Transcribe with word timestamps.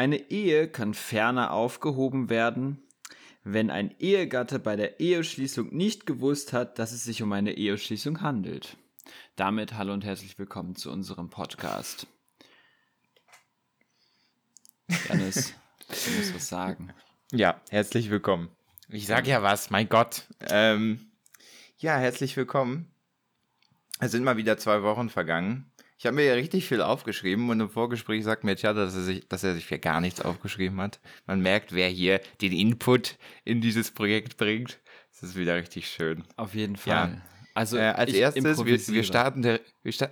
Eine 0.00 0.30
Ehe 0.30 0.66
kann 0.66 0.94
ferner 0.94 1.50
aufgehoben 1.50 2.30
werden, 2.30 2.82
wenn 3.44 3.70
ein 3.70 3.94
Ehegatte 3.98 4.58
bei 4.58 4.74
der 4.74 4.98
Eheschließung 4.98 5.76
nicht 5.76 6.06
gewusst 6.06 6.54
hat, 6.54 6.78
dass 6.78 6.92
es 6.92 7.04
sich 7.04 7.22
um 7.22 7.30
eine 7.34 7.52
Eheschließung 7.52 8.22
handelt. 8.22 8.78
Damit 9.36 9.74
hallo 9.74 9.92
und 9.92 10.02
herzlich 10.02 10.38
willkommen 10.38 10.74
zu 10.74 10.90
unserem 10.90 11.28
Podcast. 11.28 12.06
Janis, 15.06 15.52
du 15.88 16.10
musst 16.16 16.34
was 16.34 16.48
sagen. 16.48 16.94
Ja, 17.30 17.60
herzlich 17.68 18.08
willkommen. 18.08 18.48
Ich 18.88 19.06
sag 19.06 19.26
ja 19.26 19.42
was, 19.42 19.68
mein 19.68 19.90
Gott. 19.90 20.28
Ähm, 20.48 21.10
ja, 21.76 21.98
herzlich 21.98 22.38
willkommen. 22.38 22.90
Es 23.98 24.12
sind 24.12 24.24
mal 24.24 24.38
wieder 24.38 24.56
zwei 24.56 24.82
Wochen 24.82 25.10
vergangen. 25.10 25.69
Ich 26.00 26.06
habe 26.06 26.16
mir 26.16 26.24
ja 26.24 26.32
richtig 26.32 26.66
viel 26.66 26.80
aufgeschrieben 26.80 27.50
und 27.50 27.60
im 27.60 27.68
Vorgespräch 27.68 28.24
sagt 28.24 28.42
mir 28.42 28.56
Tja, 28.56 28.72
dass 28.72 28.94
er 28.94 29.02
sich, 29.02 29.28
dass 29.28 29.44
er 29.44 29.52
sich 29.52 29.66
für 29.66 29.78
gar 29.78 30.00
nichts 30.00 30.22
aufgeschrieben 30.22 30.80
hat. 30.80 30.98
Man 31.26 31.42
merkt, 31.42 31.74
wer 31.74 31.90
hier 31.90 32.22
den 32.40 32.52
Input 32.52 33.18
in 33.44 33.60
dieses 33.60 33.90
Projekt 33.90 34.38
bringt. 34.38 34.80
Das 35.12 35.22
ist 35.22 35.36
wieder 35.36 35.56
richtig 35.56 35.88
schön. 35.88 36.24
Auf 36.36 36.54
jeden 36.54 36.76
Fall. 36.76 37.12
Ja. 37.12 37.20
Also 37.52 37.76
äh, 37.76 37.82
als 37.82 38.14
erstes, 38.14 38.64
wir, 38.64 38.94
wir 38.94 39.04
starten 39.04 39.42
der, 39.42 39.60
wir 39.82 39.92
sta 39.92 40.08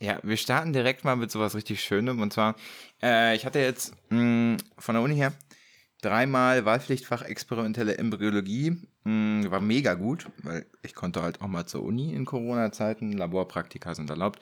ja, 0.00 0.20
wir 0.22 0.36
starten 0.36 0.74
direkt 0.74 1.02
mal 1.02 1.16
mit 1.16 1.30
sowas 1.30 1.54
richtig 1.54 1.80
Schönem. 1.80 2.20
Und 2.20 2.34
zwar, 2.34 2.54
äh, 3.02 3.34
ich 3.34 3.46
hatte 3.46 3.60
jetzt 3.60 3.94
mh, 4.10 4.58
von 4.76 4.94
der 4.94 5.02
Uni 5.02 5.16
her 5.16 5.32
dreimal 6.02 6.64
Wahlpflichtfach 6.64 7.22
experimentelle 7.22 7.98
Embryologie. 7.98 8.76
Mh, 9.04 9.50
war 9.50 9.60
mega 9.60 9.94
gut, 9.94 10.30
weil 10.42 10.66
ich 10.82 10.94
konnte 10.94 11.22
halt 11.22 11.40
auch 11.40 11.48
mal 11.48 11.66
zur 11.66 11.82
Uni 11.82 12.12
in 12.12 12.24
Corona-Zeiten. 12.24 13.12
Laborpraktika 13.12 13.94
sind 13.94 14.10
erlaubt. 14.10 14.40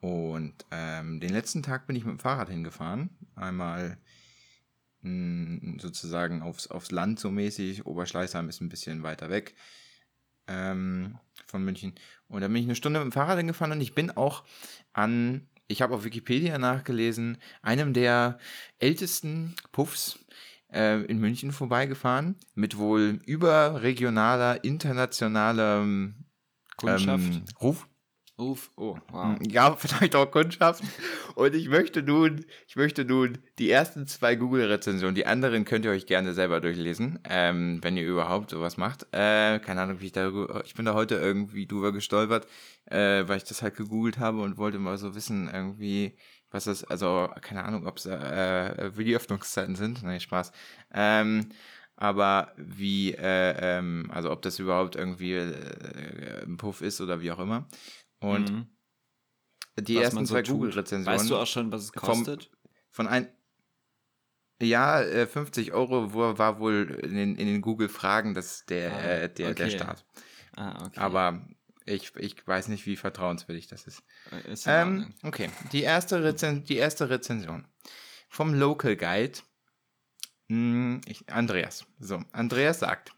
Und 0.00 0.54
ähm, 0.70 1.20
den 1.20 1.30
letzten 1.30 1.62
Tag 1.62 1.86
bin 1.86 1.96
ich 1.96 2.04
mit 2.04 2.12
dem 2.12 2.18
Fahrrad 2.18 2.48
hingefahren. 2.48 3.10
Einmal 3.36 3.98
mh, 5.02 5.80
sozusagen 5.80 6.42
aufs, 6.42 6.66
aufs 6.66 6.90
Land 6.90 7.20
so 7.20 7.30
mäßig. 7.30 7.86
Oberschleißheim 7.86 8.48
ist 8.48 8.60
ein 8.60 8.68
bisschen 8.68 9.02
weiter 9.02 9.30
weg 9.30 9.54
ähm, 10.48 11.18
von 11.46 11.64
München. 11.64 11.94
Und 12.28 12.40
da 12.40 12.48
bin 12.48 12.56
ich 12.56 12.64
eine 12.64 12.74
Stunde 12.74 13.00
mit 13.00 13.06
dem 13.06 13.12
Fahrrad 13.12 13.38
hingefahren 13.38 13.72
und 13.72 13.80
ich 13.80 13.94
bin 13.94 14.10
auch 14.10 14.44
an, 14.92 15.48
ich 15.68 15.82
habe 15.82 15.94
auf 15.94 16.04
Wikipedia 16.04 16.58
nachgelesen, 16.58 17.38
einem 17.62 17.92
der 17.92 18.38
ältesten 18.78 19.54
Puffs 19.70 20.18
äh, 20.72 21.02
in 21.02 21.18
München 21.18 21.52
vorbeigefahren, 21.52 22.36
mit 22.54 22.78
wohl 22.78 23.20
überregionaler, 23.26 24.64
internationaler 24.64 25.82
ähm, 25.82 26.24
Kundschaft. 26.76 27.42
Ruf. 27.60 27.86
Ruf, 28.38 28.70
oh, 28.76 28.96
wow. 29.10 29.38
Hm, 29.38 29.50
ja, 29.50 29.76
vielleicht 29.76 30.16
auch 30.16 30.30
Kundschaft. 30.30 30.82
Und 31.34 31.54
ich 31.54 31.68
möchte 31.68 32.02
nun, 32.02 32.44
ich 32.66 32.76
möchte 32.76 33.04
nun 33.04 33.38
die 33.58 33.70
ersten 33.70 34.06
zwei 34.06 34.36
Google-Rezensionen, 34.36 35.14
die 35.14 35.26
anderen 35.26 35.64
könnt 35.64 35.84
ihr 35.84 35.90
euch 35.90 36.06
gerne 36.06 36.32
selber 36.32 36.60
durchlesen, 36.60 37.18
ähm, 37.28 37.78
wenn 37.82 37.96
ihr 37.96 38.06
überhaupt 38.06 38.50
sowas 38.50 38.78
macht. 38.78 39.06
Äh, 39.12 39.58
keine 39.60 39.82
Ahnung, 39.82 40.00
wie 40.00 40.06
ich 40.06 40.12
da, 40.12 40.32
ich 40.64 40.74
bin 40.74 40.86
da 40.86 40.94
heute 40.94 41.16
irgendwie 41.16 41.66
drüber 41.66 41.92
gestolpert, 41.92 42.46
äh, 42.86 43.28
weil 43.28 43.36
ich 43.36 43.44
das 43.44 43.62
halt 43.62 43.76
gegoogelt 43.76 44.18
habe 44.18 44.40
und 44.40 44.56
wollte 44.56 44.78
mal 44.78 44.96
so 44.96 45.14
wissen, 45.14 45.50
irgendwie, 45.52 46.16
was 46.52 46.64
das, 46.64 46.84
also 46.84 47.28
keine 47.40 47.64
Ahnung, 47.64 47.86
ob 47.86 47.96
es 47.98 48.06
äh, 48.06 48.90
wie 48.94 49.04
die 49.04 49.16
Öffnungszeiten 49.16 49.74
sind. 49.74 50.02
Nein, 50.02 50.20
Spaß. 50.20 50.52
Ähm, 50.92 51.48
aber 51.96 52.52
wie, 52.56 53.14
äh, 53.14 53.78
ähm, 53.78 54.10
also 54.12 54.30
ob 54.30 54.42
das 54.42 54.58
überhaupt 54.58 54.96
irgendwie 54.96 55.34
äh, 55.34 56.44
ein 56.44 56.56
Puff 56.56 56.80
ist 56.82 57.00
oder 57.00 57.20
wie 57.20 57.30
auch 57.32 57.38
immer. 57.38 57.68
Und 58.20 58.50
mhm. 58.50 58.66
die 59.78 59.96
was 59.96 60.04
ersten 60.04 60.26
so 60.26 60.34
zwei 60.34 60.42
Google-Rezensionen. 60.42 61.18
Weißt 61.18 61.30
du 61.30 61.36
auch 61.36 61.46
schon, 61.46 61.72
was 61.72 61.82
es 61.84 61.92
kostet? 61.92 62.50
Vom, 62.90 63.06
von 63.06 63.08
ein, 63.08 63.28
ja, 64.60 65.26
50 65.26 65.68
äh, 65.68 65.72
Euro 65.72 66.14
war 66.38 66.60
wohl 66.60 66.98
in 67.02 67.14
den, 67.14 67.36
in 67.36 67.46
den 67.46 67.60
Google-Fragen 67.60 68.34
das 68.34 68.64
der, 68.66 68.92
ah, 68.92 69.00
äh, 69.00 69.34
der, 69.34 69.50
okay. 69.50 69.64
der 69.64 69.70
Start. 69.70 70.04
Ah, 70.56 70.86
okay. 70.86 71.00
Aber 71.00 71.46
ich, 71.86 72.14
ich 72.16 72.46
weiß 72.46 72.68
nicht, 72.68 72.86
wie 72.86 72.96
vertrauenswürdig 72.96 73.66
das 73.66 73.86
ist. 73.86 74.02
Äh, 74.30 74.52
ist 74.52 74.66
ähm, 74.66 75.14
okay, 75.22 75.50
die 75.72 75.82
erste, 75.82 76.22
Rezen 76.22 76.64
die 76.64 76.76
erste 76.76 77.10
Rezension 77.10 77.66
vom 78.28 78.54
Local 78.54 78.96
Guide. 78.96 79.38
Hm, 80.48 81.00
ich, 81.06 81.28
Andreas. 81.30 81.86
So, 81.98 82.22
Andreas 82.32 82.80
sagt: 82.80 83.12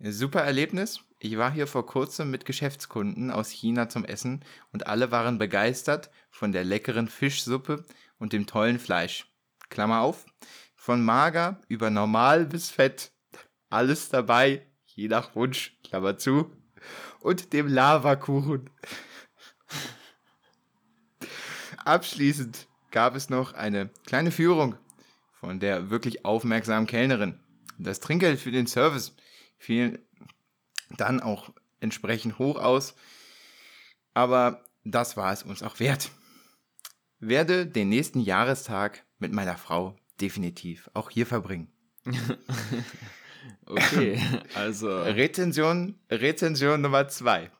Super 0.00 0.42
Erlebnis. 0.42 1.00
Ich 1.20 1.36
war 1.36 1.50
hier 1.50 1.66
vor 1.66 1.84
kurzem 1.84 2.30
mit 2.30 2.44
Geschäftskunden 2.44 3.32
aus 3.32 3.50
China 3.50 3.88
zum 3.88 4.04
Essen 4.04 4.44
und 4.70 4.86
alle 4.86 5.10
waren 5.10 5.38
begeistert 5.38 6.10
von 6.30 6.52
der 6.52 6.62
leckeren 6.62 7.08
Fischsuppe 7.08 7.84
und 8.18 8.32
dem 8.32 8.46
tollen 8.46 8.78
Fleisch. 8.78 9.26
Klammer 9.68 10.00
auf. 10.00 10.26
Von 10.76 11.04
mager 11.04 11.60
über 11.66 11.90
normal 11.90 12.46
bis 12.46 12.70
fett. 12.70 13.10
Alles 13.68 14.10
dabei, 14.10 14.66
je 14.86 15.08
nach 15.08 15.34
Wunsch. 15.34 15.76
Klammer 15.82 16.18
zu 16.18 16.52
und 17.20 17.52
dem 17.52 17.68
Lavakuchen. 17.68 18.70
Abschließend 21.84 22.66
gab 22.90 23.14
es 23.14 23.30
noch 23.30 23.54
eine 23.54 23.90
kleine 24.06 24.30
Führung 24.30 24.76
von 25.32 25.60
der 25.60 25.90
wirklich 25.90 26.24
aufmerksamen 26.24 26.86
Kellnerin. 26.86 27.40
Das 27.78 28.00
Trinkgeld 28.00 28.40
für 28.40 28.50
den 28.50 28.66
Service 28.66 29.14
fiel 29.56 30.04
dann 30.96 31.20
auch 31.20 31.50
entsprechend 31.80 32.38
hoch 32.38 32.58
aus, 32.58 32.94
aber 34.14 34.64
das 34.84 35.16
war 35.16 35.32
es 35.32 35.42
uns 35.42 35.62
auch 35.62 35.78
wert. 35.80 36.10
Werde 37.20 37.66
den 37.66 37.88
nächsten 37.88 38.20
Jahrestag 38.20 39.04
mit 39.18 39.32
meiner 39.32 39.56
Frau 39.56 39.96
definitiv 40.20 40.90
auch 40.94 41.10
hier 41.10 41.26
verbringen. 41.26 41.72
Okay, 43.66 44.20
also. 44.54 45.02
Rezension, 45.02 45.98
Rezension 46.10 46.80
Nummer 46.80 47.08
zwei. 47.08 47.50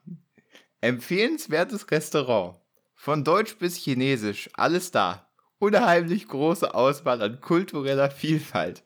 Empfehlenswertes 0.81 1.89
Restaurant. 1.91 2.59
Von 2.95 3.23
Deutsch 3.23 3.57
bis 3.57 3.75
Chinesisch, 3.75 4.49
alles 4.53 4.91
da. 4.91 5.29
Unheimlich 5.59 6.27
große 6.27 6.73
Auswahl 6.73 7.21
an 7.21 7.41
kultureller 7.41 8.11
Vielfalt. 8.11 8.83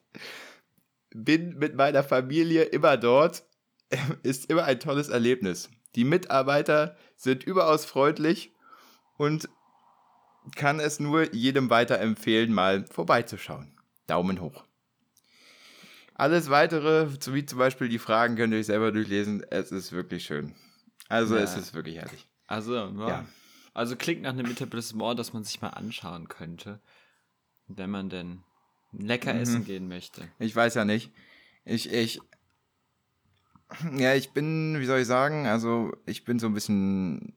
Bin 1.10 1.58
mit 1.58 1.74
meiner 1.74 2.02
Familie 2.02 2.64
immer 2.64 2.96
dort. 2.96 3.44
Ist 4.22 4.50
immer 4.50 4.64
ein 4.64 4.80
tolles 4.80 5.08
Erlebnis. 5.08 5.70
Die 5.94 6.04
Mitarbeiter 6.04 6.96
sind 7.16 7.44
überaus 7.44 7.84
freundlich 7.84 8.52
und 9.16 9.48
kann 10.56 10.80
es 10.80 11.00
nur 11.00 11.32
jedem 11.32 11.70
weiterempfehlen, 11.70 12.52
mal 12.52 12.84
vorbeizuschauen. 12.86 13.78
Daumen 14.06 14.40
hoch. 14.40 14.64
Alles 16.14 16.48
weitere, 16.48 17.08
wie 17.32 17.44
zum 17.44 17.58
Beispiel 17.58 17.88
die 17.88 17.98
Fragen, 17.98 18.36
könnt 18.36 18.52
ihr 18.52 18.60
euch 18.60 18.66
selber 18.66 18.92
durchlesen. 18.92 19.44
Es 19.50 19.72
ist 19.72 19.92
wirklich 19.92 20.24
schön. 20.24 20.54
Also 21.08 21.36
ja. 21.36 21.42
es 21.42 21.56
ist 21.56 21.74
wirklich 21.74 21.96
herrlich. 21.96 22.28
Also, 22.46 22.74
ja. 22.74 23.08
ja. 23.08 23.24
Also 23.72 23.96
klingt 23.96 24.22
nach 24.22 24.30
einem 24.30 24.46
Etablissement, 24.46 25.18
das 25.18 25.32
man 25.32 25.42
sich 25.42 25.60
mal 25.60 25.70
anschauen 25.70 26.28
könnte, 26.28 26.80
wenn 27.66 27.90
man 27.90 28.08
denn 28.08 28.44
lecker 28.92 29.34
mhm. 29.34 29.40
essen 29.40 29.64
gehen 29.64 29.88
möchte. 29.88 30.28
Ich 30.38 30.54
weiß 30.54 30.74
ja 30.74 30.84
nicht. 30.84 31.10
Ich, 31.64 31.92
ich, 31.92 32.20
ja, 33.96 34.14
ich 34.14 34.30
bin, 34.30 34.78
wie 34.78 34.84
soll 34.84 35.00
ich 35.00 35.06
sagen, 35.06 35.46
also 35.46 35.92
ich 36.06 36.24
bin 36.24 36.38
so 36.38 36.46
ein 36.46 36.54
bisschen, 36.54 37.34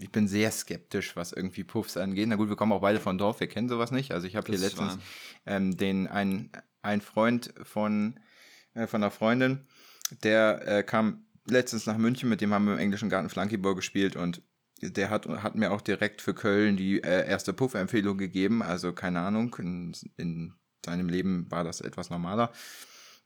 ich 0.00 0.10
bin 0.10 0.28
sehr 0.28 0.50
skeptisch, 0.50 1.16
was 1.16 1.32
irgendwie 1.32 1.64
Puffs 1.64 1.98
angeht. 1.98 2.28
Na 2.28 2.36
gut, 2.36 2.48
wir 2.48 2.56
kommen 2.56 2.72
auch 2.72 2.80
beide 2.80 3.00
von 3.00 3.18
Dorf, 3.18 3.40
wir 3.40 3.48
kennen 3.48 3.68
sowas 3.68 3.90
nicht. 3.90 4.12
Also 4.12 4.26
ich 4.26 4.36
habe 4.36 4.50
hier 4.50 4.58
letztens 4.58 4.98
ähm, 5.44 5.76
den 5.76 6.06
einen 6.06 6.50
ein 6.82 7.00
Freund 7.00 7.52
von, 7.62 8.18
äh, 8.74 8.86
von 8.86 9.02
einer 9.02 9.10
Freundin, 9.10 9.66
der 10.22 10.66
äh, 10.66 10.82
kam 10.82 11.26
letztens 11.46 11.86
nach 11.86 11.98
München, 11.98 12.28
mit 12.28 12.40
dem 12.40 12.52
haben 12.52 12.66
wir 12.66 12.74
im 12.74 12.78
englischen 12.78 13.08
Garten 13.08 13.28
Flunkyball 13.28 13.74
gespielt 13.74 14.16
und 14.16 14.42
der 14.82 15.10
hat, 15.10 15.26
hat 15.26 15.54
mir 15.54 15.72
auch 15.72 15.82
direkt 15.82 16.22
für 16.22 16.34
Köln 16.34 16.76
die 16.76 17.02
äh, 17.02 17.28
erste 17.28 17.52
Puff-Empfehlung 17.52 18.16
gegeben. 18.16 18.62
Also 18.62 18.92
keine 18.92 19.20
Ahnung, 19.20 19.54
in, 19.58 19.92
in, 20.16 20.54
seinem 20.84 21.10
Leben 21.10 21.50
war 21.50 21.62
das 21.62 21.82
etwas 21.82 22.08
normaler. 22.08 22.50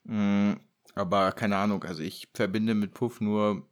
Mm, 0.03 0.55
aber 0.97 1.31
keine 1.31 1.57
Ahnung, 1.57 1.85
also 1.85 2.03
ich 2.03 2.29
verbinde 2.35 2.75
mit 2.75 2.95
Puff 2.95 3.21
nur 3.21 3.69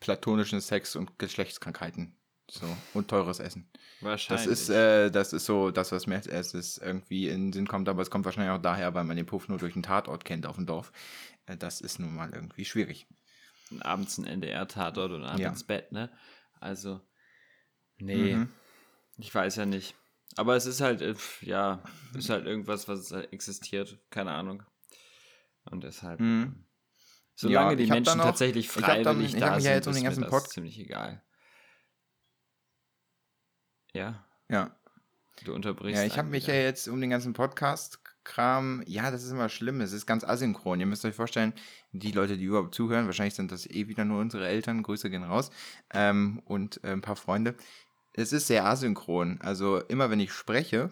platonischen 0.00 0.62
Sex 0.62 0.96
und 0.96 1.18
Geschlechtskrankheiten. 1.18 2.16
So, 2.52 2.66
und 2.92 3.08
teures 3.08 3.40
Essen. 3.40 3.66
Wahrscheinlich. 4.02 4.46
Das 4.46 4.60
ist, 4.60 4.68
äh, 4.68 5.10
das 5.10 5.32
ist 5.32 5.46
so 5.46 5.70
das, 5.70 5.90
was 5.90 6.06
mir 6.06 6.16
als 6.16 6.26
erstes 6.26 6.76
irgendwie 6.76 7.28
in 7.28 7.46
den 7.46 7.52
Sinn 7.54 7.66
kommt, 7.66 7.88
aber 7.88 8.02
es 8.02 8.10
kommt 8.10 8.26
wahrscheinlich 8.26 8.52
auch 8.52 8.60
daher, 8.60 8.92
weil 8.92 9.04
man 9.04 9.16
den 9.16 9.24
Puff 9.24 9.48
nur 9.48 9.56
durch 9.56 9.72
einen 9.74 9.82
Tatort 9.82 10.26
kennt 10.26 10.44
auf 10.44 10.56
dem 10.56 10.66
Dorf. 10.66 10.92
Äh, 11.46 11.56
das 11.56 11.80
ist 11.80 11.98
nun 11.98 12.14
mal 12.14 12.28
irgendwie 12.30 12.66
schwierig. 12.66 13.06
Abends 13.80 14.18
ein 14.18 14.26
NDR-Tatort 14.26 15.12
und 15.12 15.24
abends 15.24 15.40
ja. 15.40 15.48
ins 15.48 15.64
Bett, 15.64 15.92
ne? 15.92 16.10
Also, 16.60 17.00
nee, 17.96 18.34
mhm. 18.34 18.50
ich 19.16 19.34
weiß 19.34 19.56
ja 19.56 19.64
nicht. 19.64 19.94
Aber 20.36 20.54
es 20.54 20.66
ist 20.66 20.82
halt, 20.82 21.00
äh, 21.00 21.14
ja, 21.40 21.82
ist 22.14 22.28
halt 22.28 22.44
irgendwas, 22.44 22.86
was 22.86 23.12
existiert, 23.12 23.98
keine 24.10 24.32
Ahnung. 24.32 24.62
Und 25.64 25.84
deshalb, 25.84 26.20
mhm. 26.20 26.66
solange 27.34 27.70
ja, 27.70 27.76
die 27.76 27.86
Menschen 27.86 28.18
noch, 28.18 28.26
tatsächlich 28.26 28.68
freiwillig 28.68 29.32
dann, 29.32 29.40
da 29.40 29.54
sind, 29.58 29.70
ja 29.70 29.76
ist 29.78 30.20
mir 30.20 30.28
das 30.28 30.48
ziemlich 30.50 30.78
egal. 30.78 31.22
Ja. 33.92 34.24
Ja. 34.48 34.74
Du 35.44 35.54
unterbrichst. 35.54 36.00
Ja, 36.00 36.06
ich 36.06 36.18
habe 36.18 36.28
mich 36.28 36.46
ja 36.46 36.54
jetzt 36.54 36.88
um 36.88 37.00
den 37.00 37.10
ganzen 37.10 37.32
Podcast-Kram, 37.32 38.84
ja, 38.86 39.10
das 39.10 39.24
ist 39.24 39.32
immer 39.32 39.48
schlimm, 39.48 39.80
es 39.80 39.92
ist 39.92 40.06
ganz 40.06 40.24
asynchron. 40.24 40.78
Ihr 40.78 40.86
müsst 40.86 41.04
euch 41.04 41.14
vorstellen, 41.14 41.52
die 41.92 42.12
Leute, 42.12 42.36
die 42.36 42.44
überhaupt 42.44 42.74
zuhören, 42.74 43.06
wahrscheinlich 43.06 43.34
sind 43.34 43.50
das 43.50 43.66
eh 43.66 43.88
wieder 43.88 44.04
nur 44.04 44.20
unsere 44.20 44.46
Eltern, 44.46 44.82
Grüße 44.82 45.10
gehen 45.10 45.24
raus, 45.24 45.50
ähm, 45.92 46.42
und 46.44 46.82
äh, 46.84 46.92
ein 46.92 47.00
paar 47.00 47.16
Freunde. 47.16 47.56
Es 48.12 48.32
ist 48.32 48.46
sehr 48.46 48.66
asynchron. 48.66 49.40
Also 49.40 49.80
immer 49.80 50.10
wenn 50.10 50.20
ich 50.20 50.32
spreche, 50.32 50.90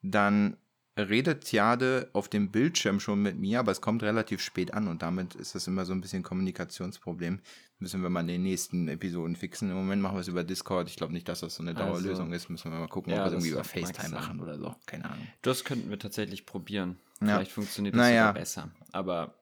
dann 0.00 0.56
redet 0.96 1.50
Jade 1.52 2.10
auf 2.12 2.28
dem 2.28 2.50
Bildschirm 2.50 3.00
schon 3.00 3.22
mit 3.22 3.38
mir, 3.38 3.60
aber 3.60 3.72
es 3.72 3.80
kommt 3.80 4.02
relativ 4.02 4.40
spät 4.40 4.74
an 4.74 4.88
und 4.88 5.02
damit 5.02 5.34
ist 5.34 5.54
das 5.54 5.66
immer 5.66 5.84
so 5.84 5.92
ein 5.92 6.00
bisschen 6.00 6.22
Kommunikationsproblem. 6.22 7.40
Müssen 7.78 8.02
wir 8.02 8.10
mal 8.10 8.20
in 8.20 8.28
den 8.28 8.42
nächsten 8.42 8.88
Episoden 8.88 9.34
fixen. 9.34 9.70
Im 9.70 9.76
Moment 9.76 10.02
machen 10.02 10.16
wir 10.16 10.20
es 10.20 10.28
über 10.28 10.44
Discord. 10.44 10.88
Ich 10.88 10.96
glaube 10.96 11.12
nicht, 11.12 11.28
dass 11.28 11.40
das 11.40 11.56
so 11.56 11.62
eine 11.62 11.74
Dauerlösung 11.74 12.26
also, 12.26 12.36
ist. 12.36 12.48
Müssen 12.48 12.70
wir 12.70 12.78
mal 12.78 12.86
gucken, 12.86 13.12
ja, 13.12 13.18
ob 13.18 13.24
wir 13.24 13.26
es 13.26 13.32
irgendwie 13.32 13.50
über 13.50 13.64
FaceTime 13.64 14.14
machen 14.14 14.40
oder 14.40 14.56
so. 14.56 14.76
Keine 14.86 15.06
Ahnung. 15.06 15.26
Das 15.40 15.64
könnten 15.64 15.90
wir 15.90 15.98
tatsächlich 15.98 16.46
probieren. 16.46 16.98
Ja. 17.20 17.36
Vielleicht 17.36 17.52
funktioniert 17.52 17.94
das 17.94 18.00
naja. 18.00 18.28
sogar 18.28 18.34
besser. 18.34 18.70
Aber. 18.92 19.34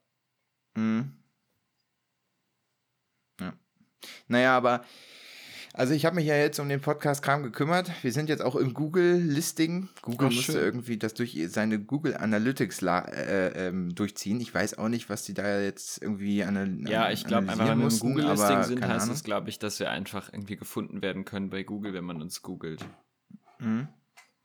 Mhm. 0.74 1.12
Ja. 3.40 3.52
Naja, 4.28 4.56
aber 4.56 4.84
also 5.72 5.94
ich 5.94 6.04
habe 6.04 6.16
mich 6.16 6.26
ja 6.26 6.36
jetzt 6.36 6.58
um 6.58 6.68
den 6.68 6.80
Podcast-Kram 6.80 7.42
gekümmert. 7.42 7.90
Wir 8.02 8.12
sind 8.12 8.28
jetzt 8.28 8.42
auch 8.42 8.56
im 8.56 8.74
Google-Listing. 8.74 9.88
Google 10.02 10.28
Ach, 10.30 10.34
musste 10.34 10.52
schön. 10.52 10.62
irgendwie 10.62 10.98
das 10.98 11.14
durch 11.14 11.38
seine 11.48 11.78
Google 11.78 12.16
Analytics 12.16 12.82
äh, 12.82 13.68
ähm, 13.68 13.94
durchziehen. 13.94 14.40
Ich 14.40 14.54
weiß 14.54 14.78
auch 14.78 14.88
nicht, 14.88 15.08
was 15.08 15.24
die 15.24 15.34
da 15.34 15.60
jetzt 15.60 16.02
irgendwie 16.02 16.42
an 16.42 16.86
Ja, 16.86 17.10
ich 17.10 17.24
glaube 17.24 17.48
einfach, 17.48 17.68
wenn 17.68 17.78
wir 17.78 17.88
im 17.88 17.98
Google-Listing 17.98 18.62
sind, 18.64 18.84
heißt 18.84 19.02
Ahnung. 19.04 19.14
es, 19.14 19.24
glaube 19.24 19.48
ich, 19.48 19.58
dass 19.58 19.78
wir 19.78 19.90
einfach 19.90 20.32
irgendwie 20.32 20.56
gefunden 20.56 21.02
werden 21.02 21.24
können 21.24 21.50
bei 21.50 21.62
Google, 21.62 21.94
wenn 21.94 22.04
man 22.04 22.20
uns 22.20 22.42
googelt. 22.42 22.84
Mhm. 23.58 23.88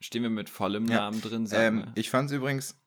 Stehen 0.00 0.22
wir 0.22 0.30
mit 0.30 0.48
vollem 0.48 0.86
ja. 0.86 0.96
Namen 0.96 1.20
drin? 1.22 1.48
Ähm, 1.52 1.86
ich 1.94 2.10
fand 2.10 2.30
es 2.30 2.36
übrigens... 2.36 2.78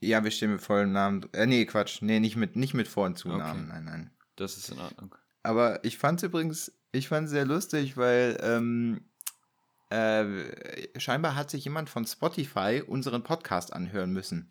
Ja, 0.00 0.22
wir 0.22 0.30
stehen 0.30 0.52
mit 0.52 0.60
vollem 0.60 0.92
Namen. 0.92 1.26
Äh, 1.32 1.46
nee, 1.46 1.64
Quatsch. 1.66 2.02
Nee, 2.02 2.20
nicht 2.20 2.36
mit, 2.36 2.54
nicht 2.54 2.72
mit 2.72 2.86
Vor- 2.86 3.06
und 3.06 3.18
Zunamen. 3.18 3.64
Okay. 3.64 3.68
Nein, 3.68 3.84
nein. 3.84 4.10
Das 4.36 4.56
ist 4.56 4.70
in 4.70 4.78
Ordnung. 4.78 5.14
Aber 5.48 5.82
ich 5.82 5.96
fand 5.96 6.20
es 6.20 6.24
übrigens, 6.24 6.72
ich 6.92 7.08
fand 7.08 7.26
sehr 7.26 7.46
lustig, 7.46 7.96
weil 7.96 8.36
ähm, 8.42 9.00
äh, 9.88 11.00
scheinbar 11.00 11.36
hat 11.36 11.48
sich 11.48 11.64
jemand 11.64 11.88
von 11.88 12.04
Spotify 12.04 12.82
unseren 12.86 13.22
Podcast 13.22 13.72
anhören 13.72 14.12
müssen. 14.12 14.50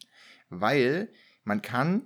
Weil 0.49 1.09
man 1.43 1.61
kann 1.61 2.01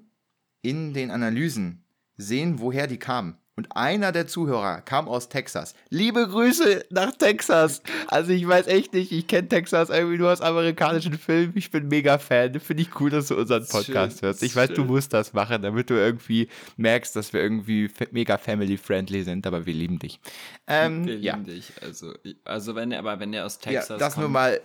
in 0.61 0.93
den 0.93 1.09
Analysen 1.09 1.85
sehen, 2.17 2.59
woher 2.59 2.85
die 2.85 2.99
kamen. 2.99 3.37
Und 3.61 3.77
einer 3.77 4.11
der 4.11 4.25
Zuhörer 4.25 4.81
kam 4.81 5.07
aus 5.07 5.29
Texas. 5.29 5.75
Liebe 5.91 6.27
Grüße 6.27 6.85
nach 6.89 7.11
Texas. 7.11 7.83
Also 8.07 8.31
ich 8.31 8.47
weiß 8.47 8.65
echt 8.65 8.91
nicht, 8.95 9.11
ich 9.11 9.27
kenne 9.27 9.49
Texas 9.49 9.91
irgendwie 9.91 10.17
nur 10.17 10.31
aus 10.31 10.41
amerikanischen 10.41 11.13
Filmen. 11.13 11.53
Ich 11.55 11.69
bin 11.69 11.87
mega 11.87 12.17
Fan. 12.17 12.59
Finde 12.59 12.81
ich 12.81 12.99
cool, 12.99 13.11
dass 13.11 13.27
du 13.27 13.37
unseren 13.37 13.67
Podcast 13.67 14.17
schön, 14.17 14.27
hörst. 14.29 14.41
Ich 14.41 14.55
weiß, 14.55 14.69
schön. 14.69 14.77
du 14.77 14.85
musst 14.85 15.13
das 15.13 15.33
machen, 15.33 15.61
damit 15.61 15.91
du 15.91 15.93
irgendwie 15.93 16.47
merkst, 16.77 17.15
dass 17.15 17.33
wir 17.33 17.41
irgendwie 17.41 17.91
mega 18.09 18.39
family-friendly 18.39 19.21
sind, 19.21 19.45
aber 19.45 19.63
wir 19.67 19.75
lieben 19.75 19.99
dich. 19.99 20.19
Ähm, 20.65 21.05
wir 21.05 21.13
lieben 21.13 21.23
ja. 21.23 21.37
dich. 21.37 21.71
Also, 21.83 22.15
also 22.43 22.73
wenn 22.73 22.91
er, 22.91 22.97
aber 22.97 23.19
wenn 23.19 23.31
er 23.31 23.45
aus 23.45 23.59
Texas 23.59 23.89
ja, 23.89 23.97
das 23.99 24.15
kommt, 24.15 24.23
nur 24.23 24.31
mal 24.31 24.59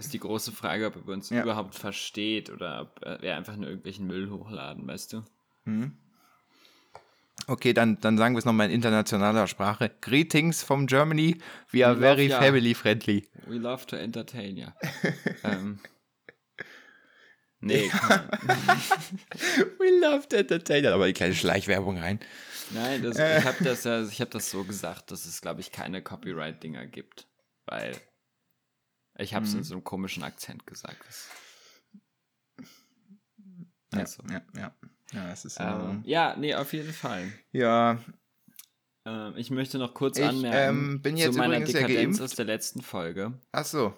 ist 0.00 0.12
die 0.12 0.18
große 0.18 0.50
Frage, 0.50 0.86
ob 0.86 0.96
er 0.96 1.12
uns 1.12 1.30
ja. 1.30 1.42
überhaupt 1.42 1.76
versteht 1.76 2.50
oder 2.50 2.80
ob 2.80 3.22
wir 3.22 3.36
einfach 3.36 3.54
nur 3.54 3.68
irgendwelchen 3.68 4.08
Müll 4.08 4.28
hochladen, 4.30 4.84
weißt 4.88 5.12
du? 5.12 5.22
Mhm. 5.64 5.92
Okay, 7.46 7.72
dann, 7.72 8.00
dann 8.00 8.16
sagen 8.18 8.34
wir 8.34 8.38
es 8.38 8.44
nochmal 8.44 8.68
in 8.68 8.74
internationaler 8.74 9.46
Sprache. 9.46 9.90
Greetings 10.00 10.62
from 10.62 10.86
Germany. 10.86 11.38
We 11.70 11.86
are 11.86 11.96
We 11.96 12.00
very 12.00 12.28
love, 12.28 12.44
family 12.44 12.74
friendly. 12.74 13.28
We 13.46 13.56
love 13.56 13.86
to 13.86 13.96
entertain, 13.96 14.56
ja. 14.56 14.74
ähm. 15.44 15.80
Nee. 17.62 17.90
We 19.78 20.00
love 20.00 20.26
to 20.28 20.36
entertain. 20.36 20.86
Aber 20.86 21.06
die 21.06 21.12
kleine 21.12 21.34
Schleichwerbung 21.34 21.98
rein. 21.98 22.18
Nein, 22.70 23.02
das, 23.02 23.18
ich 23.18 23.44
habe 23.44 23.62
das, 23.62 23.84
hab 23.84 24.30
das 24.30 24.50
so 24.50 24.64
gesagt, 24.64 25.10
dass 25.10 25.26
es, 25.26 25.42
glaube 25.42 25.60
ich, 25.60 25.70
keine 25.70 26.02
Copyright-Dinger 26.02 26.86
gibt. 26.86 27.28
Weil 27.66 27.94
ich 29.18 29.34
habe 29.34 29.44
es 29.44 29.52
mhm. 29.52 29.58
in 29.58 29.64
so 29.64 29.74
einem 29.74 29.84
komischen 29.84 30.22
Akzent 30.22 30.66
gesagt. 30.66 31.04
Also. 33.92 34.22
Ja, 34.30 34.40
ja, 34.54 34.60
ja. 34.60 34.74
Ja, 35.12 35.30
es 35.30 35.44
ist 35.44 35.58
ähm, 35.60 36.02
ja, 36.04 36.36
nee, 36.36 36.54
auf 36.54 36.72
jeden 36.72 36.92
Fall. 36.92 37.32
Ja. 37.52 37.98
Ähm, 39.04 39.34
ich 39.36 39.50
möchte 39.50 39.78
noch 39.78 39.94
kurz 39.94 40.18
ich, 40.18 40.24
anmerken 40.24 40.92
ähm, 40.92 41.02
bin 41.02 41.16
jetzt 41.16 41.32
zu 41.32 41.38
meiner 41.38 41.60
Dekadenz 41.60 42.18
ja 42.18 42.24
aus 42.24 42.34
der 42.34 42.44
letzten 42.44 42.82
Folge. 42.82 43.32
Ach 43.52 43.64
so. 43.64 43.94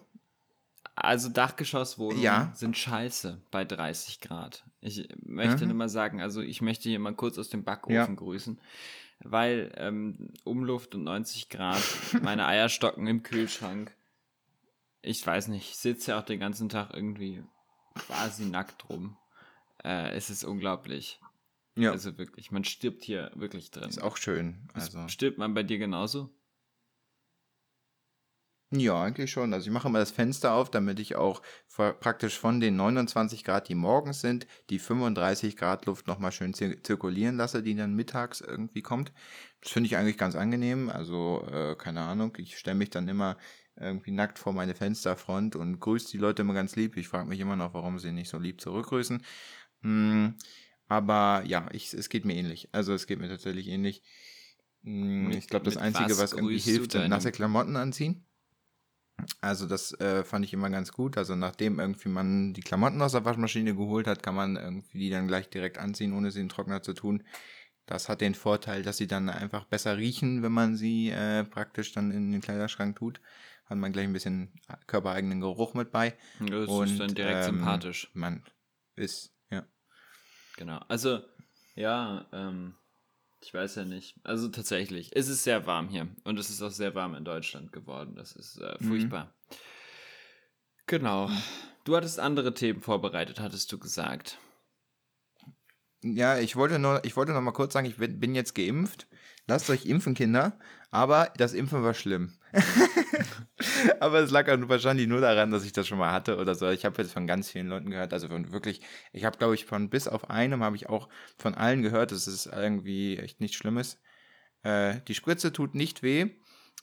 Also 0.95 1.29
Dachgeschosswohnungen 1.31 2.23
ja. 2.23 2.53
sind 2.55 2.77
scheiße 2.77 3.41
bei 3.51 3.65
30 3.65 4.21
Grad. 4.21 4.65
Ich 4.81 5.09
möchte 5.23 5.63
mhm. 5.63 5.71
nur 5.71 5.77
mal 5.77 5.89
sagen, 5.89 6.21
also 6.21 6.41
ich 6.41 6.61
möchte 6.61 6.89
hier 6.89 6.99
mal 6.99 7.15
kurz 7.15 7.39
aus 7.39 7.49
dem 7.49 7.65
Backofen 7.65 7.95
ja. 7.95 8.07
grüßen, 8.07 8.61
weil 9.21 9.73
ähm, 9.77 10.33
Umluft 10.45 10.95
und 10.95 11.05
90 11.05 11.49
Grad, 11.49 11.83
meine 12.23 12.47
Eier 12.47 12.69
stocken 12.69 13.07
im 13.07 13.23
Kühlschrank. 13.23 13.95
Ich 15.01 15.27
weiß 15.27 15.49
nicht, 15.49 15.71
ich 15.71 15.79
sitze 15.79 16.13
ja 16.13 16.21
auch 16.21 16.25
den 16.25 16.41
ganzen 16.41 16.69
Tag 16.69 16.91
irgendwie 16.93 17.43
quasi 17.95 18.45
nackt 18.45 18.89
rum. 18.89 19.17
Äh, 19.85 20.11
es 20.15 20.31
ist 20.31 20.45
unglaublich. 20.45 21.21
Ja. 21.77 21.93
Also 21.93 22.19
wirklich, 22.19 22.51
man 22.51 22.65
stirbt 22.65 23.03
hier 23.03 23.31
wirklich 23.35 23.71
drin. 23.71 23.89
Ist 23.89 24.03
auch 24.03 24.17
schön. 24.17 24.69
Also. 24.75 25.09
Stirbt 25.09 25.39
man 25.39 25.55
bei 25.55 25.63
dir 25.63 25.79
genauso? 25.79 26.31
Ja, 28.75 29.03
eigentlich 29.03 29.31
schon. 29.31 29.53
Also 29.53 29.67
ich 29.67 29.73
mache 29.73 29.89
immer 29.89 29.99
das 29.99 30.13
Fenster 30.13 30.55
auf, 30.55 30.71
damit 30.71 30.99
ich 30.99 31.15
auch 31.17 31.43
praktisch 32.01 32.39
von 32.39 32.59
den 32.59 32.75
29 32.77 33.45
Grad, 33.45 33.69
die 33.69 33.75
morgens 33.75 34.23
sind, 34.23 34.47
die 34.71 34.79
35 34.79 35.59
Grad 35.59 35.85
Luft 35.85 36.07
nochmal 36.07 36.33
schön 36.33 36.55
zir 36.55 36.83
zirkulieren 36.83 37.37
lasse, 37.37 37.63
die 37.63 37.75
dann 37.75 37.95
mittags 37.95 38.41
irgendwie 38.41 38.81
kommt. 38.81 39.13
Das 39.61 39.73
finde 39.73 39.89
ich 39.89 39.97
eigentlich 39.99 40.17
ganz 40.17 40.37
angenehm. 40.37 40.89
Also, 40.89 41.47
äh, 41.53 41.77
keine 41.77 42.01
Ahnung, 42.01 42.35
ich 42.39 42.57
stelle 42.57 42.79
mich 42.79 42.89
dann 42.89 43.09
immer 43.09 43.37
irgendwie 43.77 44.11
nackt 44.11 44.39
vor 44.39 44.55
meine 44.55 44.75
Fensterfront 44.75 45.55
und 45.55 45.81
grüße 45.81 46.11
die 46.11 46.19
Leute 46.19 46.43
immer 46.43 46.55
ganz 46.55 46.75
lieb. 46.75 46.97
Ich 46.97 47.09
frage 47.09 47.29
mich 47.29 47.41
immer 47.41 47.57
noch, 47.57 47.75
warum 47.75 47.99
sie 47.99 48.13
nicht 48.13 48.31
so 48.31 48.39
lieb 48.39 48.61
zurückgrüßen. 48.61 49.23
Hm, 49.83 50.35
aber 50.89 51.43
ja, 51.47 51.69
ich, 51.73 51.93
es 51.95 52.09
geht 52.09 52.25
mir 52.25 52.35
ähnlich. 52.35 52.69
Also 52.73 52.93
es 52.95 53.07
geht 53.07 53.19
mir 53.19 53.29
tatsächlich 53.29 53.69
ähnlich. 53.69 54.03
Hm, 54.85 55.31
ich 55.31 55.49
glaube, 55.49 55.65
das 55.65 55.77
Einzige, 55.77 56.11
was, 56.11 56.19
was 56.19 56.33
irgendwie 56.33 56.59
hilft, 56.59 56.93
sind 56.93 57.09
nasse 57.09 57.33
Klamotten 57.33 57.77
anziehen. 57.77 58.27
Also 59.41 59.67
das 59.67 59.99
äh, 60.01 60.25
fand 60.25 60.45
ich 60.45 60.53
immer 60.53 60.71
ganz 60.71 60.93
gut. 60.93 61.17
Also 61.17 61.37
nachdem 61.37 61.79
irgendwie 61.79 62.09
man 62.09 62.55
die 62.55 62.61
Klamotten 62.61 63.01
aus 63.03 63.13
der 63.13 63.25
Waschmaschine 63.25 63.75
geholt 63.75 64.07
hat, 64.07 64.23
kann 64.23 64.35
man 64.35 64.57
irgendwie 64.57 64.99
die 64.99 65.11
dann 65.11 65.29
gleich 65.29 65.49
direkt 65.49 65.79
anziehen, 65.79 66.13
ohne 66.13 66.31
sie 66.31 66.41
in 66.41 66.47
den 66.47 66.51
Trockner 66.51 66.83
zu 66.83 66.93
tun. 66.93 67.23
Das 67.87 68.09
hat 68.09 68.21
den 68.21 68.35
Vorteil, 68.35 68.83
dass 68.83 68.97
sie 68.97 69.07
dann 69.07 69.29
einfach 69.29 69.65
besser 69.65 69.97
riechen, 69.97 70.43
wenn 70.43 70.53
man 70.53 70.77
sie 70.77 71.11
äh, 71.11 71.45
praktisch 71.45 71.93
dann 71.93 72.11
in 72.11 72.33
den 72.33 72.41
Kleiderschrank 72.41 72.97
tut. 72.97 73.21
Hat 73.67 73.79
man 73.79 73.93
gleich 73.93 74.05
ein 74.05 74.13
bisschen 74.13 74.53
körpereigenen 74.87 75.41
Geruch 75.41 75.75
mit 75.75 75.91
bei. 75.91 76.15
Das 76.41 76.69
Und, 76.69 76.91
ist 76.91 77.01
dann 77.01 77.15
direkt 77.15 77.49
ähm, 77.49 77.57
sympathisch. 77.57 78.11
Man 78.15 78.43
ist 78.97 79.33
Genau. 80.63 80.79
Also, 80.87 81.19
ja, 81.75 82.25
ähm, 82.33 82.77
ich 83.41 83.53
weiß 83.53 83.75
ja 83.75 83.85
nicht. 83.85 84.15
Also 84.23 84.47
tatsächlich, 84.47 85.11
es 85.17 85.27
ist 85.29 85.43
sehr 85.43 85.67
warm 85.67 85.89
hier 85.89 86.07
und 86.23 86.39
es 86.39 86.51
ist 86.51 86.63
auch 86.63 86.71
sehr 86.71 86.95
warm 86.95 87.17
in 87.17 87.25
Deutschland 87.25 87.73
geworden. 87.73 88.15
Das 88.15 88.31
ist 88.31 88.59
äh, 88.59 88.77
mhm. 88.79 88.87
furchtbar. 88.87 89.25
Mhm. 89.25 89.57
Genau. 90.87 91.31
Du 91.83 91.97
hattest 91.97 92.21
andere 92.21 92.55
Themen 92.55 92.81
vorbereitet, 92.81 93.41
hattest 93.41 93.73
du 93.73 93.79
gesagt. 93.81 94.39
Ja, 96.05 96.39
ich 96.39 96.55
wollte 96.55 96.79
nur, 96.79 97.05
ich 97.05 97.17
wollte 97.17 97.33
noch 97.33 97.41
mal 97.41 97.51
kurz 97.51 97.73
sagen, 97.73 97.89
ich 97.89 97.97
bin, 97.97 98.21
bin 98.21 98.37
jetzt 98.37 98.55
geimpft. 98.55 99.09
Lasst 99.49 99.69
euch 99.69 99.85
impfen, 99.85 100.15
Kinder. 100.15 100.57
Aber 100.93 101.33
das 101.39 101.55
Impfen 101.55 101.83
war 101.83 101.95
schlimm. 101.95 102.39
Aber 104.01 104.21
es 104.21 104.31
lag 104.31 104.47
wahrscheinlich 104.69 105.07
nur 105.07 105.21
daran, 105.21 105.51
dass 105.51 105.65
ich 105.65 105.73
das 105.73 105.89
schon 105.89 105.99
mal 105.99 106.13
hatte 106.13 106.37
oder 106.39 106.55
so. 106.55 106.69
Ich 106.69 106.85
habe 106.85 107.01
jetzt 107.01 107.13
von 107.13 107.27
ganz 107.27 107.51
vielen 107.51 107.69
Leuten 107.69 107.91
gehört, 107.91 108.13
also 108.13 108.29
von 108.29 108.53
wirklich, 108.53 108.81
ich 109.13 109.25
habe 109.25 109.39
glaube 109.39 109.55
ich 109.55 109.65
von 109.65 109.91
bis 109.91 110.09
auf 110.09 110.31
einem 110.31 110.63
habe 110.63 110.77
ich 110.77 110.89
auch 110.89 111.09
von 111.39 111.55
allen 111.55 111.83
gehört, 111.83 112.13
dass 112.13 112.27
es 112.27 112.47
irgendwie 112.47 113.19
echt 113.19 113.41
nichts 113.41 113.57
Schlimmes. 113.57 114.01
Äh, 114.63 115.01
die 115.09 115.15
Spritze 115.15 115.53
tut 115.53 115.75
nicht 115.75 116.03
weh 116.03 116.31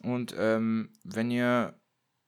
und 0.01 0.35
ähm, 0.37 0.93
wenn 1.03 1.31
ihr 1.31 1.79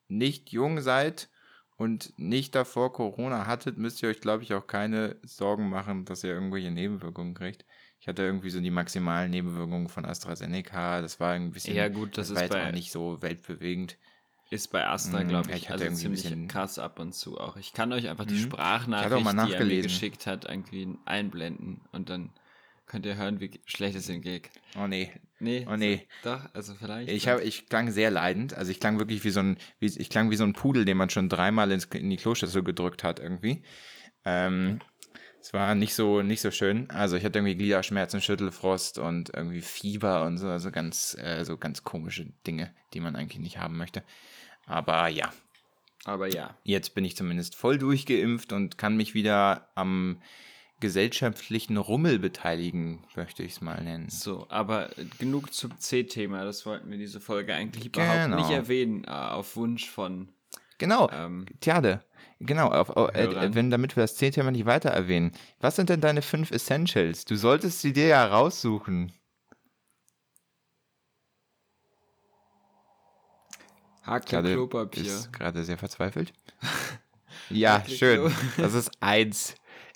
nicht 0.08 0.52
jung 0.52 0.82
seid 0.82 1.30
und 1.78 2.14
nicht 2.18 2.54
davor 2.54 2.94
Corona 2.94 3.48
hattet, 3.48 3.78
müsst 3.78 4.04
ihr 4.04 4.10
euch 4.10 4.22
glaube 4.22 4.44
ich 4.44 4.54
auch 4.54 4.68
keine 4.68 5.20
Sorgen 5.24 5.70
machen, 5.70 6.06
dass 6.06 6.24
ihr 6.24 6.32
irgendwelche 6.32 6.72
Nebenwirkungen 6.72 7.34
kriegt. 7.34 7.66
Ich 8.02 8.08
hatte 8.08 8.24
irgendwie 8.24 8.50
so 8.50 8.60
die 8.60 8.72
maximalen 8.72 9.30
Nebenwirkungen 9.30 9.88
von 9.88 10.06
AstraZeneca. 10.06 11.02
Das 11.02 11.20
war 11.20 11.34
ein 11.34 11.52
bisschen. 11.52 11.76
Ja, 11.76 11.88
gut, 11.88 12.18
das, 12.18 12.30
das 12.30 12.42
ist 12.42 12.50
bei, 12.50 12.72
nicht 12.72 12.92
so 12.92 13.22
weltbewegend. 13.22 13.98
Ist 14.50 14.72
bei 14.72 14.86
Astra, 14.88 15.24
mhm, 15.24 15.30
glaube 15.30 15.52
ich, 15.52 15.58
ich 15.58 15.70
also 15.70 15.88
ziemlich 15.92 16.48
krass 16.48 16.80
ab 16.80 17.00
und 17.00 17.14
zu 17.14 17.40
auch. 17.40 17.58
Ich 17.58 17.74
kann 17.74 17.94
euch 17.94 18.10
einfach 18.10 18.26
die 18.26 18.34
mhm. 18.34 18.40
Sprachnachricht, 18.40 19.32
die 19.48 19.54
er 19.54 19.66
mir 19.66 19.82
geschickt 19.84 20.26
hat, 20.26 20.46
irgendwie 20.46 20.98
einblenden 21.06 21.82
und 21.92 22.10
dann 22.10 22.32
könnt 22.88 23.06
ihr 23.06 23.16
hören, 23.16 23.40
wie 23.40 23.52
schlecht 23.66 23.96
es 23.96 24.10
ihm 24.10 24.22
geht. 24.22 24.50
Oh 24.78 24.88
nee. 24.88 25.12
Nee. 25.40 25.68
Oh 25.72 25.78
nee. 25.78 26.08
Doch, 26.24 26.42
also 26.54 26.74
vielleicht. 26.74 27.08
Ich, 27.08 27.28
hab, 27.28 27.40
ich 27.40 27.68
klang 27.68 27.92
sehr 27.92 28.10
leidend. 28.10 28.56
Also 28.56 28.72
ich 28.72 28.80
klang 28.80 28.98
wirklich 28.98 29.24
wie 29.24 29.30
so 29.30 29.42
ein, 29.42 29.58
wie, 29.80 29.86
ich 29.86 30.10
klang 30.10 30.32
wie 30.32 30.36
so 30.36 30.44
ein 30.44 30.54
Pudel, 30.54 30.86
den 30.86 30.98
man 30.98 31.12
schon 31.12 31.30
dreimal 31.30 31.72
ins, 31.72 31.86
in 31.86 32.10
die 32.10 32.18
Kloschüssel 32.18 32.64
gedrückt 32.64 33.04
hat 33.04 33.20
irgendwie. 33.20 33.62
Ähm, 34.26 34.80
es 35.42 35.54
war 35.54 35.74
nicht 35.76 35.96
so, 35.96 36.22
nicht 36.22 36.42
so 36.42 36.52
schön. 36.52 36.90
Also 36.92 37.16
ich 37.16 37.26
hatte 37.26 37.40
irgendwie 37.40 37.56
Gliederschmerzen, 37.56 38.22
Schüttelfrost 38.22 39.00
und 39.00 39.32
irgendwie 39.34 39.62
Fieber 39.62 40.24
und 40.26 40.38
so, 40.38 40.48
also 40.48 40.72
ganz, 40.72 41.18
äh, 41.20 41.44
so 41.44 41.58
ganz 41.58 41.84
komische 41.84 42.26
Dinge, 42.46 42.74
die 42.94 43.00
man 43.00 43.16
eigentlich 43.16 43.40
nicht 43.42 43.58
haben 43.58 43.78
möchte. 43.78 44.04
Aber 44.66 45.08
ja. 45.08 45.34
Aber 46.06 46.28
ja. 46.28 46.56
Jetzt 46.64 46.96
bin 46.96 47.06
ich 47.06 47.16
zumindest 47.16 47.56
voll 47.56 47.78
durchgeimpft 47.78 48.54
und 48.54 48.78
kann 48.78 48.98
mich 48.98 49.14
wieder 49.14 49.70
am 49.76 50.22
gesellschaftlichen 50.80 51.78
Rummel 51.78 52.20
beteiligen, 52.20 53.04
möchte 53.16 53.44
ich 53.44 53.54
es 53.54 53.62
mal 53.62 53.84
nennen. 53.84 54.10
So, 54.10 54.48
aber 54.50 54.90
genug 55.20 55.54
zum 55.54 55.78
C-Thema. 55.78 56.44
Das 56.44 56.66
wollten 56.66 56.90
wir 56.90 56.98
diese 56.98 57.20
Folge 57.20 57.54
eigentlich 57.54 57.86
überhaupt 57.86 58.26
Genau. 58.26 58.38
nicht 58.38 58.50
erwähnen, 58.50 59.04
äh, 59.04 59.10
auf 59.12 59.56
Wunsch 59.56 59.90
von. 59.90 60.30
Genau, 60.82 61.08
Ähm, 61.14 61.46
Tjade. 61.60 62.04
Genau, 62.40 62.70
auf, 62.70 62.90
auf, 62.90 63.14
äh, 63.14 63.28
Hörern. 63.28 63.54
wenn, 63.54 63.70
damit 63.70 63.96
wir 63.96 64.02
das 64.02 64.16
C-Thema 64.16 64.50
nicht 64.50 64.66
weiter 64.66 64.90
erwähnen. 64.90 65.32
Was 65.60 65.76
sind 65.76 65.90
denn 65.90 66.02
deine 66.02 66.24
fünf 66.24 66.50
Essentials? 66.50 67.24
Du 67.24 67.36
solltest 67.36 67.82
sie 67.82 67.94
dir 67.94 68.08
ja 68.08 68.26
raussuchen. 68.26 69.12
Tjade 74.26 74.54
Klopapier. 74.54 75.04
ist 75.04 75.32
gerade 75.32 75.64
sehr 75.64 75.78
verzweifelt. 75.78 76.34
ja, 77.52 77.84
schön. 77.88 78.34
Das 78.58 78.74
ist 78.74 78.90
eins. 79.00 79.54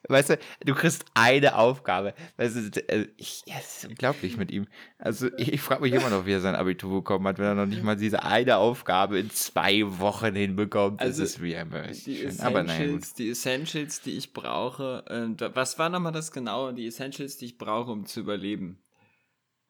Weißt 0.08 0.32
du, 0.32 0.40
du 0.66 0.74
kriegst 0.74 1.06
eine 1.14 1.56
Aufgabe. 1.58 2.14
Weißt 2.38 2.56
du, 2.56 2.90
äh, 2.90 3.08
ich, 3.18 3.44
ja, 3.46 3.56
es 3.60 3.84
ist 3.84 3.90
unglaublich 3.90 4.38
mit 4.38 4.52
ihm. 4.52 4.68
Also 4.98 5.30
ich, 5.38 5.54
ich 5.54 5.62
frage 5.62 5.82
mich 5.82 5.94
immer 5.94 6.10
noch, 6.10 6.26
wie 6.26 6.34
er 6.34 6.42
sein 6.42 6.56
Abitur 6.56 6.92
bekommen 6.92 7.28
hat, 7.28 7.38
wenn 7.38 7.46
er 7.46 7.56
noch 7.56 7.66
nicht 7.66 7.84
mal 7.84 7.96
diese 7.96 8.24
eine 8.24 8.58
Aufgabe 8.58 9.20
in 9.20 9.30
zwei 9.32 9.84
Wochen 10.00 10.36
hinbekommt. 10.36 11.02
Also, 11.02 11.22
das 11.22 11.32
ist 11.32 11.42
wie 11.42 11.54
immer 11.54 11.84
Die 11.84 12.18
schön. 12.18 12.40
Aber 12.40 12.64
naja, 12.64 12.92
gut. 12.92 13.04
Die 13.18 13.30
Essentials, 13.30 14.02
die 14.02 14.18
ich 14.18 14.34
brauche. 14.34 15.04
Äh, 15.08 15.52
was 15.54 15.80
war 15.80 15.90
nochmal 15.90 16.12
das 16.12 16.32
genaue? 16.32 16.74
Die 16.74 16.88
Essentials, 16.88 17.38
die 17.38 17.46
ich 17.46 17.58
brauche, 17.58 17.92
um 17.92 18.06
zu 18.06 18.20
überleben. 18.20 18.80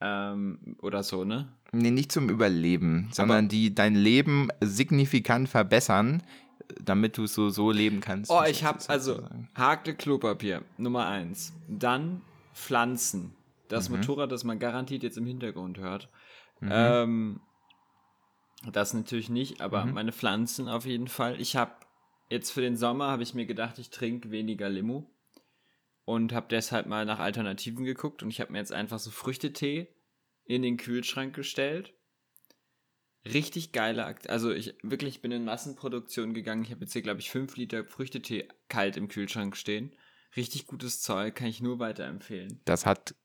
Ähm, 0.02 0.76
oder 0.82 1.04
so, 1.04 1.24
ne? 1.24 1.48
Nee, 1.72 1.92
nicht 1.92 2.12
zum 2.12 2.30
Überleben, 2.30 3.10
sondern 3.12 3.48
die 3.48 3.74
dein 3.74 3.96
Leben 3.96 4.50
signifikant 4.62 5.50
verbessern, 5.50 6.22
damit 6.82 7.18
du 7.18 7.28
so, 7.28 7.50
so 7.50 7.72
leben 7.72 8.00
kannst. 8.02 8.32
Oh, 8.32 8.44
ich 8.48 8.64
habe 8.64 8.80
also. 8.88 9.28
Hakle 9.56 9.96
Klopapier, 9.96 10.64
Nummer 10.78 11.08
eins. 11.08 11.54
Dann 11.68 12.22
Pflanzen. 12.54 13.36
Das 13.68 13.90
Mhm. 13.90 13.98
Motorrad, 13.98 14.32
das 14.32 14.44
man 14.44 14.60
garantiert 14.60 15.04
jetzt 15.04 15.18
im 15.18 15.26
Hintergrund 15.26 15.78
hört. 15.78 16.10
Ähm, 16.62 17.42
das 18.72 18.94
natürlich 18.94 19.30
nicht, 19.30 19.62
aber 19.62 19.86
Mhm. 19.86 19.94
meine 19.94 20.12
Pflanzen 20.12 20.68
auf 20.68 20.86
jeden 20.86 21.08
Fall. 21.08 21.40
Ich 21.40 21.56
habe 21.56 21.74
jetzt 22.30 22.52
für 22.52 22.62
den 22.62 22.78
Sommer 22.78 23.08
habe 23.10 23.24
ich 23.24 23.34
mir 23.34 23.46
gedacht, 23.46 23.78
ich 23.80 23.90
trinke 23.90 24.32
weniger 24.32 24.70
Limo 24.70 25.10
und 26.06 26.34
habe 26.34 26.48
deshalb 26.50 26.88
mal 26.88 27.06
nach 27.06 27.20
Alternativen 27.20 27.86
geguckt 27.86 28.24
und 28.24 28.30
ich 28.30 28.40
habe 28.42 28.52
mir 28.52 28.60
jetzt 28.60 28.72
einfach 28.72 29.00
so 29.00 29.12
Früchtetee 29.12 29.88
in 30.46 30.62
den 30.62 30.78
Kühlschrank 30.78 31.36
gestellt. 31.36 31.94
Richtig 33.26 33.72
geile 33.72 34.06
Akt. 34.06 34.30
Also 34.30 34.52
ich 34.52 34.76
wirklich 34.84 35.22
bin 35.22 35.32
in 35.32 35.46
Massenproduktion 35.46 36.34
gegangen. 36.34 36.64
Ich 36.64 36.72
habe 36.72 36.82
jetzt 36.82 36.94
hier, 36.94 37.02
glaube 37.02 37.20
ich, 37.20 37.32
5 37.32 37.58
Liter 37.58 37.84
Früchtetee 37.84 38.48
kalt 38.70 38.98
im 38.98 39.08
Kühlschrank 39.08 39.58
stehen. 39.58 39.96
Richtig 40.36 40.68
gutes 40.68 41.02
Zeug, 41.02 41.36
kann 41.36 41.48
ich 41.48 41.62
nur 41.62 41.80
weiterempfehlen. 41.80 42.62
Das 42.66 42.86
hat. 42.86 43.16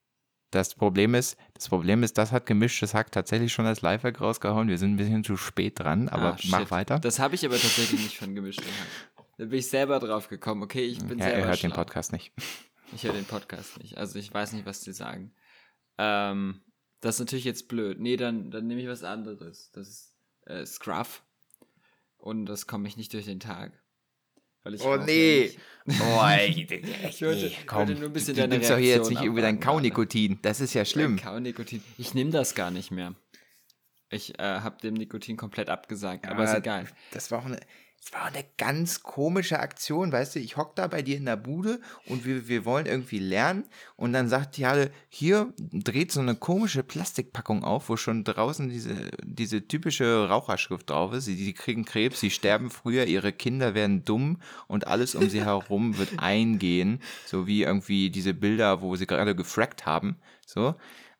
Das 0.52 0.75
Problem 0.75 1.14
ist, 1.14 1.37
das 1.54 1.69
Problem 1.69 2.02
ist, 2.02 2.19
das 2.19 2.33
hat 2.33 2.45
gemischtes 2.45 2.92
Hack 2.92 3.12
tatsächlich 3.12 3.52
schon 3.52 3.66
als 3.66 3.83
Lifehack 3.83 4.21
rausgehauen. 4.21 4.66
Wir 4.66 4.78
sind 4.78 4.95
ein 4.95 4.97
bisschen 4.97 5.23
zu 5.23 5.37
spät 5.37 5.78
dran, 5.78 6.09
aber 6.09 6.33
Ah, 6.33 6.38
mach 6.47 6.73
weiter. 6.73 6.99
Das 6.99 7.21
habe 7.21 7.37
ich 7.37 7.47
aber 7.47 7.57
tatsächlich 7.57 8.00
nicht 8.02 8.19
von 8.19 8.35
gemischt. 8.35 8.61
Da 9.38 9.45
bin 9.45 9.61
ich 9.61 9.69
selber 9.69 10.00
drauf 10.00 10.26
gekommen. 10.28 10.64
Okay, 10.64 10.85
ich 10.87 10.99
bin 10.99 11.21
ja, 11.21 11.26
selber 11.26 11.38
er 11.38 11.47
hört 11.47 11.59
schlau. 11.59 11.69
den 11.69 11.75
Podcast 11.76 12.12
nicht. 12.12 12.33
Ich 12.92 13.04
höre 13.04 13.12
den 13.12 13.26
Podcast 13.26 13.78
nicht. 13.78 13.97
Also 13.97 14.19
ich 14.19 14.35
weiß 14.35 14.52
nicht, 14.54 14.66
was 14.66 14.80
die 14.80 14.92
sagen. 14.92 15.33
Ähm, 15.99 16.62
das 17.00 17.16
ist 17.16 17.21
natürlich 17.21 17.45
jetzt 17.45 17.69
blöd. 17.69 17.99
Nee, 18.00 18.16
dann, 18.16 18.50
dann 18.50 18.66
nehme 18.66 18.80
ich 18.80 18.88
was 18.88 19.04
anderes. 19.04 19.71
Das 19.73 19.88
ist 19.88 20.14
äh, 20.47 20.66
Scruff. 20.66 21.23
Und 22.19 22.47
das 22.47 22.66
komme 22.66 22.87
ich 22.87 22.97
nicht 22.97 23.12
durch 23.14 23.25
den 23.25 23.40
Tag. 23.40 23.73
Oh, 24.85 24.97
nee. 24.97 25.57
Oh, 25.88 26.21
ey, 26.26 26.66
Ich 27.09 27.23
wollte- 27.23 27.47
ich 27.47 27.73
wollte 27.73 27.95
nur 27.95 28.11
ein 28.11 28.12
bisschen 28.12 28.35
du 28.35 28.42
deine 28.42 28.54
nimmst 28.57 28.69
doch 28.71 28.76
hier 28.76 28.97
jetzt 28.97 29.09
nicht 29.09 29.23
irgendwie 29.23 29.40
dein. 29.40 29.59
Kaunikotin. 29.59 30.38
Das 30.42 30.61
ist 30.61 30.75
ja 30.75 30.85
schlimm. 30.85 31.16
Kaunikotin. 31.16 31.83
Ich 31.97 32.12
nehme 32.12 32.30
das 32.30 32.54
gar 32.54 32.71
nicht 32.71 32.90
mehr. 32.90 33.14
Ich 34.11 34.38
äh, 34.38 34.42
habe 34.42 34.76
dem 34.83 34.95
Nikotin 34.95 35.37
komplett 35.38 35.71
abgesagt. 35.71 36.26
aber 36.28 36.45
ist 36.45 36.54
egal. 36.54 36.87
Das 37.12 37.30
war 37.30 37.38
auch 37.38 37.47
eine, 37.47 37.59
das 38.02 38.14
war 38.14 38.25
eine 38.25 38.45
ganz 38.57 39.02
komische 39.02 39.61
Aktion, 39.61 40.11
weißt 40.11 40.35
du, 40.35 40.38
ich 40.38 40.57
hock 40.57 40.75
da 40.75 40.87
bei 40.87 41.02
dir 41.02 41.19
in 41.19 41.26
der 41.26 41.37
Bude 41.37 41.80
und 42.07 42.25
wir, 42.25 42.49
wir 42.49 42.64
wollen 42.64 42.87
irgendwie 42.87 43.19
lernen 43.19 43.64
und 43.97 44.14
dann 44.14 44.28
sagt 44.28 44.57
die 44.57 44.64
alle, 44.64 44.90
hier 45.11 45.52
dreht 45.59 46.11
so 46.11 46.21
eine 46.21 46.35
komische 46.35 46.83
Plastikpackung 46.83 47.62
auf, 47.62 47.90
wo 47.90 47.97
schon 47.99 48.25
draußen 48.25 48.71
diese, 48.71 49.11
diese 49.23 49.69
typische 49.69 50.28
Raucherschrift 50.28 50.88
drauf 50.88 51.12
ist, 51.12 51.26
sie, 51.26 51.37
die 51.37 51.52
kriegen 51.52 51.85
Krebs, 51.85 52.21
sie 52.21 52.30
sterben 52.30 52.71
früher, 52.71 53.04
ihre 53.04 53.33
Kinder 53.33 53.75
werden 53.75 54.02
dumm 54.02 54.40
und 54.66 54.87
alles 54.87 55.14
um 55.14 55.28
sie 55.28 55.45
herum 55.45 55.99
wird 55.99 56.19
eingehen, 56.19 57.00
so 57.26 57.47
wie 57.47 57.64
irgendwie 57.64 58.09
diese 58.09 58.33
Bilder, 58.33 58.80
wo 58.80 58.97
sie 58.97 59.07
gerade 59.07 59.35
gefrackt 59.37 59.85
haben, 59.85 60.16
so. 60.47 60.75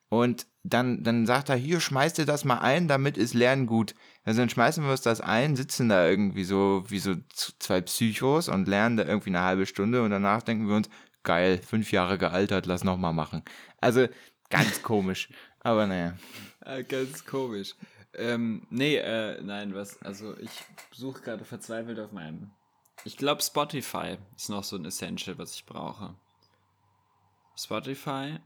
Und 0.09 0.47
dann, 0.63 1.03
dann 1.03 1.25
sagt 1.25 1.47
er, 1.47 1.55
hier, 1.55 1.79
schmeißt 1.79 2.19
ihr 2.19 2.25
das 2.25 2.43
mal 2.43 2.59
ein, 2.59 2.89
damit 2.89 3.17
ist 3.17 3.33
Lernen 3.33 3.65
gut. 3.65 3.95
Also 4.23 4.39
dann 4.41 4.49
schmeißen 4.49 4.83
wir 4.83 4.91
uns 4.91 5.01
das 5.01 5.21
ein, 5.21 5.55
sitzen 5.55 5.89
da 5.89 6.07
irgendwie 6.07 6.43
so 6.43 6.83
wie 6.87 6.99
so 6.99 7.15
zwei 7.33 7.81
Psychos 7.81 8.49
und 8.49 8.67
lernen 8.67 8.97
da 8.97 9.05
irgendwie 9.05 9.29
eine 9.29 9.41
halbe 9.41 9.65
Stunde 9.65 10.03
und 10.03 10.11
danach 10.11 10.43
denken 10.43 10.67
wir 10.67 10.75
uns, 10.75 10.89
geil, 11.23 11.59
fünf 11.59 11.91
Jahre 11.91 12.17
gealtert, 12.17 12.65
lass 12.65 12.83
nochmal 12.83 13.13
machen. 13.13 13.43
Also 13.79 14.07
ganz 14.49 14.81
komisch. 14.83 15.29
Aber 15.61 15.87
naja. 15.87 16.17
Äh, 16.65 16.83
ganz 16.83 17.25
komisch. 17.25 17.75
Ähm, 18.13 18.67
nee, 18.69 18.97
äh, 18.97 19.41
nein, 19.41 19.73
was, 19.73 20.01
also 20.01 20.37
ich 20.37 20.51
suche 20.91 21.21
gerade 21.21 21.45
verzweifelt 21.45 21.99
auf 21.99 22.11
meinem. 22.11 22.51
Ich 23.05 23.17
glaube, 23.17 23.41
Spotify 23.41 24.17
ist 24.35 24.49
noch 24.49 24.63
so 24.63 24.75
ein 24.75 24.85
Essential, 24.85 25.37
was 25.37 25.55
ich 25.55 25.65
brauche. 25.65 26.15
Spotify 27.55 28.37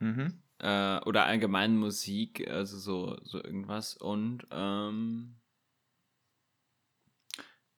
Mhm. 0.00 0.40
Äh, 0.60 1.00
oder 1.04 1.26
allgemein 1.26 1.76
Musik, 1.76 2.48
also 2.48 2.78
so, 2.78 3.18
so 3.22 3.42
irgendwas. 3.42 3.96
Und 3.96 4.46
ähm, 4.50 5.36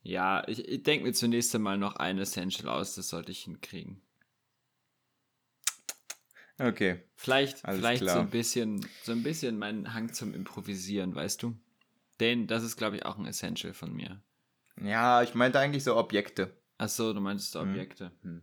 ja, 0.03 0.47
ich, 0.49 0.67
ich 0.69 0.83
denke 0.83 1.07
mir 1.07 1.13
zunächst 1.13 1.55
einmal 1.55 1.79
noch 1.79 1.97
ein 1.97 2.19
Essential 2.19 2.69
aus, 2.69 2.95
das 2.95 3.09
sollte 3.09 3.33
ich 3.33 3.45
hinkriegen. 3.45 4.03
Okay. 6.59 7.03
Vielleicht, 7.17 7.65
Alles 7.65 7.79
vielleicht 7.79 8.05
so 8.05 8.19
ein 8.19 8.31
bisschen, 8.31 8.87
so 9.03 9.13
ein 9.13 9.23
bisschen 9.23 9.59
mein 9.59 9.95
Hang 9.95 10.13
zum 10.13 10.35
Improvisieren, 10.35 11.15
weißt 11.15 11.43
du? 11.43 11.57
Den, 12.21 12.47
das 12.47 12.63
ist, 12.63 12.77
glaube 12.77 12.97
ich, 12.97 13.07
auch 13.07 13.19
ein 13.19 13.27
Essential 13.27 13.73
von 13.73 13.93
mir. 13.93 14.23
Ja, 14.81 15.23
ich 15.23 15.35
meinte 15.35 15.59
eigentlich 15.59 15.85
so 15.85 15.97
Objekte. 15.97 16.57
Ach 16.79 16.89
so, 16.89 17.13
du 17.13 17.21
meintest 17.21 17.55
Mhm. 17.55 17.61
Objekte. 17.63 18.13
Hm. 18.23 18.43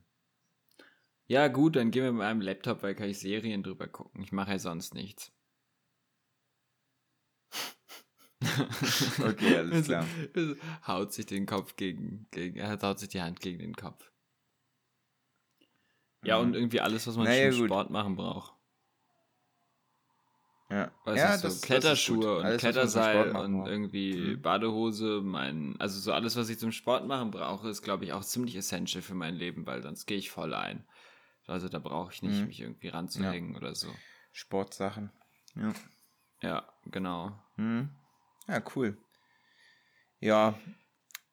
Ja, 1.29 1.47
gut, 1.47 1.77
dann 1.77 1.91
gehen 1.91 2.03
wir 2.03 2.11
mit 2.11 2.19
meinem 2.19 2.41
Laptop, 2.41 2.83
weil 2.83 2.93
kann 2.93 3.07
ich 3.09 3.19
Serien 3.19 3.63
drüber 3.63 3.87
gucken. 3.87 4.21
Ich 4.21 4.33
mache 4.33 4.51
ja 4.51 4.59
sonst 4.59 4.93
nichts. 4.93 5.31
Okay, 9.21 9.55
alles 9.57 9.83
klar. 9.85 10.05
haut 10.87 11.13
sich 11.13 11.25
den 11.25 11.45
Kopf 11.45 11.75
gegen, 11.75 12.27
gegen, 12.31 12.57
er 12.57 12.79
haut 12.81 12.99
sich 12.99 13.09
die 13.09 13.21
Hand 13.21 13.39
gegen 13.41 13.59
den 13.59 13.75
Kopf. 13.75 14.11
Ja, 16.25 16.37
Mhm. 16.37 16.41
und 16.41 16.53
irgendwie 16.53 16.81
alles, 16.81 17.07
was 17.07 17.15
man 17.15 17.25
Naja, 17.25 17.51
zum 17.51 17.59
gut. 17.59 17.67
Sport 17.67 17.89
machen 17.91 18.15
braucht. 18.15 18.53
Ja, 20.69 20.91
Weiß 21.03 21.17
ja 21.17 21.35
ich, 21.35 21.41
so 21.41 21.59
Kletterschuhe 21.61 22.37
und 22.37 22.45
Alles, 22.45 22.61
was 22.63 22.69
Kletterseil 22.73 23.31
und 23.35 23.65
irgendwie 23.65 24.35
Mhm. 24.35 24.41
Badehose, 24.41 25.21
mein, 25.23 25.75
also 25.79 25.99
so 25.99 26.13
alles, 26.13 26.35
was 26.35 26.49
ich 26.49 26.59
zum 26.59 26.71
Sport 26.71 27.07
machen 27.07 27.31
brauche, 27.31 27.69
ist, 27.69 27.81
glaube 27.81 28.05
ich, 28.05 28.13
auch 28.13 28.23
ziemlich 28.23 28.55
essential 28.55 29.01
für 29.01 29.15
mein 29.15 29.35
Leben, 29.35 29.65
weil 29.65 29.81
sonst 29.81 30.05
gehe 30.05 30.17
ich 30.17 30.29
voll 30.29 30.53
ein. 30.53 30.85
Also 31.49 31.67
da 31.69 31.79
brauche 31.79 32.13
ich 32.13 32.21
nicht, 32.21 32.39
Mhm. 32.41 32.47
mich 32.47 32.59
irgendwie 32.61 32.87
ranzuhängen 32.89 33.55
oder 33.55 33.75
so. 33.75 33.87
Sportsachen. 34.31 35.11
Ja. 35.55 35.73
Ja, 36.41 36.73
genau. 36.85 37.37
Mhm. 37.57 37.89
Ja, 38.47 38.61
cool. 38.75 38.97
Ja. 40.19 40.53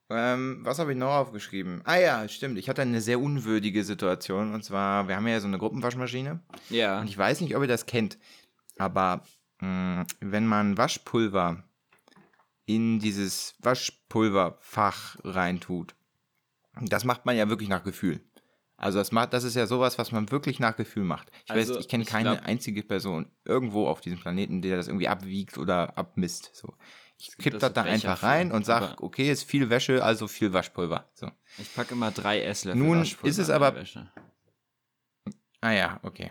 Ähm, 0.09 0.61
was 0.63 0.79
habe 0.79 0.93
ich 0.93 0.99
noch 0.99 1.13
aufgeschrieben? 1.15 1.83
Ah 1.85 1.97
ja, 1.97 2.29
stimmt. 2.29 2.59
Ich 2.59 2.69
hatte 2.69 2.83
eine 2.83 3.01
sehr 3.01 3.21
unwürdige 3.21 3.83
Situation. 3.85 4.55
Und 4.55 4.65
zwar, 4.65 5.09
wir 5.09 5.17
haben 5.17 5.27
ja 5.27 5.41
so 5.41 5.49
eine 5.49 5.59
Gruppenwaschmaschine. 5.59 6.41
Ja, 6.71 7.01
Und 7.01 7.09
ich 7.09 7.19
weiß 7.19 7.41
nicht, 7.41 7.57
ob 7.57 7.63
ihr 7.63 7.69
das 7.69 7.87
kennt. 7.87 8.17
Aber 8.79 9.25
mh, 9.61 10.07
wenn 10.21 10.47
man 10.47 10.79
Waschpulver 10.79 11.65
in 12.67 13.01
dieses 13.01 13.57
Waschpulverfach 13.61 15.17
reintut, 15.25 15.95
das 16.81 17.05
macht 17.05 17.27
man 17.27 17.37
ja 17.37 17.49
wirklich 17.49 17.69
nach 17.69 17.83
Gefühl. 17.85 18.21
Also 18.77 18.99
das 18.99 19.11
macht, 19.11 19.33
das 19.33 19.45
ist 19.45 19.57
ja 19.57 19.67
sowas, 19.67 19.99
was 19.99 20.13
man 20.13 20.31
wirklich 20.31 20.61
nach 20.61 20.77
Gefühl 20.77 21.05
macht. 21.05 21.31
Ich 21.45 21.51
also, 21.51 21.75
weiß, 21.75 21.81
ich 21.81 21.89
kenne 21.89 22.05
keine 22.05 22.33
glaub, 22.33 22.47
einzige 22.47 22.83
Person 22.83 23.31
irgendwo 23.45 23.89
auf 23.89 24.01
diesem 24.01 24.19
Planeten, 24.19 24.61
der 24.61 24.77
das 24.77 24.89
irgendwie 24.89 25.09
abwiegt 25.09 25.57
oder 25.57 25.97
abmisst. 25.97 26.51
So. 26.55 26.75
Ich 27.19 27.37
kipp 27.39 27.59
das 27.59 27.73
da 27.73 27.83
einfach 27.83 28.23
rein 28.23 28.53
und 28.53 28.67
sage, 28.67 29.03
okay, 29.03 29.31
ist 29.31 29.45
viel 29.45 29.71
Wäsche, 29.71 30.05
also 30.05 30.29
viel 30.29 30.53
Waschpulver. 30.53 31.09
So. 31.15 31.31
Ich 31.57 31.75
packe 31.75 31.95
immer 31.95 32.11
drei 32.11 32.43
Esslöffel 32.43 32.79
Nun 32.83 33.01
Waschpulver 33.01 33.29
ist 33.29 33.39
es 33.39 33.49
aber. 33.49 33.75
Wäsche. 33.75 34.11
Ah 35.63 35.73
ja, 35.73 35.99
okay. 36.03 36.31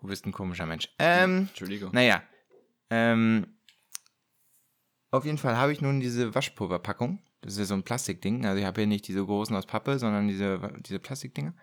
Du 0.00 0.08
bist 0.08 0.24
ein 0.26 0.32
komischer 0.32 0.66
Mensch. 0.66 0.88
Ähm, 0.98 1.48
Entschuldigung. 1.48 1.90
Naja. 1.92 2.22
Ähm, 2.90 3.58
auf 5.10 5.24
jeden 5.24 5.38
Fall 5.38 5.56
habe 5.56 5.72
ich 5.72 5.80
nun 5.80 6.00
diese 6.00 6.34
Waschpulverpackung. 6.34 7.22
Das 7.44 7.54
ist 7.54 7.58
ja 7.58 7.64
so 7.66 7.74
ein 7.74 7.82
Plastikding. 7.82 8.46
Also 8.46 8.58
ich 8.58 8.66
habe 8.66 8.80
hier 8.80 8.88
nicht 8.88 9.06
diese 9.06 9.24
großen 9.24 9.54
aus 9.54 9.66
Pappe, 9.66 9.98
sondern 9.98 10.28
diese, 10.28 10.60
diese 10.80 10.98
Plastikdinger. 10.98 11.54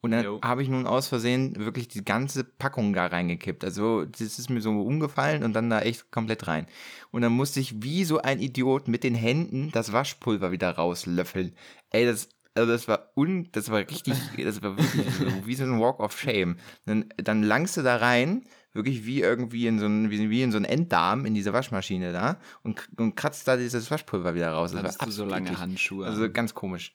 Und 0.00 0.12
dann 0.12 0.40
habe 0.42 0.62
ich 0.62 0.68
nun 0.68 0.86
aus 0.86 1.08
Versehen 1.08 1.56
wirklich 1.56 1.88
die 1.88 2.04
ganze 2.04 2.44
Packung 2.44 2.92
da 2.92 3.06
reingekippt. 3.06 3.64
Also 3.64 4.04
das 4.04 4.38
ist 4.38 4.48
mir 4.48 4.60
so 4.60 4.70
umgefallen 4.70 5.42
und 5.42 5.54
dann 5.54 5.70
da 5.70 5.80
echt 5.80 6.12
komplett 6.12 6.46
rein. 6.46 6.66
Und 7.10 7.22
dann 7.22 7.32
musste 7.32 7.58
ich 7.58 7.82
wie 7.82 8.04
so 8.04 8.18
ein 8.18 8.38
Idiot 8.38 8.86
mit 8.86 9.02
den 9.02 9.16
Händen 9.16 9.72
das 9.72 9.92
Waschpulver 9.92 10.52
wieder 10.52 10.70
rauslöffeln. 10.70 11.52
Ey, 11.90 12.06
das, 12.06 12.28
also 12.54 12.70
das 12.70 12.86
war 12.86 13.10
un, 13.16 13.48
das 13.50 13.70
war 13.70 13.80
richtig, 13.80 14.14
das 14.36 14.62
war 14.62 14.78
wirklich 14.78 15.14
so, 15.14 15.46
wie 15.46 15.54
so 15.56 15.64
ein 15.64 15.80
Walk 15.80 15.98
of 15.98 16.16
Shame. 16.16 16.58
Dann, 16.86 17.12
dann 17.16 17.42
langst 17.42 17.76
du 17.76 17.82
da 17.82 17.96
rein, 17.96 18.44
wirklich 18.78 19.04
wie 19.04 19.20
irgendwie 19.20 19.66
in 19.66 19.78
so 19.78 19.86
ein, 19.86 20.10
wie, 20.10 20.30
wie 20.30 20.42
in 20.42 20.52
so 20.52 20.56
ein 20.56 20.64
Enddarm 20.64 21.26
in 21.26 21.34
diese 21.34 21.52
Waschmaschine 21.52 22.12
da 22.12 22.40
und, 22.62 22.88
und 22.96 23.14
kratzt 23.14 23.46
da 23.46 23.56
dieses 23.56 23.90
Waschpulver 23.90 24.34
wieder 24.34 24.52
raus. 24.52 24.72
Das 24.72 24.82
Hattest 24.82 25.06
du 25.06 25.10
so 25.10 25.24
lange 25.26 25.58
Handschuhe? 25.58 26.06
Also 26.06 26.30
ganz 26.30 26.54
komisch. 26.54 26.94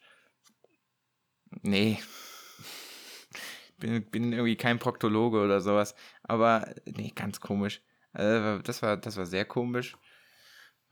Nee, 1.62 1.98
bin, 3.78 4.04
bin 4.10 4.32
irgendwie 4.32 4.56
kein 4.56 4.78
Proktologe 4.78 5.40
oder 5.40 5.60
sowas. 5.60 5.94
Aber 6.22 6.74
nee, 6.86 7.12
ganz 7.14 7.40
komisch. 7.40 7.82
Also, 8.12 8.62
das, 8.62 8.82
war, 8.82 8.96
das 8.96 9.16
war 9.16 9.26
sehr 9.26 9.44
komisch. 9.44 9.96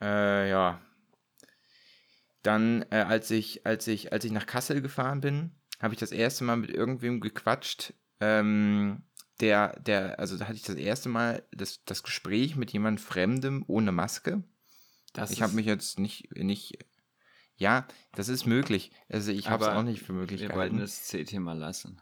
Äh, 0.00 0.50
ja. 0.50 0.80
Dann, 2.42 2.84
äh, 2.90 2.96
als, 2.96 3.30
ich, 3.30 3.66
als, 3.66 3.86
ich, 3.86 4.12
als 4.12 4.24
ich 4.24 4.32
nach 4.32 4.46
Kassel 4.46 4.82
gefahren 4.82 5.20
bin, 5.20 5.52
habe 5.80 5.94
ich 5.94 6.00
das 6.00 6.12
erste 6.12 6.44
Mal 6.44 6.56
mit 6.56 6.70
irgendwem 6.70 7.20
gequatscht. 7.20 7.94
Ähm, 8.20 9.02
der, 9.42 9.78
der, 9.80 10.18
also 10.18 10.38
da 10.38 10.46
hatte 10.46 10.56
ich 10.56 10.62
das 10.62 10.76
erste 10.76 11.08
Mal 11.08 11.42
das, 11.50 11.84
das 11.84 12.02
Gespräch 12.02 12.56
mit 12.56 12.72
jemand 12.72 13.00
Fremdem 13.00 13.64
ohne 13.66 13.92
Maske. 13.92 14.42
Das 15.12 15.32
ich 15.32 15.42
habe 15.42 15.52
mich 15.54 15.66
jetzt 15.66 15.98
nicht, 15.98 16.34
nicht, 16.36 16.78
ja, 17.56 17.86
das 18.14 18.28
ist 18.28 18.46
möglich. 18.46 18.92
Also 19.08 19.32
ich 19.32 19.50
habe 19.50 19.64
es 19.64 19.70
auch 19.70 19.82
nicht 19.82 20.02
für 20.02 20.12
möglich 20.12 20.40
wir 20.40 20.48
gehalten. 20.48 20.76
Wir 20.76 20.78
wollten 20.78 20.80
das 20.80 21.04
C-Thema 21.04 21.52
lassen. 21.52 22.00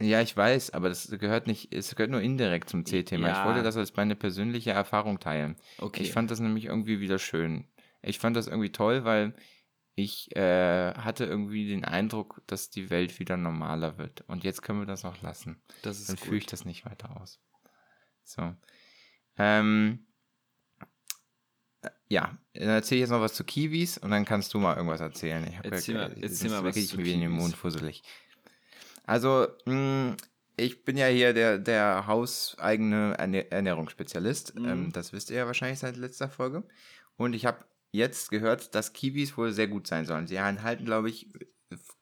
Ja, 0.00 0.20
ich 0.20 0.36
weiß, 0.36 0.70
aber 0.70 0.88
das 0.88 1.08
gehört 1.18 1.46
nicht, 1.46 1.72
es 1.74 1.94
gehört 1.94 2.10
nur 2.10 2.20
indirekt 2.20 2.68
zum 2.68 2.84
C-Thema. 2.84 3.28
Ja. 3.28 3.40
Ich 3.40 3.46
wollte 3.46 3.62
das 3.62 3.76
als 3.76 3.96
meine 3.96 4.14
persönliche 4.14 4.72
Erfahrung 4.72 5.18
teilen. 5.18 5.56
Okay. 5.78 6.02
Ich 6.02 6.12
fand 6.12 6.30
das 6.30 6.40
nämlich 6.40 6.66
irgendwie 6.66 7.00
wieder 7.00 7.18
schön. 7.18 7.66
Ich 8.02 8.18
fand 8.18 8.36
das 8.36 8.48
irgendwie 8.48 8.72
toll, 8.72 9.04
weil 9.04 9.34
ich 9.94 10.34
äh, 10.36 10.94
hatte 10.94 11.24
irgendwie 11.24 11.68
den 11.68 11.84
Eindruck, 11.84 12.42
dass 12.46 12.70
die 12.70 12.88
Welt 12.88 13.18
wieder 13.18 13.36
normaler 13.36 13.98
wird. 13.98 14.22
Und 14.22 14.44
jetzt 14.44 14.62
können 14.62 14.80
wir 14.80 14.86
das 14.86 15.04
auch 15.04 15.20
lassen. 15.20 15.60
Das 15.82 16.00
ist 16.00 16.08
Dann 16.08 16.16
führe 16.16 16.36
ich 16.36 16.46
das 16.46 16.64
nicht 16.64 16.86
weiter 16.86 17.20
aus. 17.20 17.40
So. 18.24 18.54
Ähm, 19.36 20.06
ja, 22.08 22.38
dann 22.54 22.68
erzähle 22.68 22.98
ich 22.98 23.02
jetzt 23.02 23.10
noch 23.10 23.20
was 23.20 23.34
zu 23.34 23.44
Kiwis 23.44 23.98
und 23.98 24.10
dann 24.10 24.24
kannst 24.24 24.54
du 24.54 24.58
mal 24.58 24.76
irgendwas 24.76 25.00
erzählen. 25.00 25.46
Ich 25.46 25.70
erzähl 25.70 25.94
ja, 25.96 26.08
mal, 26.08 26.16
erzähl 26.22 26.50
mal 26.50 26.64
was 26.64 26.74
zu 26.86 26.96
Kiwis. 26.96 27.12
in 27.12 27.20
den 27.20 27.30
Mund 27.30 27.56
fusselig. 27.56 28.02
Also, 29.04 29.48
mh, 29.66 29.72
hm, 29.72 30.16
ich 30.56 30.84
bin 30.84 30.96
ja 30.96 31.06
hier 31.06 31.32
der, 31.32 31.58
der 31.58 32.06
hauseigene 32.06 33.16
Ernährungsspezialist. 33.50 34.54
Mhm. 34.54 34.68
Ähm, 34.68 34.92
das 34.92 35.12
wisst 35.12 35.30
ihr 35.30 35.38
ja 35.38 35.46
wahrscheinlich 35.46 35.78
seit 35.78 35.96
letzter 35.96 36.28
Folge. 36.28 36.62
Und 37.16 37.34
ich 37.34 37.46
habe 37.46 37.64
jetzt 37.92 38.30
gehört, 38.30 38.74
dass 38.74 38.92
Kiwis 38.92 39.36
wohl 39.36 39.52
sehr 39.52 39.68
gut 39.68 39.86
sein 39.86 40.04
sollen. 40.04 40.26
Sie 40.26 40.36
enthalten, 40.36 40.84
glaube 40.84 41.10
ich, 41.10 41.28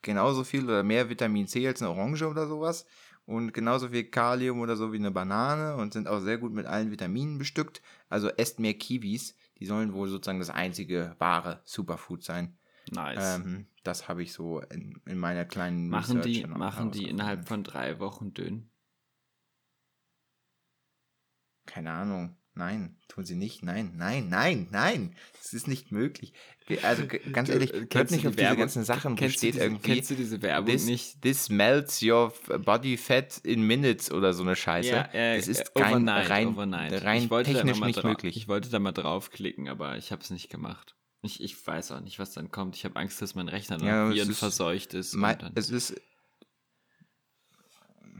genauso 0.03 0.44
viel 0.44 0.64
oder 0.64 0.83
mehr 0.83 1.11
Vitamin 1.11 1.46
C 1.46 1.66
als 1.66 1.83
eine 1.83 1.90
Orange 1.90 2.26
oder 2.26 2.46
sowas. 2.46 2.87
Und 3.26 3.53
genauso 3.53 3.90
viel 3.90 4.05
Kalium 4.05 4.61
oder 4.61 4.76
so 4.76 4.92
wie 4.92 4.96
eine 4.96 5.11
Banane 5.11 5.76
und 5.76 5.92
sind 5.92 6.09
auch 6.09 6.20
sehr 6.20 6.38
gut 6.38 6.53
mit 6.53 6.66
allen 6.66 6.90
Vitaminen 6.90 7.38
bestückt. 7.38 7.83
Also 8.09 8.29
esst 8.29 8.59
mehr 8.59 8.74
Kiwis. 8.74 9.37
Die 9.59 9.66
sollen 9.66 9.92
wohl 9.92 10.09
sozusagen 10.09 10.40
das 10.40 10.50
einzige 10.50 11.14
wahre 11.18 11.61
Superfood 11.64 12.24
sein. 12.24 12.59
Nice. 12.90 13.37
Ähm, 13.37 13.66
das 13.85 14.09
habe 14.09 14.22
ich 14.22 14.33
so 14.33 14.61
in, 14.61 15.00
in 15.07 15.18
meiner 15.18 15.44
kleinen 15.44 15.88
Machen 15.88 16.16
Research 16.16 16.42
die, 16.42 16.46
machen 16.46 16.90
die 16.90 17.09
innerhalb 17.09 17.46
von 17.46 17.62
drei 17.62 18.00
Wochen 18.00 18.33
dünn? 18.33 18.70
Keine 21.66 21.92
Ahnung. 21.92 22.39
Nein, 22.61 22.94
tun 23.09 23.25
sie 23.25 23.37
nicht. 23.37 23.62
Nein, 23.62 23.94
nein, 23.96 24.29
nein, 24.29 24.68
nein. 24.70 25.16
Das 25.38 25.55
ist 25.55 25.66
nicht 25.66 25.92
möglich. 25.92 26.35
Also 26.83 27.05
ganz 27.33 27.49
ehrlich, 27.49 27.73
du, 27.73 27.87
hört 27.90 28.11
nicht 28.11 28.27
auf 28.27 28.37
die 28.37 28.42
diese 28.42 28.57
ganzen 28.57 28.85
Sachen, 28.85 29.18
wo 29.18 29.29
steht 29.31 29.55
diese, 29.55 29.64
irgendwie. 29.64 29.94
Kennst 29.94 30.11
du 30.11 30.14
diese 30.14 30.42
Werbung 30.42 30.66
this, 30.66 30.85
nicht? 30.85 31.23
This 31.23 31.49
melts 31.49 32.03
your 32.03 32.35
body 32.59 32.99
fat 32.99 33.38
in 33.38 33.62
minutes 33.62 34.12
oder 34.12 34.35
so 34.35 34.42
eine 34.42 34.57
Scheiße. 34.57 34.90
Ja, 34.90 35.09
äh, 35.14 35.38
das 35.38 35.49
ist 35.49 35.75
kein, 35.75 35.94
overnight, 35.94 36.29
rein, 36.29 36.49
overnight. 36.49 37.03
rein 37.03 37.31
technisch 37.44 37.81
nicht 37.81 38.05
möglich. 38.05 38.37
Ich 38.37 38.46
wollte 38.46 38.68
da 38.68 38.79
mal 38.79 38.92
draufklicken, 38.92 39.66
aber 39.66 39.96
ich 39.96 40.12
habe 40.12 40.20
es 40.20 40.29
nicht 40.29 40.51
gemacht. 40.51 40.94
Ich, 41.23 41.42
ich 41.42 41.66
weiß 41.66 41.92
auch 41.92 42.01
nicht, 42.01 42.18
was 42.18 42.35
dann 42.35 42.51
kommt. 42.51 42.77
Ich 42.77 42.85
habe 42.85 42.96
Angst, 42.96 43.23
dass 43.23 43.35
mein 43.35 43.49
Rechner 43.49 43.79
dann 43.79 43.88
ja, 43.88 44.11
Viren 44.11 44.35
verseucht 44.35 44.92
ist. 44.92 45.14
Mein, 45.14 45.38
es 45.55 45.70
ist. 45.70 45.99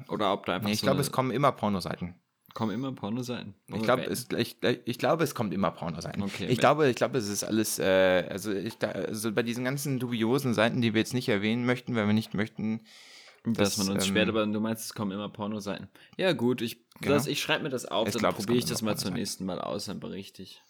Oder 0.09 0.33
ob 0.33 0.47
da 0.47 0.55
einfach. 0.55 0.67
Nee, 0.67 0.73
ich 0.73 0.81
so 0.81 0.87
glaube, 0.87 1.03
es 1.03 1.13
kommen 1.13 1.31
immer 1.31 1.53
Pornoseiten. 1.53 2.15
Kommen 2.55 2.73
immer 2.73 2.93
Pornoseiten? 2.93 3.55
Ich 3.69 3.83
glaube, 3.83 4.05
es, 4.05 4.27
ich, 4.37 4.57
ich 4.85 4.99
glaube, 4.99 5.23
es 5.23 5.35
kommt 5.35 5.55
immer 5.55 5.71
Pornoseiten. 5.71 6.23
Okay, 6.23 6.47
ich, 6.47 6.59
glaube, 6.59 6.89
ich 6.89 6.97
glaube, 6.97 7.19
es 7.19 7.29
ist 7.29 7.45
alles, 7.45 7.79
äh, 7.79 8.27
also, 8.29 8.53
ich, 8.53 8.75
also 8.83 9.33
bei 9.33 9.43
diesen 9.43 9.65
ganzen 9.65 9.99
dubiosen 9.99 10.53
Seiten, 10.53 10.81
die 10.81 10.93
wir 10.95 11.01
jetzt 11.01 11.15
nicht 11.15 11.29
erwähnen 11.29 11.65
möchten, 11.65 11.95
weil 11.95 12.07
wir 12.07 12.13
nicht 12.13 12.35
möchten, 12.35 12.81
dass, 13.45 13.77
dass 13.77 13.79
man 13.79 13.97
uns 13.97 14.05
ähm, 14.05 14.11
sperrt, 14.11 14.29
aber 14.29 14.47
du 14.47 14.61
meinst, 14.61 14.85
es 14.85 14.95
kommen 14.95 15.13
immer 15.13 15.29
Pornoseiten. 15.29 15.89
Ja, 16.17 16.33
gut, 16.33 16.61
ich, 16.61 16.85
genau. 17.01 17.25
ich 17.25 17.41
schreibe 17.41 17.65
mir 17.65 17.71
das 17.71 17.87
auf, 17.87 18.09
ich 18.09 18.15
dann 18.15 18.35
probiere 18.35 18.59
ich 18.59 18.67
das 18.67 18.83
mal 18.83 18.97
zum 18.97 19.15
nächsten 19.15 19.45
Mal 19.45 19.61
aus, 19.61 19.87
dann 19.87 20.01
berichte 20.01 20.43
ich. 20.43 20.63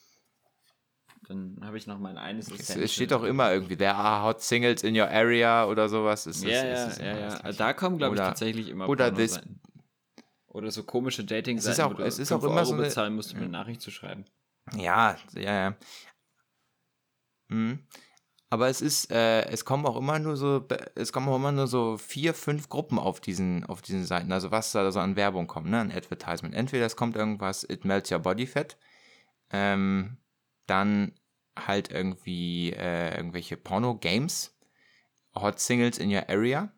Dann 1.29 1.59
habe 1.63 1.77
ich 1.77 1.87
noch 1.87 1.99
mein 1.99 2.19
eines 2.19 2.51
es, 2.51 2.71
es 2.71 2.93
steht 2.93 3.13
doch 3.13 3.23
immer 3.23 3.53
irgendwie, 3.53 3.77
there 3.77 3.95
are 3.95 4.25
hot 4.25 4.43
singles 4.43 4.83
in 4.83 4.99
your 4.99 5.09
area 5.09 5.65
oder 5.67 5.89
sowas. 5.89 6.27
Ist, 6.27 6.43
ja, 6.43 6.63
ist, 6.63 6.93
ist 6.93 7.01
ja, 7.01 7.19
ja, 7.19 7.41
ja. 7.45 7.53
Da 7.53 7.73
kommen, 7.73 7.99
glaube 7.99 8.17
ich, 8.17 8.21
tatsächlich 8.21 8.69
immer 8.69 8.89
Oder 8.89 9.15
this, 9.15 9.41
Oder 10.51 10.71
so 10.71 10.83
komische 10.83 11.25
Dating-Seiten, 11.25 11.71
es 11.71 11.79
ist 11.79 11.85
auch, 11.85 11.99
wo 11.99 12.03
es 12.03 12.19
ist 12.19 12.33
auch 12.33 12.43
immer 12.43 12.57
Euro 12.57 12.65
so 12.65 12.75
eine, 12.75 12.83
bezahlen 12.83 13.15
musst, 13.15 13.33
um 13.33 13.39
eine 13.39 13.49
Nachricht 13.49 13.81
zu 13.81 13.91
schreiben. 13.91 14.25
Ja, 14.77 15.17
ja, 15.35 15.41
ja. 15.41 15.77
Hm. 17.51 17.87
Aber 18.53 18.69
es 18.69 18.81
ist, 18.81 19.13
äh, 19.13 19.43
es 19.47 19.65
kommen 19.65 19.87
auch 19.87 19.97
immer 19.97 20.19
nur 20.19 20.37
so, 20.37 20.67
es 20.97 21.13
kommen 21.13 21.29
auch 21.29 21.37
immer 21.37 21.53
nur 21.53 21.69
so 21.69 21.99
vier, 21.99 22.35
fünf 22.35 22.69
Gruppen 22.69 22.99
auf 22.99 23.21
diesen, 23.21 23.65
auf 23.65 23.81
diesen 23.81 24.05
Seiten. 24.05 24.33
Also 24.33 24.51
was 24.51 24.73
da 24.73 24.91
so 24.91 24.99
an 24.99 25.15
Werbung 25.15 25.47
kommt, 25.47 25.71
ne, 25.71 25.79
an 25.79 25.93
Advertisement. 25.93 26.53
Entweder 26.53 26.85
es 26.85 26.97
kommt 26.97 27.15
irgendwas, 27.15 27.63
it 27.63 27.85
melts 27.85 28.11
your 28.11 28.19
body 28.19 28.49
fat. 28.49 28.77
Ähm, 29.51 30.17
dann 30.67 31.13
halt 31.57 31.93
irgendwie 31.93 32.73
äh, 32.73 33.17
irgendwelche 33.17 33.57
Porno-Games, 33.57 34.59
Hot 35.37 35.61
Singles 35.61 35.99
in 35.99 36.13
your 36.13 36.29
area. 36.29 36.73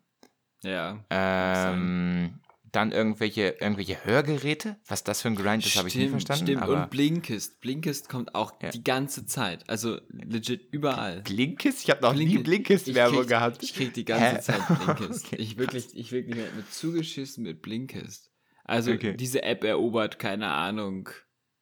Ja. 0.61 1.03
Ähm, 1.09 2.39
dann 2.73 2.91
irgendwelche, 2.91 3.55
irgendwelche 3.59 4.03
Hörgeräte. 4.03 4.77
Was 4.87 5.03
das 5.03 5.21
für 5.21 5.27
ein 5.27 5.35
Grind 5.35 5.63
ist, 5.65 5.77
habe 5.77 5.87
ich 5.87 5.95
nicht 5.95 6.09
verstanden. 6.09 6.47
Stimmt, 6.47 6.63
aber 6.63 6.83
und 6.83 6.89
Blinkist. 6.89 7.61
Blinkist 7.61 8.09
kommt 8.09 8.33
auch 8.33 8.53
ja. 8.61 8.71
die 8.71 8.83
ganze 8.83 9.27
Zeit. 9.27 9.69
Also 9.69 10.01
legit 10.09 10.73
überall. 10.73 11.21
Blinkist? 11.21 11.83
Ich 11.83 11.91
habe 11.91 12.01
noch 12.01 12.13
Blinkist. 12.13 12.37
nie 12.37 12.43
Blinkist-Werbung 12.43 13.27
gehabt. 13.27 13.61
Ich 13.61 13.75
krieg 13.75 13.93
die 13.93 14.03
ganze 14.03 14.37
Hä? 14.37 14.41
Zeit 14.41 14.61
Blinkist. 14.85 15.27
okay. 15.27 15.35
Ich 15.37 15.57
wirklich, 15.57 15.95
ich 15.95 16.11
wirklich 16.11 16.35
mit 16.35 16.73
zugeschissen 16.73 17.43
mit 17.43 17.61
Blinkist. 17.61 18.31
Also 18.63 18.91
okay. 18.91 19.15
diese 19.15 19.43
App 19.43 19.63
erobert, 19.63 20.17
keine 20.17 20.49
Ahnung, 20.49 21.09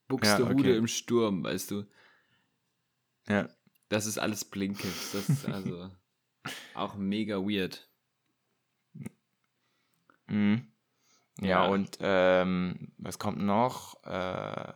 Buxtehude 0.07 0.63
ja, 0.63 0.69
okay. 0.69 0.77
im 0.77 0.87
Sturm, 0.87 1.43
weißt 1.43 1.71
du. 1.71 1.85
Ja. 3.27 3.49
Das 3.89 4.05
ist 4.05 4.17
alles 4.17 4.45
Blinkist. 4.45 5.13
Das 5.13 5.27
ist 5.27 5.45
also 5.45 5.89
auch 6.73 6.95
mega 6.95 7.35
weird. 7.35 7.89
Mhm. 10.27 10.70
Ja, 11.41 11.65
ja, 11.65 11.65
und 11.65 11.97
ähm, 11.99 12.93
was 12.97 13.19
kommt 13.19 13.39
noch? 13.39 14.03
Äh, 14.05 14.69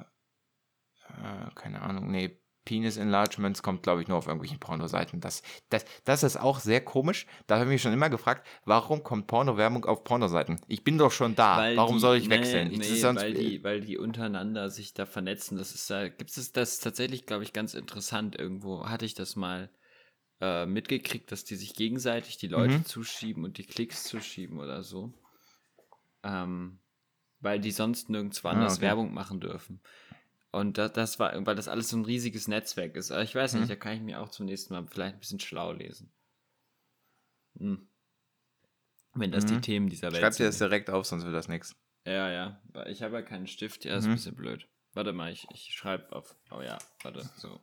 äh, 1.10 1.52
keine 1.56 1.82
Ahnung, 1.82 2.12
nee, 2.12 2.40
Penis 2.66 2.98
Enlargements 2.98 3.62
kommt, 3.62 3.84
glaube 3.84 4.02
ich, 4.02 4.08
nur 4.08 4.18
auf 4.18 4.26
irgendwelchen 4.26 4.60
Pornoseiten. 4.60 5.22
Das, 5.22 5.44
das, 5.70 5.86
das 6.04 6.24
ist 6.24 6.38
auch 6.38 6.60
sehr 6.60 6.82
komisch. 6.82 7.28
Da 7.46 7.56
habe 7.56 7.66
ich 7.66 7.70
mich 7.70 7.82
schon 7.84 7.94
immer 7.94 8.10
gefragt, 8.10 8.46
warum 8.66 9.04
kommt 9.04 9.28
Porno-Werbung 9.28 9.86
auf 9.86 10.04
Pornoseiten? 10.04 10.60
Ich 10.68 10.84
bin 10.84 10.98
doch 10.98 11.12
schon 11.12 11.36
da. 11.36 11.58
Weil 11.58 11.78
warum 11.78 11.98
die, 11.98 12.02
soll 12.02 12.18
ich 12.18 12.30
wechseln? 12.30 12.70
Nee, 12.70 12.78
nee, 12.78 13.04
weil, 13.04 13.34
die, 13.36 13.64
weil 13.64 13.82
die 13.82 13.98
untereinander 13.98 14.72
sich 14.72 14.96
da 14.96 15.06
vernetzen. 15.06 15.58
Das 15.58 15.76
ist 15.76 15.90
da, 15.90 16.10
gibt 16.10 16.36
es 16.36 16.52
das 16.52 16.80
tatsächlich, 16.80 17.28
glaube 17.28 17.44
ich, 17.44 17.54
ganz 17.54 17.76
interessant. 17.76 18.36
Irgendwo 18.36 18.90
hatte 18.90 19.06
ich 19.06 19.14
das 19.14 19.36
mal 19.36 19.70
äh, 20.42 20.66
mitgekriegt, 20.66 21.32
dass 21.32 21.44
die 21.44 21.56
sich 21.56 21.76
gegenseitig 21.76 22.38
die 22.38 22.48
Leute 22.48 22.80
mhm. 22.80 22.86
zuschieben 22.86 23.44
und 23.44 23.60
die 23.60 23.66
Klicks 23.66 24.04
zuschieben 24.06 24.60
oder 24.60 24.82
so. 24.82 25.14
Ähm, 26.26 26.80
weil 27.40 27.60
die 27.60 27.72
sonst 27.72 28.10
nirgendwo 28.10 28.48
ah, 28.48 28.52
anders 28.52 28.74
ah, 28.74 28.76
okay. 28.78 28.86
Werbung 28.86 29.14
machen 29.14 29.40
dürfen. 29.40 29.82
Und 30.52 30.78
das, 30.78 30.94
das 30.94 31.20
war, 31.20 31.34
weil 31.46 31.56
das 31.56 31.68
alles 31.68 31.90
so 31.90 31.98
ein 31.98 32.06
riesiges 32.06 32.48
Netzwerk 32.48 32.96
ist. 32.96 33.12
Aber 33.12 33.24
ich 33.24 33.36
weiß 33.36 33.54
nicht, 33.54 33.64
mhm. 33.64 33.68
da 33.68 33.76
kann 33.76 33.94
ich 33.94 34.02
mir 34.02 34.22
auch 34.22 34.30
zum 34.30 34.46
nächsten 34.46 34.74
Mal 34.74 34.88
vielleicht 34.88 35.16
ein 35.16 35.20
bisschen 35.20 35.40
schlau 35.40 35.74
lesen. 35.74 36.12
Hm. 37.58 37.88
Wenn 39.14 39.32
das 39.32 39.46
mhm. 39.46 39.50
die 39.50 39.62
Themen 39.62 39.90
dieser 39.90 40.12
Welt 40.12 40.22
Schreib 40.22 40.34
sind. 40.34 40.46
Schreib 40.46 40.46
dir 40.46 40.46
das 40.46 40.58
direkt 40.58 40.90
auf, 40.90 41.06
sonst 41.06 41.24
wird 41.24 41.36
das 41.36 41.48
nichts. 41.48 41.76
Ja, 42.06 42.30
ja. 42.30 42.62
Ich 42.88 43.02
habe 43.02 43.16
ja 43.16 43.22
keinen 43.22 43.48
Stift, 43.48 43.86
ja, 43.86 43.98
ist 43.98 44.06
mhm. 44.06 44.12
ein 44.12 44.16
bisschen 44.16 44.36
blöd. 44.36 44.68
Warte 44.94 45.12
mal, 45.12 45.32
ich, 45.32 45.46
ich 45.52 45.74
schreibe 45.74 46.16
auf. 46.16 46.36
Oh 46.52 46.62
ja, 46.62 46.78
warte, 47.04 47.30
so. 47.36 47.60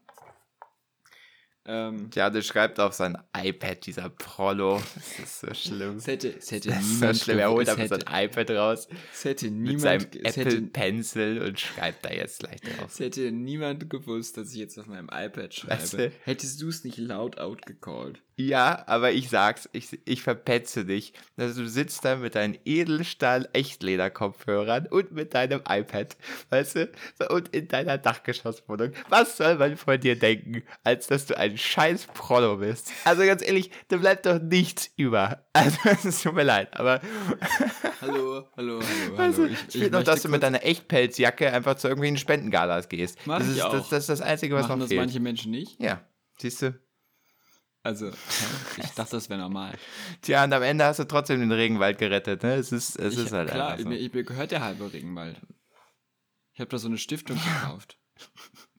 Ähm, 1.65 2.11
ja, 2.15 2.29
der 2.29 2.43
schreibt 2.43 2.81
auf 2.81 2.93
sein 2.93 3.17
iPad, 3.37 3.87
dieser 3.87 4.09
Prollo. 4.11 4.83
Das 4.95 5.19
ist 5.19 5.41
so 5.41 5.55
schlimm. 5.55 5.97
Es 5.97 6.07
hätte, 6.09 6.35
es 6.37 6.51
hätte 6.51 6.71
das. 6.71 6.81
Ist 6.81 7.01
so 7.01 7.15
schlimm. 7.15 7.39
Er 7.39 7.51
holt 7.51 7.69
einfach 7.69 7.87
sein 7.87 8.05
iPad 8.25 8.51
raus. 8.51 8.89
Es 9.13 9.25
hätte 9.25 9.51
niemand. 9.51 9.73
Mit 9.73 9.81
seinem 9.81 10.03
Apple 10.03 10.45
hätte, 10.45 10.63
Pencil 10.63 11.43
und 11.43 11.61
schreibt 11.61 12.05
da 12.05 12.11
jetzt 12.11 12.41
gleich 12.41 12.61
drauf. 12.61 12.89
Es 12.89 12.99
hätte 12.99 13.31
niemand 13.31 13.89
gewusst, 13.89 14.37
dass 14.37 14.51
ich 14.53 14.59
jetzt 14.59 14.77
auf 14.79 14.87
meinem 14.87 15.09
iPad 15.13 15.55
schreibe. 15.55 15.83
Weißt 15.83 15.93
du? 15.95 16.13
Hättest 16.25 16.61
du 16.61 16.69
es 16.69 16.83
nicht 16.83 16.99
laut 16.99 17.39
outgecallt? 17.39 18.23
Ja, 18.37 18.85
aber 18.87 19.13
ich 19.13 19.29
sag's, 19.29 19.69
ich, 19.73 20.01
ich 20.05 20.23
verpetze 20.23 20.87
dich. 20.87 21.13
Also 21.37 21.63
du 21.63 21.69
sitzt 21.69 22.05
da 22.05 22.17
mit 22.17 22.35
deinen 22.35 22.59
Edelstahl-Echtleder-Kopfhörern 22.65 24.87
und 24.87 25.13
mit 25.13 25.35
deinem 25.35 25.61
iPad, 25.69 26.17
weißt 26.51 26.77
du, 26.77 26.91
und 27.29 27.49
in 27.49 27.69
deiner 27.69 27.99
Dachgeschosswohnung. 27.99 28.93
Was 29.11 29.37
soll 29.37 29.57
man 29.57 29.77
von 29.77 30.01
dir 30.01 30.19
denken, 30.19 30.63
als 30.83 31.09
dass 31.09 31.27
du 31.27 31.37
ein 31.37 31.59
scheiß 31.59 32.07
Prollo 32.15 32.57
bist? 32.57 32.91
Also 33.05 33.23
ganz 33.25 33.43
ehrlich, 33.43 33.71
da 33.89 33.99
bleibt 33.99 34.25
doch 34.27 34.41
nichts 34.41 34.91
über. 34.97 35.45
Also 35.55 35.77
es 36.09 36.23
tut 36.23 36.35
mir 36.35 36.45
leid, 36.45 36.75
aber... 36.81 37.03
hallo, 38.01 38.49
hallo, 38.57 38.81
hallo, 38.81 39.17
also, 39.19 39.43
hallo. 39.43 39.53
Ich, 39.53 39.75
ich 39.75 39.83
will 39.83 39.91
noch, 39.91 40.03
dass 40.03 40.23
du 40.23 40.31
mit 40.31 40.43
deiner 40.43 40.65
Echtpelzjacke 40.65 41.53
einfach 41.53 41.75
zu 41.75 41.89
irgendwelchen 41.89 42.17
Spendengalas 42.17 42.89
gehst. 42.89 43.19
Mach 43.27 43.39
das, 43.39 43.49
ist, 43.49 43.61
das, 43.61 43.91
das, 43.91 43.99
ist 43.99 44.09
das 44.09 44.23
Einzige, 44.23 44.55
was 44.55 44.63
Machen 44.63 44.79
noch 44.79 44.85
das 44.85 44.89
fehlt. 44.89 45.03
manche 45.03 45.21
Menschen 45.21 45.51
nicht? 45.51 45.79
Ja, 45.79 46.01
siehst 46.39 46.63
du. 46.63 46.73
Also, 47.85 48.11
ich 48.77 48.91
dachte, 48.91 49.17
das 49.17 49.29
wäre 49.29 49.41
normal. 49.41 49.77
Tja, 50.21 50.45
und 50.45 50.53
am 50.53 50.63
Ende 50.63 50.85
hast 50.85 51.01
du 51.01 51.05
trotzdem 51.05 51.41
den 51.41 51.51
Regenwald 51.51 51.99
gerettet, 51.99 52.45
ne? 52.45 52.55
Es 52.55 52.71
ist, 52.71 52.97
es 52.97 53.15
ich, 53.15 53.27
ist 53.27 53.33
halt 53.33 53.51
Klar, 53.51 53.77
so. 53.79 53.89
mir, 53.89 53.99
mir 53.99 54.25
gehört 54.25 54.53
der 54.53 54.63
halbe 54.63 54.93
Regenwald. 54.93 55.41
Ich 56.55 56.61
habe 56.61 56.71
da 56.71 56.79
so 56.79 56.87
eine 56.89 56.99
Stiftung 56.99 57.37
gekauft. 57.37 57.99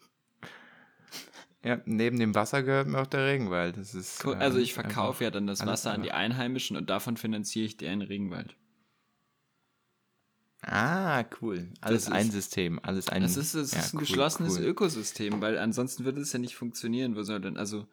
Ja, 1.65 1.81
neben 1.85 2.19
dem 2.19 2.35
Wasser 2.35 2.61
gehört 2.61 2.87
mir 2.89 2.99
auch 2.99 3.07
der 3.07 3.25
Regenwald. 3.25 3.77
Das 3.77 3.95
ist, 3.95 4.25
cool. 4.25 4.35
also 4.35 4.59
ich 4.59 4.73
verkaufe 4.73 5.23
ja 5.23 5.31
dann 5.31 5.47
das 5.47 5.65
Wasser 5.65 5.93
an 5.93 6.03
die 6.03 6.11
Einheimischen 6.11 6.75
und 6.75 6.89
davon 6.89 7.15
finanziere 7.15 7.65
ich 7.65 7.77
deren 7.77 8.01
Regenwald. 8.01 8.57
Ah, 10.61 11.23
cool. 11.41 11.71
Alles 11.79 12.05
das 12.05 12.13
ein 12.13 12.27
ist, 12.27 12.33
System, 12.33 12.79
alles 12.83 13.07
ein 13.07 13.21
Das 13.21 13.37
ist, 13.37 13.55
das 13.55 13.71
ja, 13.71 13.79
ist 13.79 13.93
ein 13.93 13.97
cool, 13.97 14.01
geschlossenes 14.01 14.57
cool. 14.57 14.65
Ökosystem, 14.65 15.39
weil 15.39 15.57
ansonsten 15.57 16.03
würde 16.03 16.19
es 16.19 16.33
ja 16.33 16.39
nicht 16.39 16.55
funktionieren. 16.55 17.15
Wo 17.15 17.23
soll 17.23 17.39
denn, 17.39 17.55
also 17.55 17.87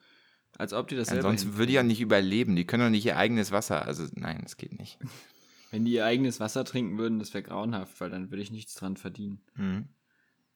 als 0.58 0.72
ob 0.72 0.88
die 0.88 0.96
das 0.96 1.08
selber. 1.08 1.28
Ansonsten 1.28 1.56
würde 1.56 1.68
die 1.68 1.74
ja 1.74 1.82
nicht 1.82 2.00
überleben. 2.00 2.56
Die 2.56 2.66
können 2.66 2.84
doch 2.84 2.90
nicht 2.90 3.06
ihr 3.06 3.16
eigenes 3.16 3.52
Wasser. 3.52 3.86
Also, 3.86 4.06
nein, 4.14 4.40
das 4.42 4.56
geht 4.56 4.78
nicht. 4.78 4.98
Wenn 5.70 5.84
die 5.84 5.92
ihr 5.92 6.04
eigenes 6.04 6.40
Wasser 6.40 6.64
trinken 6.64 6.98
würden, 6.98 7.18
das 7.18 7.32
wäre 7.32 7.44
grauenhaft, 7.44 8.00
weil 8.00 8.10
dann 8.10 8.30
würde 8.30 8.42
ich 8.42 8.50
nichts 8.50 8.74
dran 8.74 8.96
verdienen. 8.96 9.40
Mhm. 9.54 9.88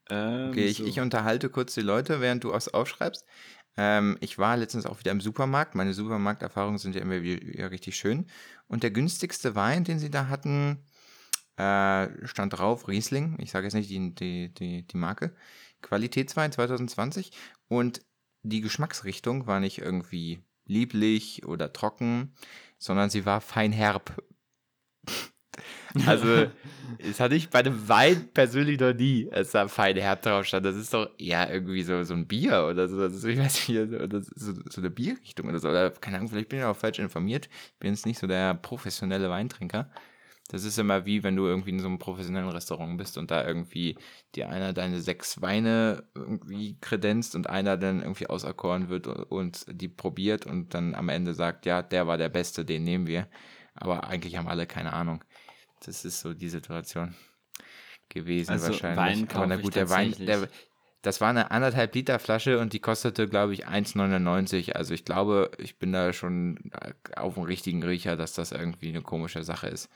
Ähm, 0.09 0.49
okay, 0.49 0.71
so. 0.71 0.83
ich, 0.83 0.89
ich, 0.89 0.99
unterhalte 0.99 1.49
kurz 1.49 1.73
die 1.73 1.81
Leute, 1.81 2.21
während 2.21 2.43
du 2.43 2.51
was 2.51 2.73
aufschreibst. 2.73 3.25
Ähm, 3.77 4.17
ich 4.21 4.37
war 4.37 4.55
letztens 4.57 4.85
auch 4.85 4.99
wieder 4.99 5.11
im 5.11 5.21
Supermarkt. 5.21 5.75
Meine 5.75 5.93
Supermarkterfahrungen 5.93 6.77
sind 6.77 6.95
ja 6.95 7.01
immer 7.01 7.21
wieder 7.21 7.71
richtig 7.71 7.95
schön. 7.95 8.27
Und 8.67 8.83
der 8.83 8.91
günstigste 8.91 9.55
Wein, 9.55 9.83
den 9.83 9.99
sie 9.99 10.11
da 10.11 10.27
hatten, 10.27 10.83
äh, 11.57 12.27
stand 12.27 12.57
drauf 12.57 12.87
Riesling. 12.87 13.37
Ich 13.39 13.51
sage 13.51 13.65
jetzt 13.65 13.73
nicht 13.73 13.89
die, 13.89 14.13
die, 14.13 14.53
die, 14.53 14.87
die 14.87 14.97
Marke. 14.97 15.35
Qualitätswein 15.81 16.51
2020. 16.51 17.31
Und 17.67 18.01
die 18.45 18.61
Geschmacksrichtung 18.61 19.47
war 19.47 19.59
nicht 19.59 19.79
irgendwie 19.79 20.39
lieblich 20.65 21.45
oder 21.45 21.73
trocken, 21.73 22.33
sondern 22.77 23.09
sie 23.09 23.25
war 23.25 23.41
fein 23.41 23.71
herb. 23.71 24.21
Also, 26.05 26.47
das 26.99 27.21
hatte 27.21 27.35
ich 27.35 27.49
bei 27.49 27.59
einem 27.59 27.87
Wein 27.87 28.27
persönlich 28.33 28.77
noch 28.81 28.93
nie, 28.93 29.31
als 29.31 29.51
da 29.51 29.69
fein 29.69 29.95
herb 29.95 30.21
drauf 30.23 30.45
stand. 30.45 30.65
Das 30.65 30.75
ist 30.75 30.93
doch 30.93 31.09
eher 31.17 31.49
irgendwie 31.49 31.83
so, 31.83 32.03
so 32.03 32.13
ein 32.13 32.27
Bier 32.27 32.67
oder 32.69 32.89
so. 32.89 32.99
Das 32.99 33.13
ist, 33.13 33.23
ich 33.23 33.39
weiß 33.39 33.69
nicht, 33.69 34.29
so, 34.35 34.53
so 34.69 34.81
eine 34.81 34.89
Bierrichtung 34.89 35.47
oder 35.47 35.59
so. 35.59 35.69
Oder 35.69 35.91
keine 35.91 36.17
Ahnung, 36.17 36.27
vielleicht 36.27 36.49
bin 36.49 36.59
ich 36.59 36.65
auch 36.65 36.75
falsch 36.75 36.99
informiert. 36.99 37.47
Ich 37.47 37.79
bin 37.79 37.91
jetzt 37.93 38.05
nicht 38.05 38.19
so 38.19 38.27
der 38.27 38.55
professionelle 38.55 39.29
Weintrinker. 39.29 39.89
Das 40.49 40.63
ist 40.63 40.77
immer 40.77 41.05
wie, 41.05 41.23
wenn 41.23 41.35
du 41.35 41.47
irgendwie 41.47 41.71
in 41.71 41.79
so 41.79 41.87
einem 41.87 41.97
professionellen 41.97 42.49
Restaurant 42.49 42.97
bist 42.97 43.17
und 43.17 43.31
da 43.31 43.45
irgendwie 43.45 43.97
dir 44.35 44.49
einer 44.49 44.73
deine 44.73 45.01
sechs 45.01 45.41
Weine 45.41 46.03
irgendwie 46.13 46.77
kredenzt 46.79 47.35
und 47.35 47.49
einer 47.49 47.77
dann 47.77 48.01
irgendwie 48.01 48.27
auserkoren 48.27 48.89
wird 48.89 49.07
und 49.07 49.65
die 49.67 49.87
probiert 49.87 50.45
und 50.45 50.75
dann 50.75 50.93
am 50.93 51.09
Ende 51.09 51.33
sagt, 51.33 51.65
ja, 51.65 51.81
der 51.81 52.05
war 52.05 52.17
der 52.17 52.29
Beste, 52.29 52.63
den 52.63 52.83
nehmen 52.83 53.07
wir. 53.07 53.27
Aber 53.73 54.07
eigentlich 54.07 54.37
haben 54.37 54.47
alle 54.47 54.67
keine 54.67 54.93
Ahnung. 54.93 55.23
Das 55.83 56.05
ist 56.05 56.19
so 56.19 56.33
die 56.33 56.49
Situation 56.49 57.15
gewesen 58.09 58.51
also 58.51 58.67
wahrscheinlich. 58.67 58.97
Wein 58.97 59.27
Aber 59.33 59.47
na 59.47 59.55
gut, 59.57 59.75
der 59.75 59.89
Wein, 59.89 60.13
der, 60.19 60.47
das 61.01 61.21
war 61.21 61.29
eine 61.29 61.51
anderthalb 61.51 61.93
Liter 61.93 62.19
Flasche 62.19 62.59
und 62.59 62.73
die 62.73 62.79
kostete, 62.79 63.27
glaube 63.27 63.53
ich, 63.53 63.67
1,99. 63.67 64.73
Also 64.73 64.93
ich 64.93 65.05
glaube, 65.05 65.51
ich 65.57 65.77
bin 65.77 65.91
da 65.91 66.13
schon 66.13 66.71
auf 67.15 67.35
dem 67.35 67.43
richtigen 67.43 67.83
Riecher, 67.83 68.15
dass 68.15 68.33
das 68.33 68.51
irgendwie 68.51 68.89
eine 68.89 69.01
komische 69.01 69.43
Sache 69.43 69.67
ist. 69.67 69.89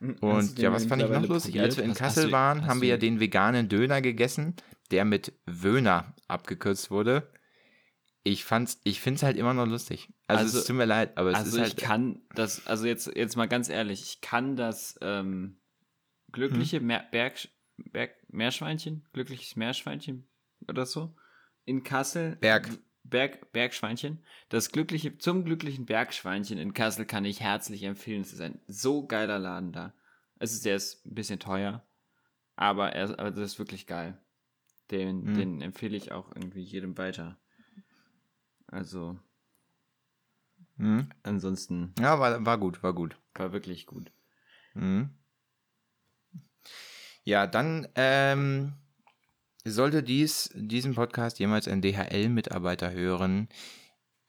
Und 0.00 0.58
ja, 0.58 0.72
was 0.72 0.86
fand 0.86 1.02
ich 1.02 1.08
noch 1.08 1.26
lustig? 1.26 1.52
Probiert? 1.52 1.64
Als 1.66 1.76
wir 1.76 1.84
in 1.84 1.94
Kassel 1.94 2.26
du, 2.26 2.32
waren, 2.32 2.66
haben 2.66 2.80
wir 2.80 2.88
ja 2.88 2.96
den 2.96 3.20
veganen 3.20 3.68
Döner 3.68 4.00
gegessen, 4.00 4.54
der 4.90 5.04
mit 5.04 5.32
Wöhner 5.46 6.14
abgekürzt 6.26 6.90
wurde. 6.90 7.30
Ich 8.22 8.44
fand's, 8.44 8.80
ich 8.84 9.00
find's 9.00 9.22
halt 9.22 9.36
immer 9.36 9.54
noch 9.54 9.66
lustig. 9.66 10.08
Also, 10.26 10.42
also 10.42 10.58
es 10.58 10.64
tut 10.64 10.76
mir 10.76 10.84
leid, 10.84 11.16
aber 11.16 11.30
es 11.30 11.36
also 11.36 11.56
ist 11.56 11.62
halt. 11.62 11.74
ich 11.74 11.84
kann 11.84 12.22
das, 12.34 12.66
also 12.66 12.86
jetzt, 12.86 13.10
jetzt 13.14 13.36
mal 13.36 13.48
ganz 13.48 13.68
ehrlich, 13.68 14.02
ich 14.02 14.20
kann 14.20 14.56
das 14.56 14.98
ähm, 15.02 15.58
glückliche 16.32 16.78
hm. 16.78 16.86
Mer 16.86 17.04
Berg, 17.10 17.48
Berg, 17.76 18.12
Meerschweinchen, 18.28 19.06
glückliches 19.12 19.56
Meerschweinchen 19.56 20.28
oder 20.66 20.86
so 20.86 21.14
in 21.64 21.82
Kassel. 21.82 22.36
Berg. 22.36 22.68
Berg, 23.10 23.52
Bergschweinchen. 23.52 24.24
Das 24.48 24.70
glückliche, 24.70 25.18
zum 25.18 25.44
glücklichen 25.44 25.86
Bergschweinchen 25.86 26.58
in 26.58 26.72
Kassel 26.72 27.04
kann 27.04 27.24
ich 27.24 27.40
herzlich 27.40 27.82
empfehlen. 27.82 28.22
Es 28.22 28.32
ist 28.32 28.40
ein 28.40 28.60
so 28.66 29.06
geiler 29.06 29.38
Laden 29.38 29.72
da. 29.72 29.92
Es 30.38 30.52
ist, 30.52 30.64
der 30.64 30.76
ist 30.76 31.04
ein 31.04 31.14
bisschen 31.14 31.38
teuer, 31.38 31.84
aber 32.56 32.92
er, 32.92 33.10
aber 33.18 33.30
das 33.30 33.52
ist 33.52 33.58
wirklich 33.58 33.86
geil. 33.86 34.16
Den, 34.90 35.24
mhm. 35.24 35.34
den 35.34 35.60
empfehle 35.60 35.96
ich 35.96 36.12
auch 36.12 36.34
irgendwie 36.34 36.62
jedem 36.62 36.96
weiter. 36.96 37.38
Also. 38.66 39.18
Mhm. 40.76 41.10
Ansonsten. 41.22 41.94
Ja, 41.98 42.18
war, 42.18 42.44
war 42.46 42.58
gut, 42.58 42.82
war 42.82 42.94
gut. 42.94 43.16
War 43.34 43.52
wirklich 43.52 43.86
gut. 43.86 44.10
Mhm. 44.74 45.10
Ja, 47.24 47.46
dann 47.46 47.86
ähm, 47.94 48.72
sollte 49.64 50.02
dies, 50.02 50.50
diesen 50.54 50.94
Podcast 50.94 51.38
jemals 51.38 51.68
ein 51.68 51.82
DHL-Mitarbeiter 51.82 52.92
hören, 52.92 53.48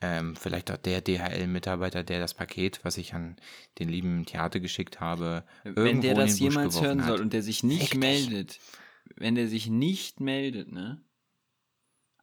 ähm, 0.02 0.36
vielleicht 0.36 0.72
auch 0.72 0.78
der 0.78 1.02
DHL-Mitarbeiter, 1.02 2.04
der 2.04 2.20
das 2.20 2.34
Paket, 2.34 2.84
was 2.84 2.98
ich 2.98 3.14
an 3.14 3.36
den 3.80 3.88
lieben 3.88 4.26
Theater 4.26 4.60
geschickt 4.60 5.00
habe, 5.00 5.46
wenn 5.64 6.02
der 6.02 6.16
das 6.16 6.40
jemals 6.40 6.82
hören 6.82 7.04
hat. 7.04 7.10
soll 7.10 7.22
und 7.22 7.34
der 7.34 7.44
sich 7.44 7.64
nicht 7.64 7.94
Echt? 7.94 7.98
meldet, 7.98 8.60
wenn 9.16 9.36
der 9.36 9.48
sich 9.48 9.68
nicht 9.68 10.20
meldet, 10.20 10.72
ne? 10.72 11.04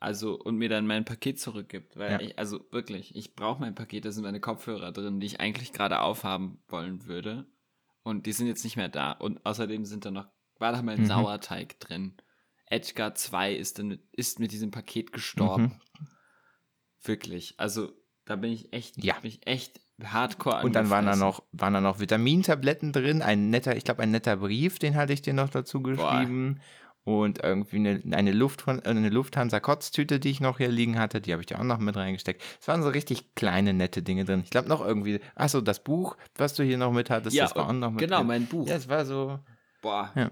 Also 0.00 0.38
und 0.38 0.56
mir 0.56 0.68
dann 0.68 0.86
mein 0.86 1.04
Paket 1.04 1.40
zurückgibt, 1.40 1.96
weil 1.96 2.12
ja. 2.12 2.20
ich, 2.20 2.38
also 2.38 2.64
wirklich, 2.70 3.16
ich 3.16 3.34
brauche 3.34 3.60
mein 3.60 3.74
Paket, 3.74 4.04
da 4.04 4.12
sind 4.12 4.22
meine 4.22 4.40
Kopfhörer 4.40 4.92
drin, 4.92 5.18
die 5.18 5.26
ich 5.26 5.40
eigentlich 5.40 5.72
gerade 5.72 6.00
aufhaben 6.00 6.62
wollen 6.68 7.06
würde 7.06 7.46
und 8.02 8.26
die 8.26 8.32
sind 8.32 8.46
jetzt 8.46 8.62
nicht 8.62 8.76
mehr 8.76 8.88
da 8.88 9.12
und 9.12 9.44
außerdem 9.44 9.84
sind 9.84 10.04
da 10.04 10.10
noch 10.10 10.28
war 10.58 10.72
da 10.72 10.82
mein 10.82 11.02
mhm. 11.02 11.06
Sauerteig 11.06 11.78
drin. 11.80 12.16
Edgar 12.70 13.14
2 13.14 13.54
ist, 13.54 13.78
dann, 13.78 13.98
ist 14.12 14.40
mit 14.40 14.52
diesem 14.52 14.70
Paket 14.70 15.12
gestorben. 15.12 15.78
Mhm. 15.98 16.08
Wirklich. 17.02 17.54
Also, 17.58 17.92
da 18.24 18.36
bin 18.36 18.52
ich 18.52 18.72
echt, 18.72 19.02
ja. 19.02 19.14
bin 19.20 19.30
ich 19.30 19.46
echt 19.46 19.80
hardcore 20.02 20.62
Und 20.64 20.74
dann 20.74 20.90
waren 20.90 21.06
da 21.06 21.16
noch, 21.16 21.42
waren 21.52 21.74
da 21.74 21.80
noch 21.80 21.98
Vitamintabletten 22.00 22.92
drin, 22.92 23.22
ein 23.22 23.50
netter, 23.50 23.76
ich 23.76 23.84
glaube, 23.84 24.02
ein 24.02 24.10
netter 24.10 24.36
Brief, 24.36 24.78
den 24.78 24.94
hatte 24.94 25.12
ich 25.12 25.22
dir 25.22 25.32
noch 25.32 25.48
dazu 25.48 25.82
geschrieben. 25.82 26.56
Boah. 26.56 26.62
Und 27.04 27.42
irgendwie 27.42 27.76
eine, 27.76 28.02
eine, 28.14 28.32
Luft, 28.32 28.68
eine 28.68 29.08
Lufthansa-Kotztüte, 29.08 30.20
die 30.20 30.28
ich 30.28 30.40
noch 30.40 30.58
hier 30.58 30.68
liegen 30.68 30.98
hatte, 30.98 31.22
die 31.22 31.32
habe 31.32 31.40
ich 31.40 31.46
dir 31.46 31.58
auch 31.58 31.64
noch 31.64 31.78
mit 31.78 31.96
reingesteckt. 31.96 32.42
Es 32.60 32.68
waren 32.68 32.82
so 32.82 32.90
richtig 32.90 33.34
kleine, 33.34 33.72
nette 33.72 34.02
Dinge 34.02 34.26
drin. 34.26 34.42
Ich 34.44 34.50
glaube 34.50 34.68
noch 34.68 34.84
irgendwie, 34.84 35.20
achso, 35.34 35.62
das 35.62 35.82
Buch, 35.82 36.18
was 36.34 36.52
du 36.52 36.64
hier 36.64 36.76
noch 36.76 36.92
mit 36.92 37.08
hattest, 37.08 37.34
ja, 37.34 37.44
das 37.44 37.56
war 37.56 37.66
auch 37.66 37.72
noch 37.72 37.92
mit 37.92 38.00
Genau, 38.00 38.18
drin. 38.18 38.26
mein 38.26 38.46
Buch. 38.46 38.68
Ja, 38.68 38.76
es 38.76 38.90
war 38.90 39.06
so. 39.06 39.38
Boah. 39.80 40.12
Ja. 40.16 40.28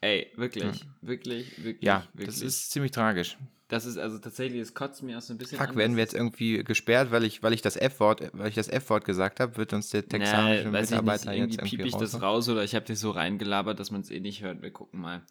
Ey, 0.00 0.32
wirklich, 0.36 0.80
ja. 0.80 0.86
wirklich, 1.02 1.64
wirklich. 1.64 1.84
Ja, 1.84 2.06
wirklich. 2.14 2.26
das 2.26 2.40
ist 2.40 2.70
ziemlich 2.70 2.92
tragisch. 2.92 3.36
das 3.68 3.84
ist 3.84 3.98
also 3.98 4.18
tatsächlich, 4.18 4.60
es 4.60 4.74
kotzt 4.74 5.02
mir 5.02 5.18
auch 5.18 5.22
so 5.22 5.34
ein 5.34 5.38
bisschen. 5.38 5.58
Fuck, 5.58 5.76
werden 5.76 5.96
wir 5.96 6.02
jetzt 6.02 6.14
irgendwie 6.14 6.64
gesperrt, 6.64 7.10
weil 7.10 7.24
ich, 7.24 7.42
weil 7.42 7.52
ich 7.52 7.60
das 7.60 7.76
F-Wort, 7.76 8.30
weil 8.32 8.48
ich 8.48 8.54
das 8.54 8.68
F-Wort 8.68 9.04
gesagt 9.04 9.40
habe, 9.40 9.56
wird 9.58 9.72
uns 9.74 9.90
der 9.90 10.08
texanische 10.08 10.68
nee, 10.68 10.80
Mitarbeiter 10.80 11.30
nicht, 11.30 11.40
jetzt 11.40 11.54
irgendwie 11.58 11.76
piep 11.76 11.86
ich 11.86 11.94
raus, 11.94 12.00
das 12.00 12.22
raus 12.22 12.48
oder 12.48 12.64
ich 12.64 12.74
habe 12.74 12.86
dich 12.86 12.98
so 12.98 13.10
reingelabert, 13.10 13.78
dass 13.78 13.90
man 13.90 14.00
es 14.00 14.10
eh 14.10 14.20
nicht 14.20 14.42
hört. 14.42 14.62
Wir 14.62 14.70
gucken 14.70 15.00
mal. 15.00 15.22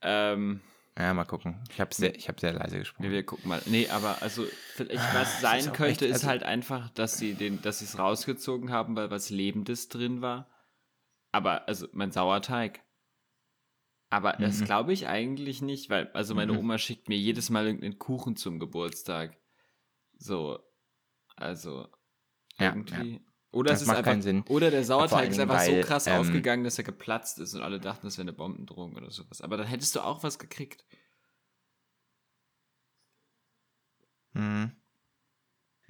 Ähm, 0.00 0.60
ja, 0.98 1.12
mal 1.12 1.26
gucken. 1.26 1.56
Ich 1.70 1.78
habe 1.78 1.94
sehr, 1.94 2.12
hab 2.12 2.40
sehr 2.40 2.54
leise 2.54 2.78
gesprochen. 2.78 3.02
Wir, 3.02 3.10
wir 3.10 3.22
gucken 3.22 3.50
mal. 3.50 3.60
Nee, 3.66 3.88
aber 3.90 4.22
also 4.22 4.46
vielleicht 4.74 4.98
ah, 4.98 5.14
was 5.14 5.40
sein 5.42 5.72
könnte, 5.74 5.84
echt, 5.90 6.02
also 6.02 6.14
ist 6.14 6.24
halt 6.24 6.42
einfach, 6.42 6.88
dass 6.90 7.18
sie 7.18 7.34
den, 7.34 7.60
dass 7.60 7.80
sie 7.80 7.84
es 7.84 7.98
rausgezogen 7.98 8.70
haben, 8.70 8.96
weil 8.96 9.10
was 9.10 9.28
Lebendes 9.28 9.88
drin 9.88 10.22
war. 10.22 10.48
Aber 11.32 11.68
also 11.68 11.86
mein 11.92 12.12
Sauerteig. 12.12 12.80
Aber 14.16 14.34
mhm. 14.38 14.44
das 14.44 14.64
glaube 14.64 14.94
ich 14.94 15.08
eigentlich 15.08 15.60
nicht, 15.60 15.90
weil, 15.90 16.10
also 16.14 16.34
meine 16.34 16.54
mhm. 16.54 16.60
Oma 16.60 16.78
schickt 16.78 17.10
mir 17.10 17.18
jedes 17.18 17.50
Mal 17.50 17.66
irgendeinen 17.66 17.98
Kuchen 17.98 18.34
zum 18.34 18.58
Geburtstag. 18.58 19.36
So, 20.16 20.58
also 21.36 21.86
irgendwie. 22.58 22.94
Ja, 22.94 23.04
ja. 23.04 23.20
Oder 23.50 23.72
das 23.72 23.80
es 23.80 23.82
ist 23.82 23.88
macht 23.88 23.98
einfach, 23.98 24.12
keinen 24.12 24.22
Sinn. 24.22 24.42
Oder 24.48 24.70
der 24.70 24.84
Sauerteig 24.84 25.28
ist 25.28 25.38
einfach 25.38 25.58
weil, 25.58 25.82
so 25.82 25.86
krass 25.86 26.06
ähm, 26.06 26.14
aufgegangen, 26.14 26.64
dass 26.64 26.78
er 26.78 26.84
geplatzt 26.84 27.38
ist 27.40 27.52
und 27.52 27.60
alle 27.60 27.78
dachten, 27.78 28.06
das 28.06 28.16
wäre 28.16 28.22
eine 28.22 28.32
Bombendrohung 28.32 28.96
oder 28.96 29.10
sowas. 29.10 29.42
Aber 29.42 29.58
dann 29.58 29.66
hättest 29.66 29.94
du 29.94 30.00
auch 30.00 30.22
was 30.22 30.38
gekriegt. 30.38 30.86
Mhm. 34.32 34.72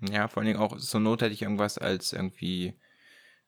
Ja, 0.01 0.27
vor 0.27 0.41
allen 0.41 0.49
Dingen 0.49 0.59
auch 0.59 0.77
zur 0.77 0.99
Not 0.99 1.23
hätte 1.23 1.33
ich 1.33 1.43
irgendwas 1.43 1.79
als 1.79 2.13
irgendwie. 2.13 2.77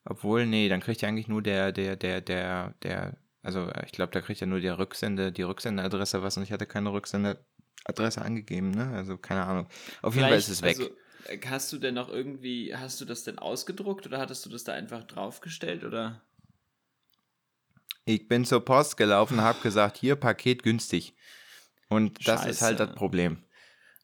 Obwohl, 0.04 0.46
nee, 0.46 0.68
dann 0.68 0.80
kriegt 0.80 1.02
ja 1.02 1.08
eigentlich 1.08 1.26
nur 1.26 1.42
der, 1.42 1.72
der, 1.72 1.96
der, 1.96 2.20
der, 2.20 2.74
der 2.84 3.18
also 3.48 3.62
äh, 3.70 3.86
ich 3.86 3.92
glaube, 3.92 4.12
da 4.12 4.20
kriegt 4.20 4.42
er 4.42 4.46
nur 4.46 4.60
die 4.60 4.68
Rücksende, 4.68 5.32
die 5.32 5.42
Rücksendeadresse 5.42 6.22
was 6.22 6.36
und 6.36 6.42
ich 6.42 6.52
hatte 6.52 6.66
keine 6.66 6.92
Rücksendeadresse 6.92 8.20
angegeben, 8.20 8.72
ne? 8.72 8.92
Also 8.94 9.16
keine 9.16 9.46
Ahnung. 9.46 9.66
Auf 10.02 10.14
jeden 10.14 10.28
Fall 10.28 10.36
ist 10.36 10.50
es 10.50 10.60
weg. 10.60 10.78
Also, 10.78 10.90
äh, 11.28 11.38
hast 11.46 11.72
du 11.72 11.78
denn 11.78 11.94
noch 11.94 12.10
irgendwie, 12.10 12.76
hast 12.76 13.00
du 13.00 13.06
das 13.06 13.24
denn 13.24 13.38
ausgedruckt 13.38 14.06
oder 14.06 14.18
hattest 14.18 14.44
du 14.44 14.50
das 14.50 14.64
da 14.64 14.74
einfach 14.74 15.02
draufgestellt 15.04 15.84
oder? 15.84 16.20
Ich 18.04 18.28
bin 18.28 18.44
zur 18.44 18.62
Post 18.62 18.98
gelaufen, 18.98 19.40
habe 19.40 19.60
gesagt, 19.62 19.96
hier 19.96 20.16
Paket 20.16 20.62
günstig. 20.62 21.14
Und 21.88 22.28
das 22.28 22.42
Scheiße. 22.42 22.50
ist 22.50 22.62
halt 22.62 22.80
das 22.80 22.94
Problem. 22.94 23.42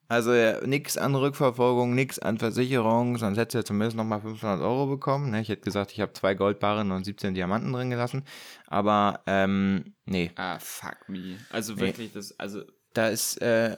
Also 0.09 0.35
ja, 0.35 0.61
nichts 0.67 0.99
an 0.99 1.15
Rückverfolgung, 1.15 1.95
nichts 1.95 2.19
an 2.19 2.39
Versicherung, 2.39 3.17
sonst 3.17 3.39
hätte 3.39 3.59
er 3.59 3.65
zumindest 3.65 3.97
nochmal 3.97 4.21
500 4.21 4.61
Euro 4.61 4.87
bekommen. 4.87 5.31
Ne? 5.31 5.41
Ich 5.41 5.49
hätte 5.49 5.63
gesagt, 5.63 5.93
ich 5.93 6.01
habe 6.01 6.13
zwei 6.13 6.35
Goldbarren 6.35 6.91
und 6.93 7.05
17 7.05 7.35
Diamanten 7.35 7.73
drin 7.73 7.91
gelassen. 7.91 8.25
Aber, 8.67 9.23
ähm, 9.27 9.97
nee. 10.05 10.31
Ah, 10.37 10.59
fuck 10.59 11.09
me. 11.09 11.39
Also 11.51 11.79
wirklich, 11.79 12.09
nee. 12.09 12.15
das, 12.15 12.39
also. 12.39 12.63
Da 12.93 13.09
ist, 13.09 13.41
äh. 13.41 13.77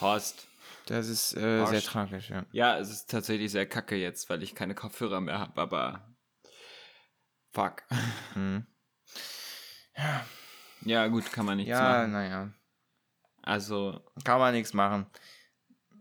Horst. 0.00 0.48
Das 0.86 1.08
ist 1.08 1.36
äh, 1.36 1.66
sehr 1.66 1.82
tragisch, 1.82 2.30
ja. 2.30 2.44
Ja, 2.52 2.78
es 2.78 2.90
ist 2.90 3.10
tatsächlich 3.10 3.50
sehr 3.50 3.66
kacke 3.66 3.96
jetzt, 3.96 4.30
weil 4.30 4.42
ich 4.42 4.54
keine 4.54 4.74
Kopfhörer 4.74 5.20
mehr 5.20 5.38
habe, 5.38 5.60
aber. 5.60 6.16
Fuck. 7.52 7.82
Hm. 8.34 8.66
Ja. 9.96 10.26
Ja, 10.82 11.06
gut, 11.08 11.32
kann 11.32 11.46
man 11.46 11.56
nichts 11.56 11.70
ja, 11.70 11.80
machen. 11.80 12.12
Ja, 12.12 12.18
naja. 12.18 12.52
Also. 13.46 14.00
Kann 14.24 14.38
man 14.38 14.52
nichts 14.52 14.74
machen. 14.74 15.06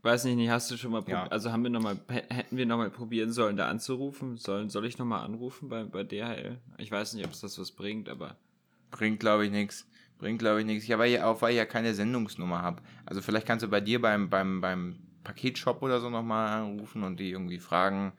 Weiß 0.02 0.26
nicht, 0.26 0.50
hast 0.50 0.70
du 0.70 0.78
schon 0.78 0.92
mal 0.92 1.04
ja. 1.08 1.26
also 1.28 1.52
haben 1.52 1.64
wir 1.64 1.72
noch 1.72 1.82
mal 1.82 1.98
hätten 2.08 2.58
wir 2.58 2.68
noch 2.68 2.78
mal 2.78 2.92
probieren 2.92 3.32
sollen 3.32 3.58
da 3.58 3.70
anzurufen? 3.70 4.38
Sollen 4.38 4.70
soll 4.70 4.86
ich 4.86 5.00
noch 5.00 5.06
mal 5.06 5.24
anrufen 5.24 5.68
bei, 5.68 5.84
bei 5.84 6.04
DHL? 6.04 6.60
Ich 6.78 6.92
weiß 6.92 7.14
nicht, 7.14 7.26
ob 7.26 7.32
es 7.32 7.42
das 7.42 7.58
was 7.58 7.72
bringt, 7.72 8.08
aber 8.08 8.38
bringt 8.92 9.20
glaube 9.20 9.46
ich 9.46 9.52
nichts. 9.52 9.88
Bringt 10.20 10.38
glaube 10.38 10.60
ich 10.60 10.68
nichts. 10.68 10.86
Ja, 10.86 11.00
weil 11.00 11.12
ich 11.12 11.22
auch 11.22 11.42
weil 11.42 11.54
ich 11.54 11.58
ja 11.58 11.66
keine 11.66 11.96
Sendungsnummer 11.96 12.62
habe. 12.62 12.84
Also 13.08 13.24
vielleicht 13.24 13.48
kannst 13.48 13.64
du 13.64 13.68
bei 13.68 13.82
dir 13.82 14.00
beim 14.00 14.30
beim 14.30 14.62
beim 14.62 15.00
Paketshop 15.24 15.82
oder 15.82 16.00
so 16.00 16.12
noch 16.12 16.22
mal 16.22 16.56
anrufen 16.56 17.02
und 17.02 17.20
die 17.20 17.32
irgendwie 17.32 17.58
fragen, 17.58 18.14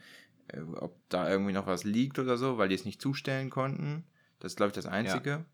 äh, 0.49 0.63
ob 0.63 0.99
da 1.09 1.31
irgendwie 1.31 1.53
noch 1.53 1.69
was 1.69 1.85
liegt 1.85 2.19
oder 2.19 2.37
so, 2.37 2.59
weil 2.59 2.69
die 2.69 2.75
es 2.75 2.85
nicht 2.85 3.01
zustellen 3.01 3.49
konnten. 3.49 4.03
Das 4.41 4.53
ist 4.53 4.57
glaube 4.57 4.71
ich 4.71 4.75
das 4.75 4.87
einzige. 4.87 5.31
Ja. 5.31 5.45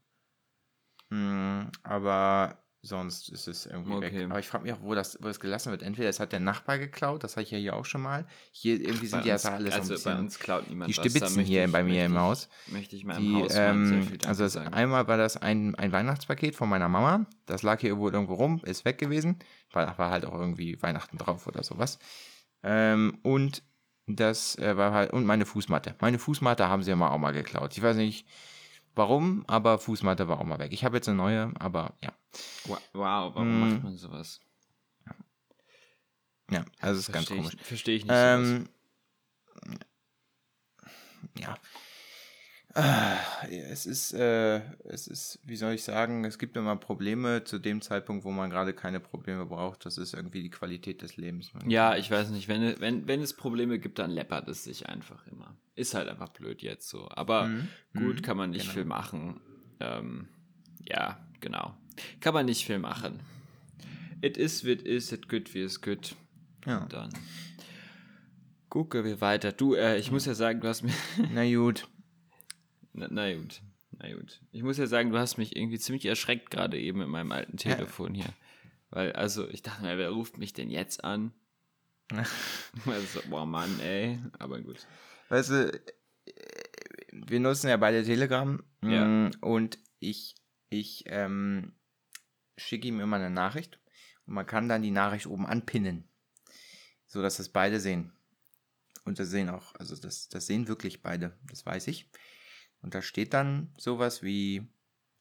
Hm, 1.11 1.71
aber 1.83 2.62
Sonst 2.85 3.29
ist 3.29 3.47
es 3.47 3.65
irgendwie 3.65 3.93
okay. 3.93 4.13
weg. 4.13 4.25
Aber 4.29 4.41
ich 4.41 4.49
frage 4.49 4.65
mich 4.65 4.73
auch, 4.73 4.83
wo 4.83 4.93
das, 4.97 5.17
wo 5.21 5.29
das 5.29 5.39
gelassen 5.39 5.71
wird. 5.71 5.85
Entweder 5.85 6.09
es 6.09 6.19
hat 6.19 6.33
der 6.33 6.41
Nachbar 6.41 6.79
geklaut, 6.79 7.23
das 7.23 7.37
hatte 7.37 7.45
ich 7.45 7.53
ja 7.53 7.59
hier 7.59 7.77
auch 7.77 7.85
schon 7.85 8.03
mal. 8.03 8.27
Hier 8.51 8.81
irgendwie 8.81 9.07
sind 9.07 9.25
die 9.25 9.29
ja 9.29 9.37
alles 9.37 9.45
also 9.47 9.69
so 9.69 9.71
ein 9.73 9.89
bisschen. 9.89 10.13
Bei 10.13 10.19
uns 10.19 10.39
klaut 10.41 10.69
niemand 10.69 10.89
die 10.89 10.95
Stibitzen 10.95 11.45
hier 11.45 11.65
ich, 11.65 11.71
bei 11.71 11.85
mir 11.85 12.05
im 12.05 12.19
Haus. 12.19 12.49
Möchte 12.67 12.97
ich 12.97 13.05
mal 13.05 13.19
im 13.19 13.37
Haus 13.37 13.53
ähm, 13.55 14.09
Also 14.27 14.43
das, 14.43 14.57
einmal 14.57 15.07
war 15.07 15.17
das 15.17 15.37
ein, 15.37 15.77
ein 15.77 15.93
Weihnachtspaket 15.93 16.57
von 16.57 16.69
meiner 16.69 16.89
Mama. 16.89 17.25
Das 17.47 17.63
lag 17.63 17.81
hier 17.81 17.91
irgendwo, 17.91 18.11
irgendwo 18.11 18.35
rum, 18.35 18.61
ist 18.65 18.85
weg 18.85 18.99
gewesen. 18.99 19.39
War, 19.71 19.97
war 19.97 20.11
halt 20.11 20.25
auch 20.25 20.35
irgendwie 20.35 20.83
Weihnachten 20.83 21.19
drauf 21.19 21.47
oder 21.47 21.63
sowas. 21.63 22.01
Ähm, 22.65 23.17
und 23.23 23.63
das 24.09 24.59
äh, 24.59 24.77
war 24.77 24.93
halt, 24.93 25.13
und 25.13 25.25
meine 25.25 25.47
Fußmatte. 25.47 25.95
Meine 26.01 26.19
Fußmatte 26.19 26.67
haben 26.67 26.83
sie 26.83 26.91
ja 26.91 26.97
mal 26.97 27.11
auch 27.11 27.19
mal 27.19 27.33
geklaut. 27.33 27.77
Ich 27.77 27.83
weiß 27.83 27.97
nicht 27.97 28.27
warum, 28.95 29.45
aber 29.47 29.79
Fußmatte 29.79 30.29
war 30.29 30.41
auch 30.41 30.45
mal 30.45 30.59
weg. 30.59 30.73
Ich 30.73 30.85
habe 30.85 30.97
jetzt 30.97 31.09
eine 31.09 31.17
neue, 31.17 31.53
aber 31.59 31.95
ja. 32.01 32.13
Wow, 32.67 32.81
warum 33.35 33.59
mm. 33.59 33.61
macht 33.61 33.83
man 33.85 33.97
sowas? 33.97 34.41
Ja, 36.51 36.65
also 36.81 37.01
es 37.01 37.09
ist 37.09 37.15
ganz 37.15 37.29
komisch. 37.29 37.57
Verstehe 37.63 37.97
ich 37.97 38.05
nicht. 38.05 38.15
Ähm, 38.15 38.69
ja. 41.39 41.57
Es 42.75 43.85
ist, 43.85 44.15
äh, 44.15 44.61
es 44.85 45.07
ist, 45.07 45.39
wie 45.45 45.57
soll 45.57 45.75
ich 45.75 45.83
sagen, 45.83 46.25
es 46.25 46.39
gibt 46.39 46.57
immer 46.57 46.77
Probleme 46.77 47.45
zu 47.45 47.59
dem 47.59 47.83
Zeitpunkt, 47.83 48.25
wo 48.25 48.31
man 48.31 48.49
gerade 48.49 48.73
keine 48.73 49.01
Probleme 49.01 49.45
braucht. 49.45 49.85
Das 49.85 49.99
ist 49.99 50.15
irgendwie 50.15 50.43
die 50.43 50.51
Qualität 50.51 51.03
des 51.03 51.17
Lebens. 51.17 51.51
Ja, 51.67 51.97
ich 51.97 52.11
weiß 52.11 52.31
nicht. 52.31 52.49
Wenn, 52.49 52.81
wenn, 52.81 53.07
wenn 53.07 53.21
es 53.21 53.35
Probleme 53.35 53.79
gibt, 53.79 53.99
dann 53.99 54.11
läppert 54.11 54.49
es 54.49 54.65
sich 54.65 54.89
einfach 54.89 55.27
immer. 55.27 55.55
Ist 55.75 55.95
halt 55.95 56.09
einfach 56.09 56.31
blöd 56.31 56.63
jetzt 56.63 56.89
so. 56.89 57.09
Aber 57.11 57.49
mhm. 57.49 57.69
gut, 57.95 58.17
mhm. 58.17 58.23
kann 58.23 58.37
man 58.37 58.51
nicht 58.51 58.63
genau. 58.63 58.75
viel 58.75 58.85
machen. 58.85 59.41
Ähm, 59.81 60.29
ja, 60.89 61.19
genau. 61.41 61.77
Kann 62.21 62.33
man 62.33 62.47
nicht 62.47 62.65
viel 62.65 62.79
machen. 62.79 63.21
It 64.23 64.37
is, 64.39 64.65
what 64.65 64.81
is, 64.83 65.13
it 65.13 65.29
good, 65.29 65.53
wie 65.53 65.63
es 65.63 65.83
good. 65.83 66.15
Ja. 66.65 66.79
Und 66.79 66.93
dann 66.93 67.11
gucke 68.71 69.05
wir 69.05 69.21
weiter. 69.21 69.53
Du, 69.53 69.75
äh, 69.75 69.99
ich 69.99 70.11
muss 70.11 70.25
ja 70.25 70.35
sagen, 70.35 70.61
du 70.61 70.69
hast 70.69 70.83
mir. 70.83 70.93
Na 71.35 71.45
gut. 71.45 71.87
Na, 72.93 73.09
na, 73.11 73.35
gut. 73.35 73.61
Na 73.99 74.13
gut. 74.15 74.41
Ich 74.53 74.63
muss 74.63 74.79
ja 74.79 74.87
sagen, 74.87 75.11
du 75.11 75.19
hast 75.19 75.39
mich 75.39 75.57
irgendwie 75.57 75.79
ziemlich 75.79 76.07
erschreckt 76.07 76.51
gerade 76.51 76.79
eben 76.79 76.99
mit 76.99 77.09
meinem 77.09 77.33
alten 77.33 77.57
Telefon 77.57 78.15
ja. 78.15 78.25
hier. 78.25 78.33
Weil, 78.91 79.13
also, 79.13 79.49
ich 79.49 79.63
dachte 79.63 79.83
mir, 79.83 79.97
wer 79.99 80.11
ruft 80.11 80.39
mich 80.39 80.53
denn 80.53 80.71
jetzt 80.71 81.05
an? 81.05 81.33
also, 82.87 83.21
boah, 83.31 83.47
Mann, 83.47 83.81
ey. 83.81 84.19
Aber 84.39 84.61
gut. 84.61 84.87
Weißt 85.29 85.51
du, 85.51 85.83
wir 87.13 87.41
nutzen 87.41 87.69
ja 87.69 87.77
beide 87.77 88.05
Telegram. 88.05 88.63
Ja. 88.83 89.05
Mm, 89.05 89.31
und 89.41 89.79
ich, 89.99 90.35
ich 90.69 91.05
ähm, 91.07 91.73
schicke 92.57 92.89
ihm 92.89 93.01
immer 93.01 93.17
eine 93.17 93.31
Nachricht. 93.31 93.79
Und 94.27 94.35
man 94.35 94.47
kann 94.47 94.69
dann 94.69 94.83
die 94.83 94.91
Nachricht 94.91 95.27
oben 95.27 95.47
anpinnen. 95.47 96.09
So 97.07 97.23
dass 97.23 97.37
das 97.37 97.49
beide 97.49 97.81
sehen. 97.81 98.13
Und 99.05 99.19
das 99.19 99.31
sehen 99.31 99.51
auch, 99.51 99.75
also 99.75 99.97
das, 99.97 100.29
das 100.29 100.47
sehen 100.47 100.69
wirklich 100.69 101.03
beide, 101.03 101.37
das 101.51 101.67
weiß 101.67 101.89
ich. 101.89 102.09
Und 102.83 102.95
da 102.95 103.03
steht 103.03 103.33
dann 103.33 103.73
sowas 103.79 104.23
wie 104.23 104.69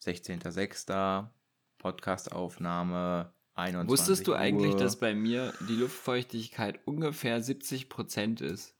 16.06. 0.04 1.30
Podcastaufnahme 1.78 3.34
21 3.54 3.90
Wusstest 3.90 4.28
du 4.28 4.32
Uhr. 4.32 4.38
eigentlich, 4.38 4.76
dass 4.76 5.00
bei 5.00 5.14
mir 5.14 5.54
die 5.68 5.76
Luftfeuchtigkeit 5.76 6.80
ungefähr 6.86 7.42
70% 7.42 8.44
ist? 8.44 8.76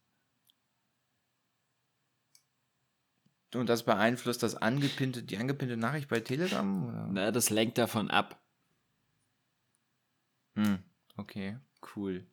Und 3.54 3.68
das 3.68 3.82
beeinflusst 3.82 4.42
das 4.42 4.54
angepinnte, 4.54 5.22
die 5.22 5.36
angepinnte 5.36 5.76
Nachricht 5.76 6.08
bei 6.08 6.20
Telegram? 6.20 6.88
Oder? 6.88 7.08
Na, 7.10 7.30
das 7.30 7.50
lenkt 7.50 7.76
davon 7.78 8.10
ab. 8.10 8.42
Hm, 10.54 10.78
okay, 11.16 11.58
cool. 11.94 12.26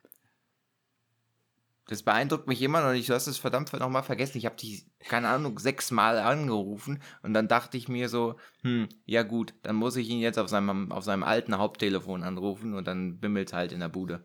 Das 1.89 2.03
beeindruckt 2.03 2.47
mich 2.47 2.61
immer 2.61 2.81
noch 2.81 2.91
nicht. 2.91 3.09
Du 3.09 3.15
hast 3.15 3.25
es 3.25 3.39
verdammt 3.39 3.73
nochmal 3.73 4.03
vergessen. 4.03 4.37
Ich 4.37 4.45
habe 4.45 4.55
dich, 4.55 4.85
keine 5.07 5.27
Ahnung, 5.27 5.57
sechsmal 5.57 6.19
angerufen 6.19 7.01
und 7.23 7.33
dann 7.33 7.47
dachte 7.47 7.77
ich 7.77 7.87
mir 7.87 8.09
so, 8.09 8.35
hm, 8.61 8.87
ja 9.05 9.23
gut, 9.23 9.55
dann 9.63 9.75
muss 9.75 9.95
ich 9.95 10.07
ihn 10.07 10.19
jetzt 10.19 10.37
auf 10.37 10.49
seinem, 10.49 10.91
auf 10.91 11.03
seinem 11.03 11.23
alten 11.23 11.57
Haupttelefon 11.57 12.21
anrufen 12.21 12.75
und 12.75 12.85
dann 12.85 13.19
bimmelt 13.19 13.53
halt 13.53 13.71
in 13.71 13.79
der 13.79 13.89
Bude. 13.89 14.23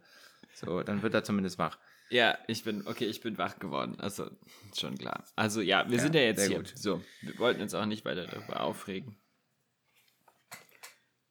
So, 0.53 0.83
dann 0.83 1.01
wird 1.01 1.15
er 1.15 1.25
zumindest 1.25 1.59
wach. 1.59 1.79
Ja, 2.11 2.37
ich 2.49 2.65
bin, 2.65 2.87
okay, 2.87 3.07
ich 3.07 3.23
bin 3.23 3.39
wach 3.39 3.59
geworden. 3.59 3.99
Also, 3.99 4.31
schon 4.79 4.99
klar. 4.99 5.25
Also, 5.35 5.63
ja, 5.63 5.89
wir 5.89 5.97
ja, 5.97 6.03
sind 6.03 6.15
ja 6.15 6.21
jetzt 6.21 6.47
hier. 6.47 6.59
Gut. 6.59 6.73
So, 6.77 7.01
wir 7.23 7.39
wollten 7.39 7.63
uns 7.63 7.73
auch 7.73 7.87
nicht 7.87 8.05
weiter 8.05 8.27
darüber 8.27 8.61
aufregen. 8.61 9.17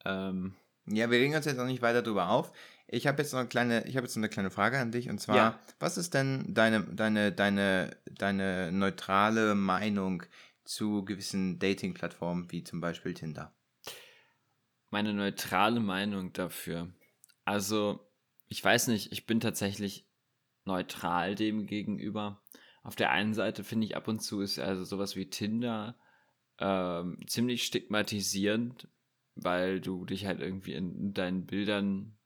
Ähm, 0.04 0.56
ja, 0.88 1.12
wir 1.12 1.19
regen 1.19 1.36
uns 1.36 1.46
jetzt 1.46 1.60
auch 1.60 1.67
nicht 1.67 1.84
weiter 1.84 2.02
darüber 2.02 2.30
auf. 2.30 2.52
Ich 2.88 3.08
habe 3.08 3.22
jetzt 3.22 3.34
noch 3.34 3.39
eine 3.39 3.50
kleine, 3.50 3.88
ich 3.88 3.96
habe 3.96 4.06
jetzt 4.06 4.17
eine 4.17 4.30
kleine 4.30 4.52
Frage 4.52 4.78
an 4.78 4.91
dich 4.91 5.10
und 5.10 5.19
zwar, 5.19 5.36
ja. 5.36 5.60
was 5.80 5.98
ist 5.98 6.13
denn 6.13 6.54
deine, 6.54 6.84
deine, 6.84 7.32
deine, 7.32 7.98
deine 8.06 8.72
neutrale 8.72 9.56
Meinung 9.56 10.24
zu 10.63 11.04
gewissen 11.04 11.60
Dating-Plattformen 11.60 12.52
wie 12.52 12.63
zum 12.63 12.82
Beispiel 12.82 13.13
Tinder? 13.13 13.54
Meine 14.89 15.13
neutrale 15.13 15.80
Meinung 15.80 16.34
dafür. 16.34 16.93
Also, 17.46 18.08
ich 18.48 18.63
weiß 18.63 18.88
nicht, 18.88 19.12
ich 19.12 19.26
bin 19.26 19.39
tatsächlich 19.39 20.08
neutral 20.65 21.36
dem 21.36 21.65
gegenüber. 21.65 22.41
Auf 22.84 22.96
der 22.96 23.12
einen 23.12 23.34
Seite 23.34 23.63
finde 23.63 23.88
ich 23.88 23.96
ab 23.96 24.08
und 24.08 24.19
zu 24.19 24.41
ist 24.41 24.60
also 24.60 24.84
sowas 24.84 25.15
wie 25.15 25.30
Tinder 25.30 25.98
ähm, 26.60 27.19
ziemlich 27.28 27.63
stigmatisierend, 27.63 28.88
weil 29.36 29.82
du 29.82 30.06
dich 30.06 30.26
halt 30.26 30.39
irgendwie 30.39 30.74
in 30.74 31.13
deinen 31.13 31.46
Bildern 31.46 32.17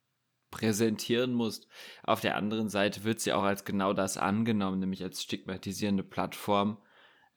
präsentieren 0.51 1.33
musst. 1.33 1.67
Auf 2.03 2.21
der 2.21 2.36
anderen 2.36 2.69
Seite 2.69 3.03
wird 3.03 3.19
sie 3.19 3.33
auch 3.33 3.43
als 3.43 3.65
genau 3.65 3.93
das 3.93 4.17
angenommen, 4.17 4.79
nämlich 4.79 5.03
als 5.03 5.23
stigmatisierende 5.23 6.03
Plattform, 6.03 6.77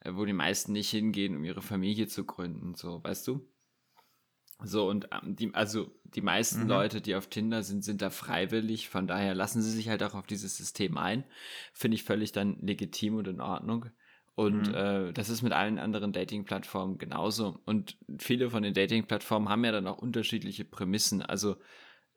äh, 0.00 0.12
wo 0.14 0.24
die 0.24 0.32
meisten 0.32 0.72
nicht 0.72 0.90
hingehen, 0.90 1.36
um 1.36 1.44
ihre 1.44 1.62
Familie 1.62 2.06
zu 2.06 2.24
gründen, 2.24 2.74
so, 2.74 3.02
weißt 3.02 3.26
du? 3.28 3.46
So, 4.62 4.88
und 4.88 5.08
ähm, 5.12 5.36
die, 5.36 5.54
also 5.54 5.90
die 6.04 6.20
meisten 6.20 6.62
mhm. 6.62 6.68
Leute, 6.68 7.00
die 7.00 7.14
auf 7.14 7.28
Tinder 7.28 7.62
sind, 7.62 7.82
sind 7.82 8.02
da 8.02 8.10
freiwillig, 8.10 8.88
von 8.88 9.06
daher 9.06 9.34
lassen 9.34 9.62
sie 9.62 9.70
sich 9.70 9.88
halt 9.88 10.02
auch 10.02 10.14
auf 10.14 10.26
dieses 10.26 10.56
System 10.56 10.98
ein. 10.98 11.24
Finde 11.72 11.94
ich 11.94 12.04
völlig 12.04 12.32
dann 12.32 12.58
legitim 12.60 13.16
und 13.16 13.28
in 13.28 13.40
Ordnung. 13.40 13.86
Und 14.34 14.68
mhm. 14.68 14.74
äh, 14.74 15.12
das 15.12 15.28
ist 15.28 15.42
mit 15.42 15.52
allen 15.52 15.78
anderen 15.78 16.12
Dating-Plattformen 16.12 16.98
genauso. 16.98 17.60
Und 17.64 17.96
viele 18.18 18.50
von 18.50 18.62
den 18.62 18.74
Dating-Plattformen 18.74 19.48
haben 19.48 19.64
ja 19.64 19.72
dann 19.72 19.86
auch 19.86 19.98
unterschiedliche 19.98 20.64
Prämissen. 20.64 21.22
Also 21.22 21.56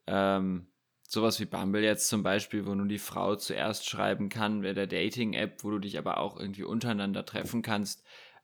ähm, 0.07 0.67
sowas 1.07 1.39
wie 1.39 1.45
Bumble 1.45 1.83
jetzt 1.83 2.07
zum 2.07 2.23
Beispiel, 2.23 2.65
wo 2.65 2.73
nur 2.73 2.87
die 2.87 2.97
Frau 2.97 3.35
zuerst 3.35 3.87
schreiben 3.87 4.29
kann, 4.29 4.63
wäre 4.63 4.73
der 4.73 4.87
Dating-App, 4.87 5.63
wo 5.63 5.71
du 5.71 5.79
dich 5.79 5.97
aber 5.97 6.17
auch 6.17 6.39
irgendwie 6.39 6.63
untereinander 6.63 7.25
treffen 7.25 7.61
kannst 7.61 8.03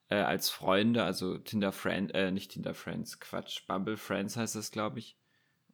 äh, 0.10 0.16
als 0.16 0.50
Freunde, 0.50 1.04
also 1.04 1.38
Tinder 1.38 1.72
Friend, 1.72 2.14
äh, 2.14 2.32
nicht 2.32 2.52
Tinder 2.52 2.74
Friends, 2.74 3.20
Quatsch, 3.20 3.66
Bumble 3.68 3.98
Friends 3.98 4.38
heißt 4.38 4.56
das, 4.56 4.72
glaube 4.72 5.00
ich. 5.00 5.18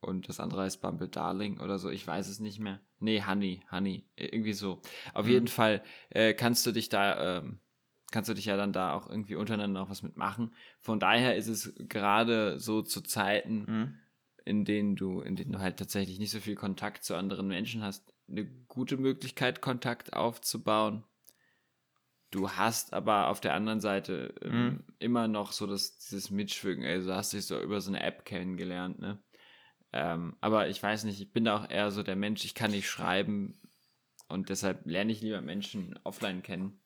Und 0.02 0.30
das 0.30 0.40
andere 0.40 0.62
heißt 0.62 0.82
Bumble 0.82 1.08
Darling 1.08 1.60
oder 1.60 1.80
so, 1.80 1.90
ich 1.90 2.06
weiß 2.06 2.28
es 2.28 2.40
nicht 2.40 2.60
mehr. 2.60 2.80
Nee, 3.00 3.24
Honey, 3.26 3.64
Honey, 3.72 4.08
irgendwie 4.16 4.54
so. 4.54 4.82
Auf 5.14 5.26
mhm. 5.26 5.32
jeden 5.32 5.48
Fall 5.48 5.84
äh, 6.10 6.34
kannst 6.34 6.66
du 6.66 6.72
dich 6.72 6.90
da, 6.90 7.40
ähm, 7.40 7.60
kannst 8.12 8.30
du 8.30 8.34
dich 8.34 8.46
ja 8.46 8.58
dann 8.58 8.74
da 8.74 8.94
auch 8.94 9.10
irgendwie 9.10 9.36
untereinander 9.36 9.80
noch 9.80 9.90
was 9.90 10.04
mitmachen. 10.04 10.54
Von 10.80 11.00
daher 11.00 11.36
ist 11.36 11.48
es 11.48 11.74
gerade 11.90 12.60
so 12.60 12.82
zu 12.82 13.02
Zeiten, 13.02 13.66
mhm. 13.68 14.00
In 14.46 14.64
denen 14.64 14.96
du, 14.96 15.22
in 15.22 15.36
denen 15.36 15.52
du 15.52 15.60
halt 15.60 15.78
tatsächlich 15.78 16.20
nicht 16.20 16.32
so 16.32 16.40
viel 16.40 16.56
Kontakt 16.56 17.04
zu 17.04 17.16
anderen 17.16 17.48
Menschen 17.48 17.84
hast, 17.84 18.14
eine 18.30 18.46
gute 18.68 18.98
Möglichkeit, 18.98 19.62
Kontakt 19.62 20.14
aufzubauen. 20.14 21.04
Du 22.32 22.52
hast 22.52 22.94
aber 22.94 23.28
auf 23.30 23.42
der 23.42 23.56
anderen 23.56 23.80
Seite 23.80 24.34
ähm, 24.42 24.64
mhm. 24.64 24.84
immer 25.00 25.28
noch 25.28 25.52
so 25.52 25.68
das, 25.68 25.98
dieses 25.98 26.30
Mitschwingen. 26.30 26.86
Also 26.86 27.14
hast 27.14 27.34
dich 27.34 27.46
so 27.46 27.60
über 27.60 27.82
so 27.82 27.90
eine 27.90 28.04
App 28.04 28.26
kennengelernt, 28.26 29.00
ne? 29.00 29.22
Ähm, 29.94 30.36
aber 30.42 30.68
ich 30.68 30.82
weiß 30.82 31.06
nicht, 31.06 31.22
ich 31.22 31.32
bin 31.32 31.46
da 31.46 31.58
auch 31.58 31.70
eher 31.70 31.90
so 31.90 32.04
der 32.04 32.18
Mensch, 32.18 32.44
ich 32.44 32.54
kann 32.54 32.72
nicht 32.72 32.90
schreiben 32.90 33.58
und 34.28 34.50
deshalb 34.50 34.86
lerne 34.86 35.12
ich 35.12 35.22
lieber 35.22 35.42
Menschen 35.42 35.98
offline 36.04 36.44
kennen. 36.44 36.82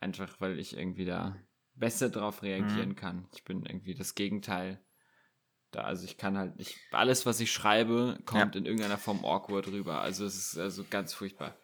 Einfach 0.00 0.40
weil 0.40 0.58
ich 0.58 0.76
irgendwie 0.76 1.06
da 1.06 1.36
besser 1.74 2.10
drauf 2.10 2.42
reagieren 2.42 2.90
mhm. 2.90 2.96
kann. 2.96 3.28
Ich 3.34 3.44
bin 3.44 3.64
irgendwie 3.64 3.94
das 3.94 4.14
Gegenteil. 4.14 4.84
Da, 5.76 5.82
also 5.82 6.06
ich 6.06 6.16
kann 6.16 6.38
halt 6.38 6.56
nicht, 6.56 6.74
alles, 6.90 7.26
was 7.26 7.38
ich 7.38 7.52
schreibe, 7.52 8.18
kommt 8.24 8.54
ja. 8.54 8.60
in 8.60 8.64
irgendeiner 8.64 8.96
Form 8.96 9.26
awkward 9.26 9.66
rüber. 9.66 10.00
Also 10.00 10.24
es 10.24 10.34
ist 10.34 10.58
also 10.58 10.86
ganz 10.88 11.12
furchtbar. 11.12 11.54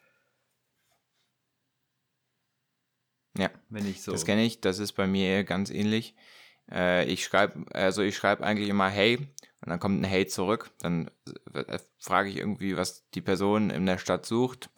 Ja, 3.39 3.49
wenn 3.71 3.87
ich 3.87 4.03
so. 4.03 4.13
Das 4.13 4.27
kenne 4.27 4.45
ich, 4.45 4.61
das 4.61 4.81
ist 4.81 4.93
bei 4.93 5.07
mir 5.07 5.45
ganz 5.45 5.71
ähnlich. 5.71 6.15
Äh, 6.71 7.07
ich 7.07 7.25
schreibe, 7.25 7.65
also 7.75 8.03
ich 8.03 8.15
schreibe 8.15 8.45
eigentlich 8.45 8.69
immer 8.69 8.91
Hey 8.91 9.17
und 9.17 9.71
dann 9.71 9.81
kommt 9.81 10.03
ein 10.03 10.05
Hey 10.05 10.27
zurück. 10.27 10.71
Dann 10.81 11.11
äh, 11.55 11.79
frage 11.99 12.29
ich 12.29 12.37
irgendwie, 12.37 12.77
was 12.77 13.09
die 13.13 13.23
Person 13.23 13.71
in 13.71 13.87
der 13.87 13.97
Stadt 13.97 14.27
sucht. 14.27 14.69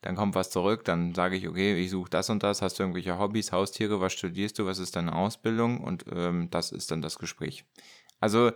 Dann 0.00 0.16
kommt 0.16 0.34
was 0.34 0.48
zurück, 0.48 0.86
dann 0.86 1.14
sage 1.14 1.36
ich, 1.36 1.46
okay, 1.46 1.78
ich 1.78 1.90
suche 1.90 2.08
das 2.08 2.30
und 2.30 2.42
das, 2.42 2.62
hast 2.62 2.78
du 2.78 2.84
irgendwelche 2.84 3.18
Hobbys, 3.18 3.52
Haustiere, 3.52 4.00
was 4.00 4.14
studierst 4.14 4.58
du, 4.58 4.64
was 4.64 4.78
ist 4.78 4.96
deine 4.96 5.14
Ausbildung 5.14 5.80
und 5.84 6.06
ähm, 6.10 6.48
das 6.50 6.72
ist 6.72 6.90
dann 6.90 7.02
das 7.02 7.18
Gespräch. 7.18 7.66
Also 8.20 8.52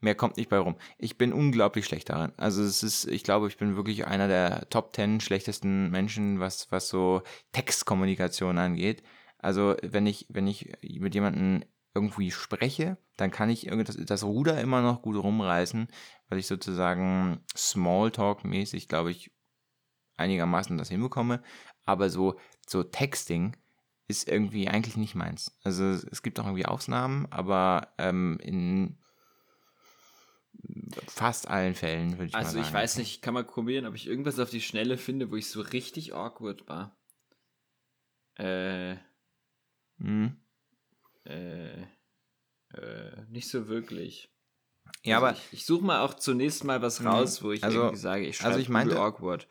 Mehr 0.00 0.14
kommt 0.14 0.36
nicht 0.36 0.48
bei 0.48 0.58
rum. 0.58 0.76
Ich 0.98 1.18
bin 1.18 1.32
unglaublich 1.32 1.84
schlecht 1.84 2.08
daran. 2.08 2.32
Also 2.36 2.62
es 2.62 2.82
ist, 2.82 3.06
ich 3.06 3.22
glaube, 3.22 3.48
ich 3.48 3.58
bin 3.58 3.76
wirklich 3.76 4.06
einer 4.06 4.28
der 4.28 4.68
Top 4.70 4.94
10 4.94 5.20
schlechtesten 5.20 5.90
Menschen, 5.90 6.40
was, 6.40 6.72
was 6.72 6.88
so 6.88 7.22
Textkommunikation 7.52 8.56
angeht. 8.58 9.02
Also 9.38 9.76
wenn 9.82 10.06
ich, 10.06 10.26
wenn 10.30 10.46
ich 10.46 10.72
mit 10.82 11.14
jemandem 11.14 11.64
irgendwie 11.94 12.30
spreche, 12.30 12.96
dann 13.16 13.30
kann 13.30 13.50
ich 13.50 13.68
das, 13.84 13.96
das 13.96 14.24
Ruder 14.24 14.60
immer 14.60 14.80
noch 14.80 15.02
gut 15.02 15.16
rumreißen, 15.16 15.88
weil 16.28 16.38
ich 16.38 16.46
sozusagen 16.46 17.40
Smalltalk-mäßig, 17.54 18.88
glaube 18.88 19.10
ich, 19.10 19.30
einigermaßen 20.16 20.78
das 20.78 20.88
hinbekomme. 20.88 21.42
Aber 21.84 22.08
so, 22.08 22.38
so 22.66 22.82
Texting 22.82 23.56
ist 24.08 24.28
irgendwie 24.28 24.68
eigentlich 24.68 24.96
nicht 24.96 25.14
meins. 25.14 25.56
Also 25.62 25.84
es 25.84 26.22
gibt 26.22 26.38
auch 26.40 26.46
irgendwie 26.46 26.66
Ausnahmen, 26.66 27.26
aber 27.30 27.88
ähm, 27.98 28.38
in 28.42 28.98
fast 31.06 31.48
allen 31.48 31.74
Fällen, 31.74 32.12
würde 32.12 32.26
ich 32.26 32.34
also 32.34 32.46
mal 32.46 32.50
sagen. 32.50 32.58
Also 32.58 32.68
ich 32.68 32.74
weiß 32.74 32.96
nicht, 32.98 33.10
ich 33.14 33.20
kann 33.20 33.34
mal 33.34 33.44
probieren, 33.44 33.86
ob 33.86 33.94
ich 33.94 34.06
irgendwas 34.06 34.38
auf 34.38 34.50
die 34.50 34.60
Schnelle 34.60 34.98
finde, 34.98 35.30
wo 35.30 35.36
ich 35.36 35.48
so 35.48 35.60
richtig 35.60 36.14
awkward 36.14 36.68
war. 36.68 36.96
Äh. 38.36 38.96
Hm. 39.98 40.36
Äh. 41.24 41.82
Äh, 42.74 43.24
nicht 43.28 43.48
so 43.48 43.68
wirklich. 43.68 44.32
Ja, 45.04 45.16
also 45.16 45.26
aber 45.26 45.36
ich, 45.36 45.52
ich 45.52 45.66
suche 45.66 45.84
mal 45.84 46.00
auch 46.00 46.14
zunächst 46.14 46.64
mal 46.64 46.82
was 46.82 47.00
hm, 47.00 47.06
raus, 47.06 47.42
wo 47.42 47.52
ich 47.52 47.64
also, 47.64 47.78
irgendwie 47.78 47.96
sage, 47.96 48.26
ich 48.26 48.36
schreibe 48.36 48.50
also 48.50 48.60
ich 48.60 48.68
meinte, 48.68 48.98
awkward. 48.98 49.48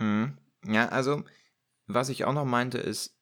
Hm. 0.00 0.38
Ja, 0.64 0.88
also 0.88 1.24
was 1.86 2.08
ich 2.08 2.24
auch 2.24 2.32
noch 2.32 2.44
meinte 2.44 2.78
ist 2.78 3.18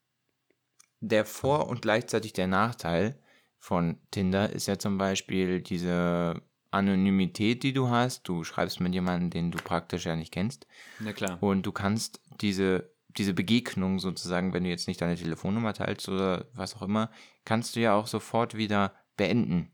der 1.01 1.25
Vor- 1.25 1.69
und 1.69 1.83
gleichzeitig 1.83 2.33
der 2.33 2.49
Nachteil, 2.49 3.23
von 3.67 3.99
Tinder 4.13 4.51
ist 4.51 4.69
ja 4.69 4.79
zum 4.79 4.97
Beispiel 4.97 5.61
diese 5.61 6.41
Anonymität, 6.71 7.65
die 7.65 7.73
du 7.73 7.89
hast. 7.89 8.23
Du 8.29 8.45
schreibst 8.45 8.79
mit 8.79 8.95
jemandem, 8.95 9.31
den 9.31 9.51
du 9.51 9.59
praktisch 9.59 10.07
ja 10.07 10.15
nicht 10.15 10.33
kennst. 10.33 10.69
Na 11.01 11.13
klar. 11.13 11.43
Und 11.43 11.67
du 11.67 11.73
kannst 11.73 12.21
diese, 12.41 12.93
diese 13.09 13.35
Begegnung 13.35 13.99
sozusagen, 13.99 14.53
wenn 14.53 14.63
du 14.63 14.71
jetzt 14.71 14.87
nicht 14.87 15.01
deine 15.01 15.17
Telefonnummer 15.17 15.75
teilst 15.75 16.09
oder 16.09 16.47
was 16.55 16.77
auch 16.77 16.83
immer, 16.83 17.11
kannst 17.45 17.75
du 17.75 17.81
ja 17.81 17.95
auch 17.95 18.07
sofort 18.07 18.57
wieder 18.57 18.95
beenden. 19.17 19.73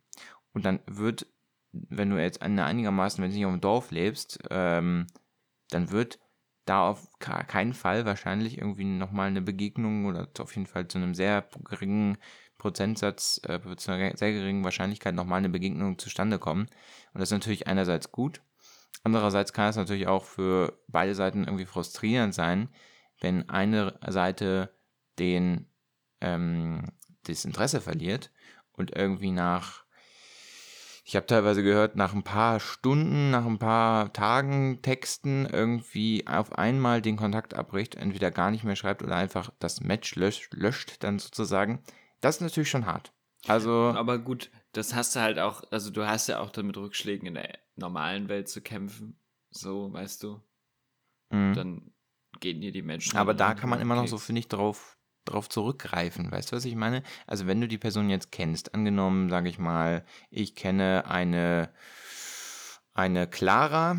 Und 0.55 0.65
dann 0.65 0.81
wird, 0.87 1.27
wenn 1.73 2.09
du 2.09 2.17
jetzt 2.17 2.41
einigermaßen, 2.41 3.23
wenn 3.23 3.31
du 3.31 3.37
nicht 3.37 3.45
auf 3.45 3.53
dem 3.53 3.61
Dorf 3.61 3.91
lebst, 3.91 4.39
ähm, 4.49 5.07
dann 5.69 5.91
wird 5.91 6.19
da 6.65 6.89
auf 6.89 7.11
keinen 7.19 7.75
Fall 7.75 8.07
wahrscheinlich 8.07 8.57
irgendwie 8.57 8.85
nochmal 8.85 9.29
eine 9.29 9.43
Begegnung 9.43 10.07
oder 10.07 10.29
auf 10.39 10.57
jeden 10.57 10.67
Fall 10.67 10.89
zu 10.89 10.97
einem 10.97 11.15
sehr 11.15 11.47
geringen 11.65 12.17
Prozentsatz, 12.63 13.41
äh, 13.43 13.59
zu 13.77 13.91
einer 13.91 14.17
sehr 14.17 14.33
geringen 14.33 14.63
Wahrscheinlichkeit 14.63 15.17
nochmal 15.17 15.39
eine 15.39 15.49
Begegnung 15.49 15.99
zustande 15.99 16.39
kommen. 16.39 16.69
Und 17.13 17.21
das 17.21 17.29
ist 17.29 17.33
natürlich 17.33 17.67
einerseits 17.67 18.13
gut. 18.13 18.41
Andererseits 19.03 19.53
kann 19.53 19.69
es 19.69 19.77
natürlich 19.77 20.07
auch 20.07 20.25
für 20.25 20.79
beide 20.87 21.17
Seiten 21.17 21.43
irgendwie 21.43 21.67
frustrierend 21.67 22.35
sein, 22.35 22.69
wenn 23.21 23.49
eine 23.49 23.99
Seite 24.07 24.73
den, 25.19 25.67
ähm, 26.21 26.93
das 27.25 27.45
Interesse 27.45 27.81
verliert 27.81 28.31
und 28.71 28.95
irgendwie 28.95 29.33
nach, 29.33 29.83
ich 31.05 31.17
habe 31.17 31.27
teilweise 31.27 31.65
gehört, 31.65 31.97
nach 31.97 32.15
ein 32.15 32.23
paar 32.23 32.61
Stunden, 32.61 33.33
nach 33.33 33.45
ein 33.45 33.59
paar 33.59 34.13
Tagen 34.13 34.83
Texten 34.83 35.47
irgendwie 35.47 36.29
auf 36.29 36.53
einmal 36.53 37.03
den 37.03 37.17
Kontakt 37.17 37.55
abbricht, 37.55 37.97
entweder 37.97 38.31
gar 38.31 38.53
nicht 38.53 38.63
mehr 38.63 38.77
schreibt 38.77 39.03
oder 39.03 39.17
einfach 39.17 39.51
das 39.59 39.81
Match 39.81 40.15
löscht, 40.15 40.55
löscht 40.55 41.03
dann 41.03 41.19
sozusagen. 41.19 41.83
Das 42.23 42.37
ist 42.37 42.41
natürlich 42.41 42.71
schon 42.71 42.87
hart. 42.87 43.13
Also. 43.47 43.93
Aber 43.95 44.19
gut, 44.19 44.51
das 44.73 44.95
hast 44.95 45.15
du 45.15 45.21
halt 45.21 45.39
auch, 45.39 45.63
also 45.71 45.91
du 45.91 46.07
hast 46.07 46.29
ja 46.29 46.41
auch 46.41 46.51
damit 46.51 46.77
Rückschlägen 46.77 47.27
in 47.27 47.35
der 47.35 47.59
normalen 47.77 48.29
Welt 48.29 48.49
zu 48.49 48.63
kämpfen. 48.63 49.21
So, 49.51 49.93
weißt 49.93 50.23
du. 50.23 50.41
Mhm. 51.31 51.55
Dann 51.55 51.93
gehen 52.41 52.61
dir 52.61 52.73
die 52.73 52.83
Menschen. 52.83 53.19
Aber 53.19 53.35
da 53.35 53.55
kann 53.55 53.69
man 53.69 53.81
immer 53.81 53.97
noch 53.97 54.09
so, 54.09 54.19
finde 54.19 54.39
ich, 54.39 54.49
drauf, 54.49 54.97
drauf 55.25 55.49
zurückgreifen. 55.49 56.31
Weißt 56.31 56.53
du, 56.53 56.57
was 56.57 56.65
ich 56.65 56.77
meine? 56.77 57.03
Also, 57.27 57.47
wenn 57.47 57.61
du 57.61 57.69
die 57.69 57.79
Person 57.79 58.09
jetzt 58.09 58.31
kennst, 58.31 58.75
angenommen, 58.75 59.29
sage 59.29 59.49
ich 59.49 59.59
mal, 59.59 60.07
ich 60.31 60.55
kenne 60.55 61.07
eine, 61.07 61.75
eine 62.95 63.27
Clara 63.27 63.99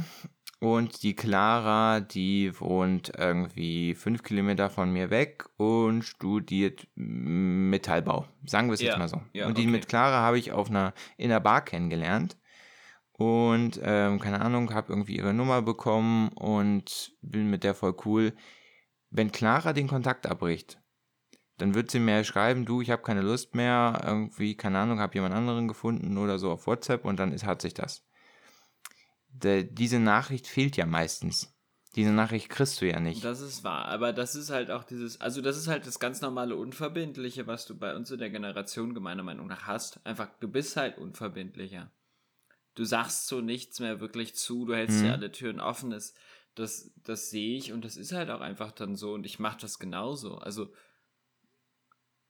und 0.64 1.04
die 1.04 1.14
Clara, 1.14 2.00
die 2.00 2.58
wohnt 2.58 3.12
irgendwie 3.18 3.96
fünf 3.96 4.24
Kilometer 4.24 4.70
von 4.70 4.94
mir 4.94 5.10
weg 5.10 5.44
und 5.58 6.04
studiert 6.04 6.88
Metallbau. 6.96 8.28
Sagen 8.46 8.70
wir 8.70 8.76
es 8.76 8.80
ja. 8.80 8.92
jetzt 8.92 8.98
mal 8.98 9.10
so. 9.10 9.20
Ja, 9.34 9.48
und 9.48 9.58
die 9.58 9.64
okay. 9.64 9.72
mit 9.72 9.90
Clara 9.90 10.22
habe 10.22 10.40
ich 10.40 10.54
auf 10.54 10.70
einer, 10.70 10.94
in 11.18 11.28
der 11.28 11.42
Bar 11.42 11.66
kennengelernt. 11.66 12.38
Und, 13.12 13.78
ähm, 13.84 14.22
keine 14.22 14.40
Ahnung, 14.40 14.74
habe 14.74 14.94
irgendwie 14.94 15.18
ihre 15.18 15.34
Nummer 15.34 15.62
bekommen 15.62 16.30
und 16.30 17.12
bin 17.22 17.50
mit 17.50 17.66
der 17.66 17.76
voll 17.76 17.98
cool. 18.06 18.32
Wenn 19.10 19.34
Clara 19.34 19.74
den 19.74 19.90
Kontakt 19.90 20.28
abbricht, 20.28 20.80
dann 21.58 21.76
wird 21.76 21.92
sie 21.92 22.00
mir 22.00 22.24
schreiben, 22.24 22.64
du, 22.64 22.80
ich 22.80 22.90
habe 22.90 23.02
keine 23.02 23.22
Lust 23.22 23.54
mehr, 23.54 24.02
irgendwie, 24.06 24.56
keine 24.56 24.80
Ahnung, 24.80 25.02
habe 25.02 25.16
jemand 25.16 25.36
anderen 25.36 25.68
gefunden 25.68 26.18
oder 26.18 26.40
so 26.40 26.52
auf 26.52 26.68
WhatsApp 26.68 27.04
und 27.04 27.20
dann 27.20 27.34
ist, 27.34 27.46
hat 27.46 27.62
sich 27.62 27.74
das. 27.74 28.06
De, 29.34 29.64
diese 29.64 30.00
Nachricht 30.00 30.48
fehlt 30.48 30.78
ja 30.78 30.86
meistens. 30.86 31.54
Diese 31.96 32.12
Nachricht 32.12 32.50
kriegst 32.50 32.82
du 32.82 32.88
ja 32.88 33.00
nicht. 33.00 33.24
Das 33.24 33.40
ist 33.42 33.64
wahr, 33.64 33.86
aber 33.86 34.14
das 34.14 34.34
ist 34.36 34.50
halt 34.50 34.72
auch 34.72 34.84
dieses, 34.84 35.22
also 35.22 35.42
das 35.42 35.58
ist 35.58 35.68
halt 35.68 35.86
das 35.86 36.00
ganz 36.00 36.22
normale 36.22 36.56
Unverbindliche, 36.56 37.46
was 37.46 37.68
du 37.68 37.78
bei 37.78 37.96
uns 37.96 38.10
in 38.10 38.18
der 38.18 38.32
Generation 38.32 38.94
meiner 38.94 39.22
Meinung 39.22 39.46
nach 39.46 39.68
hast. 39.68 40.04
Einfach, 40.04 40.30
du 40.40 40.48
bist 40.48 40.76
halt 40.76 40.98
unverbindlicher. 40.98 41.92
Du 42.74 42.84
sagst 42.84 43.28
so 43.28 43.42
nichts 43.42 43.80
mehr 43.80 44.00
wirklich 44.00 44.34
zu, 44.36 44.66
du 44.66 44.74
hältst 44.74 45.02
mhm. 45.02 45.06
ja 45.06 45.12
alle 45.12 45.32
Türen 45.32 45.60
offen, 45.60 45.92
das, 45.92 46.16
das, 46.56 46.92
das 47.04 47.30
sehe 47.30 47.58
ich 47.58 47.72
und 47.72 47.86
das 47.86 47.96
ist 47.96 48.12
halt 48.12 48.32
auch 48.32 48.42
einfach 48.42 48.72
dann 48.72 48.96
so 48.96 49.14
und 49.14 49.28
ich 49.28 49.38
mache 49.38 49.60
das 49.62 49.78
genauso. 49.78 50.38
Also 50.38 50.74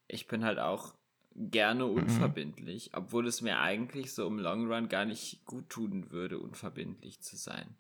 ich 0.08 0.28
bin 0.28 0.44
halt 0.44 0.60
auch 0.60 0.94
gerne 1.36 1.86
mhm. 1.86 1.96
unverbindlich, 1.96 2.92
mhm. 2.92 2.98
obwohl 3.00 3.28
es 3.28 3.42
mir 3.42 3.60
eigentlich 3.60 4.14
so 4.14 4.28
im 4.28 4.40
Long 4.40 4.72
Run 4.72 4.90
gar 4.90 5.06
nicht 5.06 5.46
gut 5.46 5.70
tun 5.70 6.12
würde, 6.12 6.40
unverbindlich 6.40 7.22
zu 7.22 7.36
sein. 7.36 7.76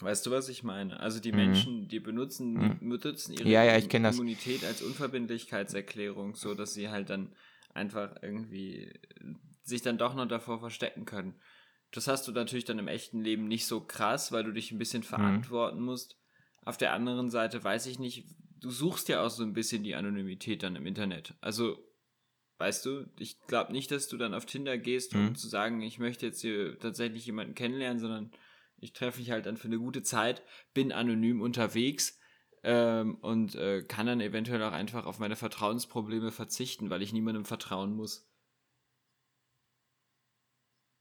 Weißt 0.00 0.26
du, 0.26 0.30
was 0.32 0.48
ich 0.48 0.64
meine? 0.64 0.98
Also 1.00 1.20
die 1.20 1.30
mhm. 1.30 1.38
Menschen, 1.38 1.88
die 1.88 2.00
benutzen, 2.00 2.54
mhm. 2.54 2.88
benutzen 2.90 3.34
ihre 3.34 3.48
ja, 3.48 3.62
ja, 3.64 3.76
Immunität 3.76 4.62
das. 4.62 4.68
als 4.68 4.82
Unverbindlichkeitserklärung, 4.82 6.34
so 6.34 6.54
dass 6.54 6.74
sie 6.74 6.88
halt 6.88 7.10
dann 7.10 7.32
einfach 7.72 8.16
irgendwie 8.22 8.92
sich 9.62 9.82
dann 9.82 9.98
doch 9.98 10.14
noch 10.14 10.26
davor 10.26 10.60
verstecken 10.60 11.04
können. 11.04 11.34
Das 11.90 12.08
hast 12.08 12.26
du 12.26 12.32
natürlich 12.32 12.64
dann 12.64 12.80
im 12.80 12.88
echten 12.88 13.20
Leben 13.20 13.46
nicht 13.46 13.66
so 13.66 13.80
krass, 13.80 14.32
weil 14.32 14.42
du 14.42 14.52
dich 14.52 14.72
ein 14.72 14.78
bisschen 14.78 15.00
mhm. 15.00 15.06
verantworten 15.06 15.80
musst. 15.80 16.18
Auf 16.64 16.76
der 16.76 16.92
anderen 16.92 17.30
Seite 17.30 17.62
weiß 17.62 17.86
ich 17.86 17.98
nicht, 17.98 18.26
du 18.60 18.70
suchst 18.70 19.08
ja 19.08 19.24
auch 19.24 19.30
so 19.30 19.42
ein 19.42 19.52
bisschen 19.52 19.82
die 19.82 19.94
Anonymität 19.94 20.62
dann 20.62 20.76
im 20.76 20.86
Internet. 20.86 21.34
Also, 21.40 21.78
weißt 22.58 22.86
du, 22.86 23.06
ich 23.18 23.40
glaube 23.46 23.72
nicht, 23.72 23.90
dass 23.90 24.08
du 24.08 24.16
dann 24.16 24.34
auf 24.34 24.46
Tinder 24.46 24.78
gehst, 24.78 25.14
um 25.14 25.26
mhm. 25.26 25.34
zu 25.34 25.48
sagen, 25.48 25.82
ich 25.82 25.98
möchte 25.98 26.26
jetzt 26.26 26.40
hier 26.40 26.78
tatsächlich 26.78 27.26
jemanden 27.26 27.54
kennenlernen, 27.54 28.00
sondern 28.00 28.30
ich 28.78 28.92
treffe 28.92 29.18
mich 29.18 29.30
halt 29.30 29.46
dann 29.46 29.56
für 29.56 29.68
eine 29.68 29.78
gute 29.78 30.02
Zeit, 30.02 30.42
bin 30.72 30.92
anonym 30.92 31.40
unterwegs 31.40 32.18
ähm, 32.62 33.16
und 33.16 33.54
äh, 33.54 33.82
kann 33.82 34.06
dann 34.06 34.20
eventuell 34.20 34.62
auch 34.62 34.72
einfach 34.72 35.06
auf 35.06 35.18
meine 35.18 35.36
Vertrauensprobleme 35.36 36.32
verzichten, 36.32 36.90
weil 36.90 37.02
ich 37.02 37.12
niemandem 37.12 37.44
vertrauen 37.44 37.94
muss. 37.94 38.28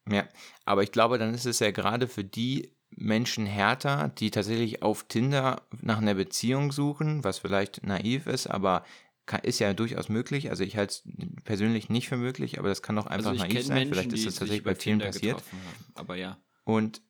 Ja, 0.09 0.27
aber 0.65 0.83
ich 0.83 0.91
glaube, 0.91 1.17
dann 1.17 1.33
ist 1.33 1.45
es 1.45 1.59
ja 1.59 1.71
gerade 1.71 2.07
für 2.07 2.25
die 2.25 2.75
Menschen 2.97 3.45
härter, 3.45 4.11
die 4.17 4.31
tatsächlich 4.31 4.81
auf 4.81 5.03
Tinder 5.07 5.61
nach 5.81 5.99
einer 5.99 6.13
Beziehung 6.15 6.71
suchen, 6.71 7.23
was 7.23 7.39
vielleicht 7.39 7.85
naiv 7.85 8.27
ist, 8.27 8.47
aber 8.47 8.83
ist 9.43 9.59
ja 9.59 9.73
durchaus 9.73 10.09
möglich. 10.09 10.49
Also 10.49 10.63
ich 10.63 10.75
halte 10.75 10.93
es 10.93 11.03
persönlich 11.43 11.89
nicht 11.89 12.09
für 12.09 12.17
möglich, 12.17 12.59
aber 12.59 12.67
das 12.67 12.81
kann 12.81 12.97
auch 12.97 13.05
einfach 13.07 13.31
also 13.31 13.43
naiv 13.43 13.65
sein. 13.65 13.77
Menschen, 13.77 13.93
vielleicht 13.93 14.13
ist 14.13 14.25
das 14.25 14.35
tatsächlich 14.35 14.63
bei 14.63 14.75
vielen 14.75 14.99
passiert. 14.99 15.41
Aber 15.95 16.15
ja. 16.15 16.37
Und 16.65 17.01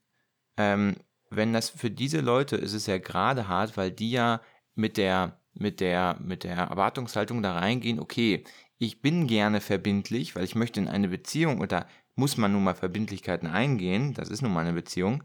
ähm, 0.57 0.95
wenn 1.29 1.53
das 1.53 1.69
für 1.69 1.89
diese 1.89 2.21
Leute 2.21 2.55
ist 2.55 2.73
es 2.73 2.85
ja 2.85 2.97
gerade 2.97 3.47
hart, 3.47 3.77
weil 3.77 3.91
die 3.91 4.11
ja 4.11 4.41
mit 4.75 4.97
der, 4.97 5.39
mit 5.53 5.79
der, 5.79 6.17
mit 6.19 6.43
der 6.43 6.55
Erwartungshaltung 6.55 7.41
da 7.41 7.57
reingehen, 7.57 7.99
okay, 7.99 8.43
ich 8.77 9.01
bin 9.01 9.27
gerne 9.27 9.61
verbindlich, 9.61 10.35
weil 10.35 10.43
ich 10.43 10.55
möchte 10.55 10.79
in 10.79 10.87
eine 10.87 11.07
Beziehung 11.07 11.59
und 11.59 11.71
da 11.71 11.87
muss 12.15 12.37
man 12.37 12.51
nun 12.51 12.63
mal 12.63 12.75
Verbindlichkeiten 12.75 13.47
eingehen, 13.47 14.13
das 14.13 14.29
ist 14.29 14.41
nun 14.41 14.53
mal 14.53 14.61
eine 14.61 14.73
Beziehung. 14.73 15.23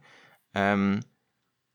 Ähm, 0.54 1.00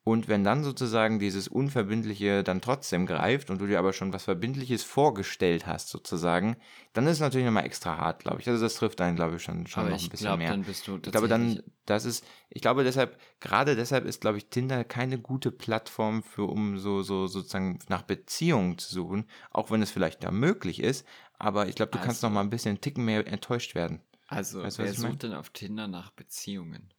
und 0.05 0.28
wenn 0.28 0.43
dann 0.43 0.65
sozusagen 0.65 1.17
dieses 1.17 1.47
Unverbindliche 1.47 2.43
dann 2.43 2.59
trotzdem 2.59 3.05
greift 3.05 3.49
und 3.49 3.61
du 3.61 3.67
dir 3.67 3.80
aber 3.80 3.93
schon 3.93 4.11
was 4.11 4.26
Verbindliches 4.26 4.84
vorgestellt 4.84 5.65
hast, 5.65 5.88
sozusagen, 5.88 6.57
dann 6.91 7.05
ist 7.07 7.13
es 7.13 7.19
natürlich 7.21 7.45
nochmal 7.45 7.65
extra 7.65 7.97
hart, 7.97 8.19
glaube 8.19 8.41
ich. 8.41 8.49
Also 8.49 8.61
das 8.61 8.76
trifft 8.76 8.99
einen, 8.99 9.15
glaube 9.15 9.38
ich, 9.38 9.43
schon, 9.43 9.65
schon 9.65 9.89
noch 9.89 10.01
ein 10.01 10.09
bisschen 10.09 10.26
glaub, 10.26 10.39
mehr. 10.39 10.49
Dann 10.49 10.63
bist 10.63 10.86
du 10.88 10.97
ich 10.97 11.11
glaube, 11.11 11.30
dann, 11.30 11.63
das 11.86 12.03
ist, 12.03 12.26
ich 12.49 12.61
glaube 12.61 12.84
deshalb, 12.84 13.17
gerade 13.39 13.78
deshalb 13.78 14.03
ist, 14.03 14.19
glaube 14.19 14.38
ich, 14.38 14.47
Tinder 14.47 14.84
keine 14.84 15.19
gute 15.19 15.51
Plattform 15.51 16.21
für, 16.21 16.49
um 16.49 16.78
so, 16.78 17.01
so 17.01 17.28
sozusagen 17.28 17.80
nach 17.88 18.01
Beziehungen 18.01 18.78
zu 18.78 18.93
suchen, 18.93 19.26
auch 19.51 19.71
wenn 19.71 19.82
es 19.82 19.91
vielleicht 19.91 20.21
da 20.26 20.32
möglich 20.32 20.82
ist. 20.82 21.07
Aber 21.39 21.69
ich 21.69 21.76
glaube, 21.76 21.93
du 21.93 21.97
also, 21.99 22.07
kannst 22.07 22.24
noch 22.24 22.30
mal 22.30 22.41
ein 22.41 22.49
bisschen 22.49 22.71
einen 22.71 22.82
Ticken 22.82 23.05
mehr 23.05 23.26
enttäuscht 23.26 23.74
werden. 23.74 24.01
Also, 24.28 24.63
weißt 24.63 24.80
wer 24.80 24.93
sucht 24.93 25.24
denn 25.24 25.34
auf 25.34 25.49
Tinder 25.51 25.88
nach 25.88 26.11
Beziehungen? 26.11 26.93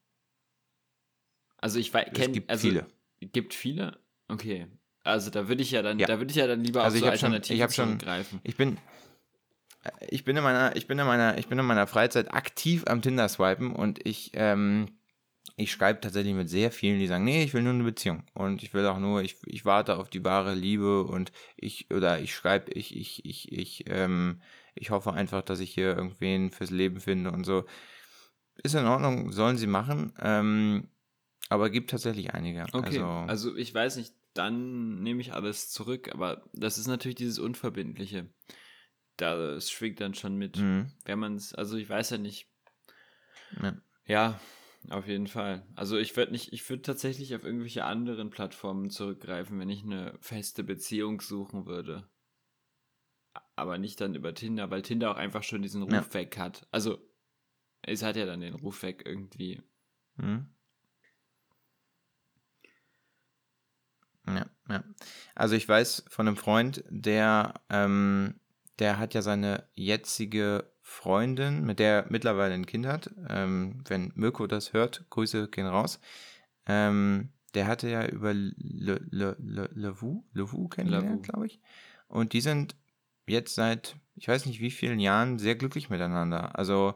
Also 1.64 1.78
ich 1.78 1.92
kenne 1.92 2.12
es 2.12 2.32
gibt 2.32 2.50
also, 2.50 2.68
viele. 2.68 2.86
Gibt 3.20 3.54
viele? 3.54 3.98
Okay. 4.28 4.66
Also 5.02 5.30
da 5.30 5.48
würde 5.48 5.62
ich 5.62 5.70
ja 5.70 5.80
dann, 5.80 5.98
ja. 5.98 6.06
da 6.06 6.18
würde 6.18 6.30
ich 6.30 6.36
ja 6.36 6.46
dann 6.46 6.62
lieber 6.62 6.84
also 6.84 6.98
auf 6.98 7.04
so 7.04 7.08
Alternativen 7.08 7.66
ich 7.66 7.74
schon, 7.74 7.86
zurückgreifen. 7.86 8.40
Ich 8.44 8.58
bin, 8.58 8.76
ich 10.10 10.24
bin 10.24 10.36
in 10.36 10.42
meiner, 10.42 10.76
ich 10.76 10.86
bin 10.86 10.98
in 10.98 11.06
meiner, 11.06 11.38
ich 11.38 11.46
bin 11.46 11.58
in 11.58 11.64
meiner 11.64 11.86
Freizeit 11.86 12.34
aktiv 12.34 12.84
am 12.86 13.00
Tinder 13.00 13.26
swipen 13.30 13.74
und 13.74 14.06
ich, 14.06 14.32
ähm, 14.34 14.88
ich 15.56 15.72
schreibe 15.72 16.02
tatsächlich 16.02 16.34
mit 16.34 16.50
sehr 16.50 16.70
vielen, 16.70 16.98
die 16.98 17.06
sagen, 17.06 17.24
nee, 17.24 17.42
ich 17.44 17.54
will 17.54 17.62
nur 17.62 17.72
eine 17.72 17.84
Beziehung 17.84 18.24
und 18.34 18.62
ich 18.62 18.74
will 18.74 18.84
auch 18.84 18.98
nur, 18.98 19.22
ich, 19.22 19.38
ich 19.46 19.64
warte 19.64 19.96
auf 19.96 20.10
die 20.10 20.22
wahre 20.22 20.54
Liebe 20.54 21.04
und 21.04 21.32
ich, 21.56 21.90
oder 21.90 22.20
ich 22.20 22.34
schreibe, 22.34 22.72
ich, 22.72 22.94
ich, 22.94 23.24
ich, 23.24 23.50
ich, 23.50 23.84
ähm, 23.88 24.42
ich 24.74 24.90
hoffe 24.90 25.14
einfach, 25.14 25.40
dass 25.40 25.60
ich 25.60 25.72
hier 25.72 25.96
irgendwen 25.96 26.50
fürs 26.50 26.70
Leben 26.70 27.00
finde 27.00 27.32
und 27.32 27.44
so. 27.44 27.64
Ist 28.62 28.74
in 28.74 28.84
Ordnung, 28.84 29.32
sollen 29.32 29.56
sie 29.56 29.66
machen. 29.66 30.12
Ähm, 30.20 30.88
aber 31.48 31.70
gibt 31.70 31.90
tatsächlich 31.90 32.32
einige. 32.34 32.64
Okay, 32.72 32.98
also, 32.98 33.04
also 33.04 33.56
ich 33.56 33.74
weiß 33.74 33.96
nicht, 33.96 34.14
dann 34.34 35.02
nehme 35.02 35.20
ich 35.20 35.32
alles 35.32 35.70
zurück, 35.70 36.12
aber 36.12 36.48
das 36.52 36.78
ist 36.78 36.86
natürlich 36.86 37.16
dieses 37.16 37.38
Unverbindliche. 37.38 38.28
Das 39.16 39.70
schwingt 39.70 40.00
dann 40.00 40.14
schon 40.14 40.36
mit. 40.36 40.58
Mhm. 40.58 40.90
Wenn 41.04 41.18
man 41.18 41.36
es, 41.36 41.54
also 41.54 41.76
ich 41.76 41.88
weiß 41.88 42.10
ja 42.10 42.18
nicht. 42.18 42.50
Ja. 43.60 43.76
ja, 44.06 44.40
auf 44.90 45.06
jeden 45.06 45.28
Fall. 45.28 45.64
Also 45.76 45.96
ich 45.96 46.16
würde 46.16 46.32
nicht, 46.32 46.52
ich 46.52 46.68
würde 46.68 46.82
tatsächlich 46.82 47.34
auf 47.34 47.44
irgendwelche 47.44 47.84
anderen 47.84 48.30
Plattformen 48.30 48.90
zurückgreifen, 48.90 49.58
wenn 49.60 49.70
ich 49.70 49.84
eine 49.84 50.18
feste 50.20 50.64
Beziehung 50.64 51.20
suchen 51.20 51.66
würde. 51.66 52.08
Aber 53.54 53.78
nicht 53.78 54.00
dann 54.00 54.14
über 54.16 54.34
Tinder, 54.34 54.70
weil 54.70 54.82
Tinder 54.82 55.12
auch 55.12 55.16
einfach 55.16 55.44
schon 55.44 55.62
diesen 55.62 55.82
Ruf 55.82 55.92
ja. 55.92 56.14
weg 56.14 56.36
hat. 56.38 56.66
Also 56.72 56.98
es 57.82 58.02
hat 58.02 58.16
ja 58.16 58.26
dann 58.26 58.40
den 58.40 58.54
Ruf 58.54 58.82
weg 58.82 59.02
irgendwie. 59.06 59.62
Mhm. 60.16 60.53
Ja, 64.26 64.46
ja. 64.68 64.84
Also 65.34 65.54
ich 65.54 65.68
weiß 65.68 66.04
von 66.08 66.28
einem 66.28 66.36
Freund, 66.36 66.84
der, 66.88 67.54
ähm, 67.70 68.34
der 68.78 68.98
hat 68.98 69.14
ja 69.14 69.22
seine 69.22 69.64
jetzige 69.74 70.70
Freundin, 70.80 71.64
mit 71.64 71.78
der 71.78 72.04
er 72.04 72.06
mittlerweile 72.10 72.54
ein 72.54 72.66
Kind 72.66 72.86
hat. 72.86 73.10
Ähm, 73.28 73.82
wenn 73.88 74.12
Mirko 74.14 74.46
das 74.46 74.72
hört, 74.72 75.04
Grüße 75.10 75.48
gehen 75.48 75.66
raus. 75.66 76.00
Ähm, 76.66 77.30
der 77.54 77.66
hatte 77.66 77.88
ja 77.88 78.06
über 78.06 78.34
Le, 78.34 78.54
Le, 79.10 79.36
Le, 79.38 79.70
Levu, 79.74 80.24
Levu 80.32 80.68
kennengelernt, 80.68 81.22
glaube 81.22 81.46
ich. 81.46 81.60
Und 82.08 82.32
die 82.32 82.40
sind 82.40 82.76
jetzt 83.26 83.54
seit, 83.54 83.96
ich 84.16 84.28
weiß 84.28 84.46
nicht 84.46 84.60
wie 84.60 84.70
vielen 84.70 85.00
Jahren, 85.00 85.38
sehr 85.38 85.54
glücklich 85.54 85.88
miteinander. 85.88 86.58
Also 86.58 86.94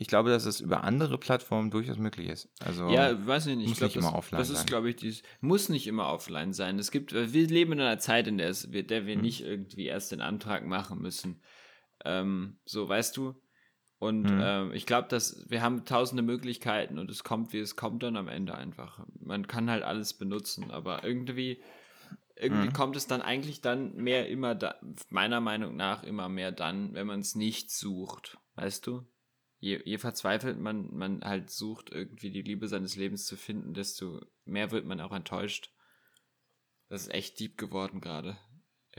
ich 0.00 0.06
glaube, 0.06 0.30
dass 0.30 0.46
es 0.46 0.60
über 0.60 0.82
andere 0.82 1.18
Plattformen 1.18 1.70
durchaus 1.70 1.98
möglich 1.98 2.30
ist. 2.30 2.48
Also 2.64 2.88
ja, 2.88 3.26
weiß 3.26 3.48
ich 3.48 3.56
nicht. 3.56 3.68
Muss 3.68 3.72
ich 3.72 3.78
glaub, 3.80 3.88
nicht 3.88 3.96
immer 3.96 4.14
offline 4.14 4.38
das 4.38 4.48
sein. 4.48 4.54
Das 4.54 4.62
ist, 4.62 4.66
glaube 4.66 4.88
ich, 4.88 4.96
dies 4.96 5.22
muss 5.42 5.68
nicht 5.68 5.86
immer 5.86 6.10
offline 6.10 6.54
sein. 6.54 6.78
Es 6.78 6.90
gibt, 6.90 7.12
wir 7.12 7.46
leben 7.46 7.72
in 7.72 7.80
einer 7.82 7.98
Zeit, 7.98 8.26
in 8.26 8.38
der, 8.38 8.48
es, 8.48 8.66
der 8.70 9.04
wir 9.04 9.14
hm. 9.14 9.20
nicht 9.20 9.42
irgendwie 9.42 9.84
erst 9.84 10.10
den 10.12 10.22
Antrag 10.22 10.64
machen 10.64 11.02
müssen. 11.02 11.42
Ähm, 12.02 12.56
so, 12.64 12.88
weißt 12.88 13.14
du? 13.18 13.34
Und 13.98 14.30
hm. 14.30 14.40
ähm, 14.42 14.72
ich 14.72 14.86
glaube, 14.86 15.08
dass 15.08 15.44
wir 15.50 15.60
haben 15.60 15.84
tausende 15.84 16.22
Möglichkeiten 16.22 16.98
und 16.98 17.10
es 17.10 17.22
kommt, 17.22 17.52
wie 17.52 17.58
es 17.58 17.76
kommt 17.76 18.02
dann 18.02 18.16
am 18.16 18.28
Ende 18.28 18.54
einfach. 18.54 19.04
Man 19.20 19.48
kann 19.48 19.68
halt 19.68 19.82
alles 19.82 20.14
benutzen, 20.14 20.70
aber 20.70 21.04
irgendwie, 21.04 21.62
irgendwie 22.36 22.68
hm. 22.68 22.72
kommt 22.72 22.96
es 22.96 23.06
dann 23.06 23.20
eigentlich 23.20 23.60
dann 23.60 23.94
mehr 23.96 24.30
immer 24.30 24.54
da, 24.54 24.76
meiner 25.10 25.42
Meinung 25.42 25.76
nach 25.76 26.04
immer 26.04 26.30
mehr 26.30 26.52
dann, 26.52 26.94
wenn 26.94 27.06
man 27.06 27.20
es 27.20 27.34
nicht 27.34 27.70
sucht. 27.70 28.38
Weißt 28.54 28.86
du? 28.86 29.04
Je, 29.60 29.80
je 29.84 29.98
verzweifelt 29.98 30.58
man, 30.58 30.88
man 30.92 31.22
halt 31.22 31.50
sucht, 31.50 31.90
irgendwie 31.90 32.30
die 32.30 32.42
Liebe 32.42 32.66
seines 32.66 32.96
Lebens 32.96 33.26
zu 33.26 33.36
finden, 33.36 33.74
desto 33.74 34.20
mehr 34.44 34.70
wird 34.70 34.86
man 34.86 35.00
auch 35.00 35.12
enttäuscht. 35.12 35.72
Das 36.88 37.02
ist 37.02 37.14
echt 37.14 37.38
deep 37.38 37.56
geworden 37.56 38.00
gerade. 38.00 38.36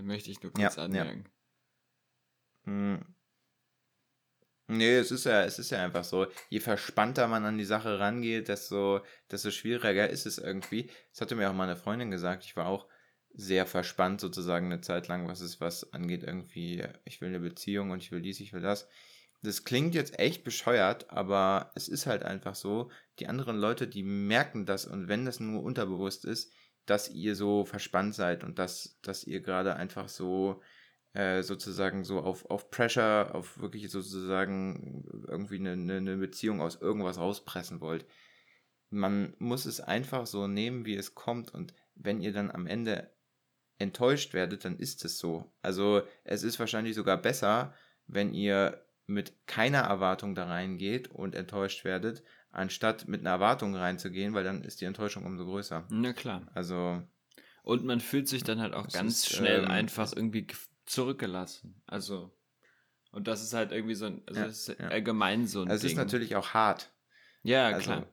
Möchte 0.01 0.31
ich 0.31 0.41
nur 0.41 0.53
kurz 0.53 0.77
ja, 0.77 0.83
anmerken. 0.83 1.25
Ja. 2.65 2.71
Hm. 2.71 3.15
Nee, 4.67 4.97
es 4.97 5.11
ist 5.11 5.25
ja, 5.25 5.43
es 5.43 5.59
ist 5.59 5.69
ja 5.71 5.83
einfach 5.83 6.05
so. 6.05 6.27
Je 6.49 6.61
verspannter 6.61 7.27
man 7.27 7.43
an 7.43 7.57
die 7.57 7.65
Sache 7.65 7.99
rangeht, 7.99 8.47
desto, 8.47 9.01
desto 9.29 9.51
schwieriger 9.51 10.09
ist 10.09 10.25
es 10.25 10.37
irgendwie. 10.37 10.89
Das 11.11 11.21
hatte 11.21 11.35
mir 11.35 11.49
auch 11.49 11.53
meine 11.53 11.75
Freundin 11.75 12.09
gesagt. 12.09 12.45
Ich 12.45 12.55
war 12.55 12.67
auch 12.67 12.87
sehr 13.33 13.65
verspannt 13.65 14.21
sozusagen 14.21 14.67
eine 14.67 14.79
Zeit 14.79 15.09
lang, 15.09 15.27
was 15.27 15.41
es 15.41 15.59
was 15.59 15.91
angeht. 15.91 16.23
Irgendwie, 16.23 16.83
ich 17.03 17.19
will 17.19 17.29
eine 17.29 17.41
Beziehung 17.41 17.91
und 17.91 18.01
ich 18.01 18.11
will 18.11 18.21
dies, 18.21 18.39
ich 18.39 18.53
will 18.53 18.61
das 18.61 18.87
das 19.41 19.63
klingt 19.63 19.95
jetzt 19.95 20.19
echt 20.19 20.43
bescheuert, 20.43 21.09
aber 21.09 21.71
es 21.75 21.87
ist 21.87 22.05
halt 22.05 22.23
einfach 22.23 22.55
so, 22.55 22.91
die 23.19 23.27
anderen 23.27 23.57
Leute, 23.57 23.87
die 23.87 24.03
merken 24.03 24.65
das 24.65 24.85
und 24.85 25.07
wenn 25.07 25.25
das 25.25 25.39
nur 25.39 25.63
unterbewusst 25.63 26.25
ist, 26.25 26.53
dass 26.85 27.09
ihr 27.09 27.35
so 27.35 27.65
verspannt 27.65 28.15
seid 28.15 28.43
und 28.43 28.59
dass, 28.59 28.99
dass 29.01 29.23
ihr 29.23 29.41
gerade 29.41 29.75
einfach 29.75 30.09
so 30.09 30.61
äh, 31.13 31.41
sozusagen 31.43 32.03
so 32.03 32.21
auf, 32.21 32.45
auf 32.45 32.69
Pressure, 32.69 33.33
auf 33.33 33.59
wirklich 33.59 33.89
sozusagen 33.89 35.05
irgendwie 35.27 35.55
eine, 35.57 35.71
eine 35.71 36.17
Beziehung 36.17 36.61
aus 36.61 36.75
irgendwas 36.79 37.17
rauspressen 37.17 37.81
wollt. 37.81 38.05
Man 38.89 39.35
muss 39.39 39.65
es 39.65 39.81
einfach 39.81 40.25
so 40.25 40.47
nehmen, 40.47 40.85
wie 40.85 40.95
es 40.95 41.15
kommt 41.15 41.53
und 41.53 41.73
wenn 41.95 42.21
ihr 42.21 42.33
dann 42.33 42.51
am 42.51 42.67
Ende 42.67 43.11
enttäuscht 43.77 44.33
werdet, 44.33 44.65
dann 44.65 44.77
ist 44.77 45.03
es 45.05 45.17
so. 45.17 45.51
Also 45.61 46.03
es 46.23 46.43
ist 46.43 46.59
wahrscheinlich 46.59 46.95
sogar 46.95 47.17
besser, 47.17 47.73
wenn 48.07 48.33
ihr 48.33 48.85
mit 49.11 49.33
keiner 49.45 49.79
Erwartung 49.79 50.35
da 50.35 50.45
reingeht 50.45 51.09
und 51.09 51.35
enttäuscht 51.35 51.83
werdet, 51.83 52.23
anstatt 52.51 53.07
mit 53.07 53.21
einer 53.21 53.31
Erwartung 53.31 53.75
reinzugehen, 53.75 54.33
weil 54.33 54.43
dann 54.43 54.63
ist 54.63 54.81
die 54.81 54.85
Enttäuschung 54.85 55.25
umso 55.25 55.45
größer. 55.45 55.85
Na 55.89 56.13
klar. 56.13 56.49
Also. 56.53 57.01
Und 57.63 57.85
man 57.85 57.99
fühlt 57.99 58.27
sich 58.27 58.43
dann 58.43 58.59
halt 58.59 58.73
auch 58.73 58.87
ganz 58.87 59.27
ist, 59.27 59.35
schnell 59.35 59.63
ähm, 59.63 59.71
einfach 59.71 60.11
irgendwie 60.13 60.47
zurückgelassen. 60.85 61.81
Also. 61.85 62.35
Und 63.11 63.27
das 63.27 63.43
ist 63.43 63.53
halt 63.53 63.71
irgendwie 63.71 63.95
so 63.95 64.05
ein, 64.05 64.21
also 64.25 64.39
ja, 64.39 64.47
das 64.47 64.67
ist 64.67 64.79
ja. 64.79 64.87
allgemein 64.87 65.45
so 65.45 65.61
ein 65.61 65.69
also 65.69 65.85
Es 65.85 65.91
ist 65.91 65.97
natürlich 65.97 66.35
auch 66.35 66.53
hart. 66.53 66.93
Ja, 67.43 67.67
also, 67.67 67.83
klar. 67.83 68.07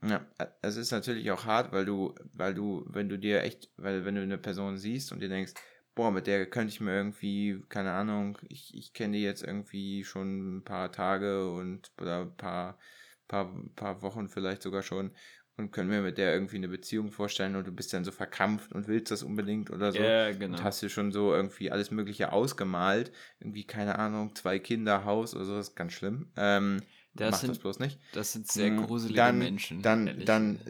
Ja, 0.00 0.26
es 0.62 0.76
ist 0.76 0.92
natürlich 0.92 1.28
auch 1.32 1.44
hart, 1.44 1.72
weil 1.72 1.84
du, 1.84 2.14
weil 2.32 2.54
du, 2.54 2.84
wenn 2.88 3.08
du 3.08 3.18
dir 3.18 3.42
echt, 3.42 3.72
weil 3.76 4.04
wenn 4.04 4.14
du 4.14 4.22
eine 4.22 4.38
Person 4.38 4.78
siehst 4.78 5.10
und 5.10 5.18
dir 5.18 5.28
denkst, 5.28 5.54
boah, 5.98 6.12
mit 6.12 6.28
der 6.28 6.46
könnte 6.46 6.72
ich 6.72 6.80
mir 6.80 6.94
irgendwie, 6.94 7.60
keine 7.68 7.90
Ahnung, 7.90 8.38
ich, 8.48 8.72
ich 8.72 8.92
kenne 8.92 9.16
die 9.16 9.22
jetzt 9.24 9.42
irgendwie 9.42 10.04
schon 10.04 10.58
ein 10.58 10.62
paar 10.62 10.92
Tage 10.92 11.50
und 11.50 11.90
oder 12.00 12.20
ein 12.20 12.36
paar, 12.36 12.78
paar, 13.26 13.52
paar 13.74 14.00
Wochen 14.02 14.28
vielleicht 14.28 14.62
sogar 14.62 14.84
schon 14.84 15.10
und 15.56 15.72
können 15.72 15.90
mir 15.90 16.00
mit 16.00 16.16
der 16.16 16.32
irgendwie 16.32 16.54
eine 16.54 16.68
Beziehung 16.68 17.10
vorstellen 17.10 17.56
und 17.56 17.66
du 17.66 17.72
bist 17.72 17.92
dann 17.92 18.04
so 18.04 18.12
verkrampft 18.12 18.72
und 18.72 18.86
willst 18.86 19.10
das 19.10 19.24
unbedingt 19.24 19.70
oder 19.72 19.90
so. 19.90 19.98
Ja, 19.98 20.30
genau. 20.30 20.56
Und 20.56 20.62
hast 20.62 20.80
dir 20.82 20.88
schon 20.88 21.10
so 21.10 21.34
irgendwie 21.34 21.72
alles 21.72 21.90
Mögliche 21.90 22.32
ausgemalt. 22.32 23.10
Irgendwie, 23.40 23.64
keine 23.64 23.98
Ahnung, 23.98 24.36
zwei 24.36 24.60
Kinder, 24.60 25.04
Haus 25.04 25.34
oder 25.34 25.46
so, 25.46 25.56
das 25.56 25.70
ist 25.70 25.74
ganz 25.74 25.94
schlimm. 25.94 26.30
Ähm, 26.36 26.80
das 27.12 27.32
mach 27.32 27.40
sind, 27.40 27.50
das 27.50 27.58
bloß 27.58 27.80
nicht. 27.80 27.98
Das 28.12 28.32
sind 28.32 28.46
sehr 28.46 28.70
mm, 28.70 28.86
gruselige 28.86 29.16
dann, 29.16 29.38
Menschen. 29.38 29.82
Dann, 29.82 30.06
ehrlich. 30.06 30.26
dann, 30.26 30.60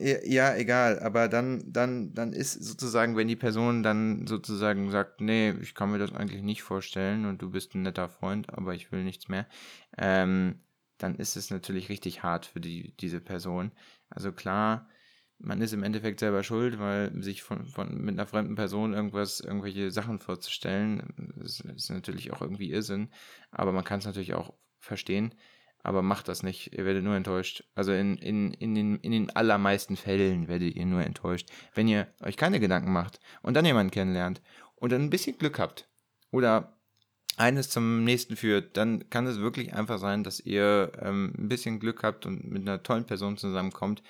ja, 0.00 0.54
egal, 0.56 0.98
aber 1.00 1.28
dann, 1.28 1.72
dann, 1.72 2.14
dann 2.14 2.32
ist 2.32 2.52
sozusagen, 2.54 3.16
wenn 3.16 3.28
die 3.28 3.36
Person 3.36 3.82
dann 3.82 4.26
sozusagen 4.26 4.90
sagt, 4.90 5.20
nee, 5.20 5.52
ich 5.60 5.74
kann 5.74 5.90
mir 5.90 5.98
das 5.98 6.12
eigentlich 6.12 6.42
nicht 6.42 6.62
vorstellen 6.62 7.26
und 7.26 7.42
du 7.42 7.50
bist 7.50 7.74
ein 7.74 7.82
netter 7.82 8.08
Freund, 8.08 8.52
aber 8.52 8.74
ich 8.74 8.92
will 8.92 9.04
nichts 9.04 9.28
mehr, 9.28 9.46
ähm, 9.98 10.60
dann 10.98 11.16
ist 11.16 11.36
es 11.36 11.50
natürlich 11.50 11.88
richtig 11.88 12.22
hart 12.22 12.46
für 12.46 12.60
die, 12.60 12.96
diese 12.98 13.20
Person. 13.20 13.72
Also 14.08 14.32
klar, 14.32 14.88
man 15.38 15.60
ist 15.60 15.72
im 15.72 15.82
Endeffekt 15.82 16.20
selber 16.20 16.42
schuld, 16.42 16.78
weil 16.78 17.12
sich 17.22 17.42
von, 17.42 17.66
von 17.66 18.00
mit 18.00 18.14
einer 18.14 18.26
fremden 18.26 18.54
Person 18.54 18.94
irgendwas, 18.94 19.40
irgendwelche 19.40 19.90
Sachen 19.90 20.18
vorzustellen, 20.18 21.34
ist, 21.42 21.60
ist 21.60 21.90
natürlich 21.90 22.32
auch 22.32 22.40
irgendwie 22.40 22.70
Irrsinn, 22.70 23.10
aber 23.50 23.72
man 23.72 23.84
kann 23.84 23.98
es 23.98 24.06
natürlich 24.06 24.34
auch 24.34 24.54
verstehen 24.78 25.34
aber 25.82 26.02
macht 26.02 26.28
das 26.28 26.42
nicht. 26.42 26.72
Ihr 26.76 26.84
werdet 26.84 27.04
nur 27.04 27.16
enttäuscht. 27.16 27.64
Also 27.74 27.92
in, 27.92 28.16
in, 28.18 28.52
in, 28.54 28.74
den, 28.74 28.96
in 28.96 29.12
den 29.12 29.30
allermeisten 29.30 29.96
Fällen 29.96 30.48
werdet 30.48 30.74
ihr 30.74 30.86
nur 30.86 31.04
enttäuscht. 31.04 31.50
Wenn 31.74 31.88
ihr 31.88 32.06
euch 32.22 32.36
keine 32.36 32.60
Gedanken 32.60 32.92
macht 32.92 33.20
und 33.42 33.54
dann 33.54 33.64
jemanden 33.64 33.90
kennenlernt 33.90 34.40
und 34.76 34.92
dann 34.92 35.02
ein 35.02 35.10
bisschen 35.10 35.38
Glück 35.38 35.58
habt 35.58 35.88
oder 36.30 36.76
eines 37.36 37.70
zum 37.70 38.04
nächsten 38.04 38.36
führt, 38.36 38.76
dann 38.76 39.08
kann 39.10 39.26
es 39.26 39.38
wirklich 39.38 39.74
einfach 39.74 39.98
sein, 39.98 40.22
dass 40.22 40.38
ihr 40.38 40.92
ähm, 41.00 41.32
ein 41.36 41.48
bisschen 41.48 41.80
Glück 41.80 42.02
habt 42.02 42.26
und 42.26 42.44
mit 42.44 42.62
einer 42.62 42.82
tollen 42.82 43.04
Person 43.04 43.36
zusammenkommt, 43.36 44.02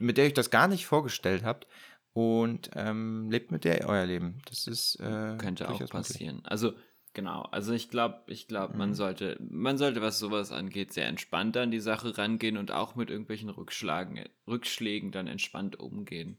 mit 0.00 0.16
der 0.16 0.24
ihr 0.24 0.28
euch 0.28 0.34
das 0.34 0.50
gar 0.50 0.68
nicht 0.68 0.86
vorgestellt 0.86 1.44
habt 1.44 1.66
und 2.12 2.70
ähm, 2.74 3.30
lebt 3.30 3.52
mit 3.52 3.64
der 3.64 3.88
euer 3.88 4.04
Leben. 4.04 4.40
Das 4.48 4.66
ist 4.66 4.96
äh, 4.96 5.36
könnte 5.38 5.68
auch 5.68 5.78
passieren. 5.88 6.36
Möglich. 6.36 6.50
Also 6.50 6.72
Genau, 7.16 7.44
also 7.50 7.72
ich 7.72 7.88
glaube, 7.88 8.24
ich 8.26 8.46
glaube, 8.46 8.74
mhm. 8.74 8.78
man 8.78 8.94
sollte, 8.94 9.38
man 9.40 9.78
sollte, 9.78 10.02
was 10.02 10.18
sowas 10.18 10.52
angeht, 10.52 10.92
sehr 10.92 11.06
entspannt 11.06 11.56
an 11.56 11.70
die 11.70 11.80
Sache 11.80 12.18
rangehen 12.18 12.58
und 12.58 12.72
auch 12.72 12.94
mit 12.94 13.08
irgendwelchen 13.08 13.48
Rückschlagen, 13.48 14.22
Rückschlägen 14.46 15.12
dann 15.12 15.26
entspannt 15.26 15.80
umgehen. 15.80 16.36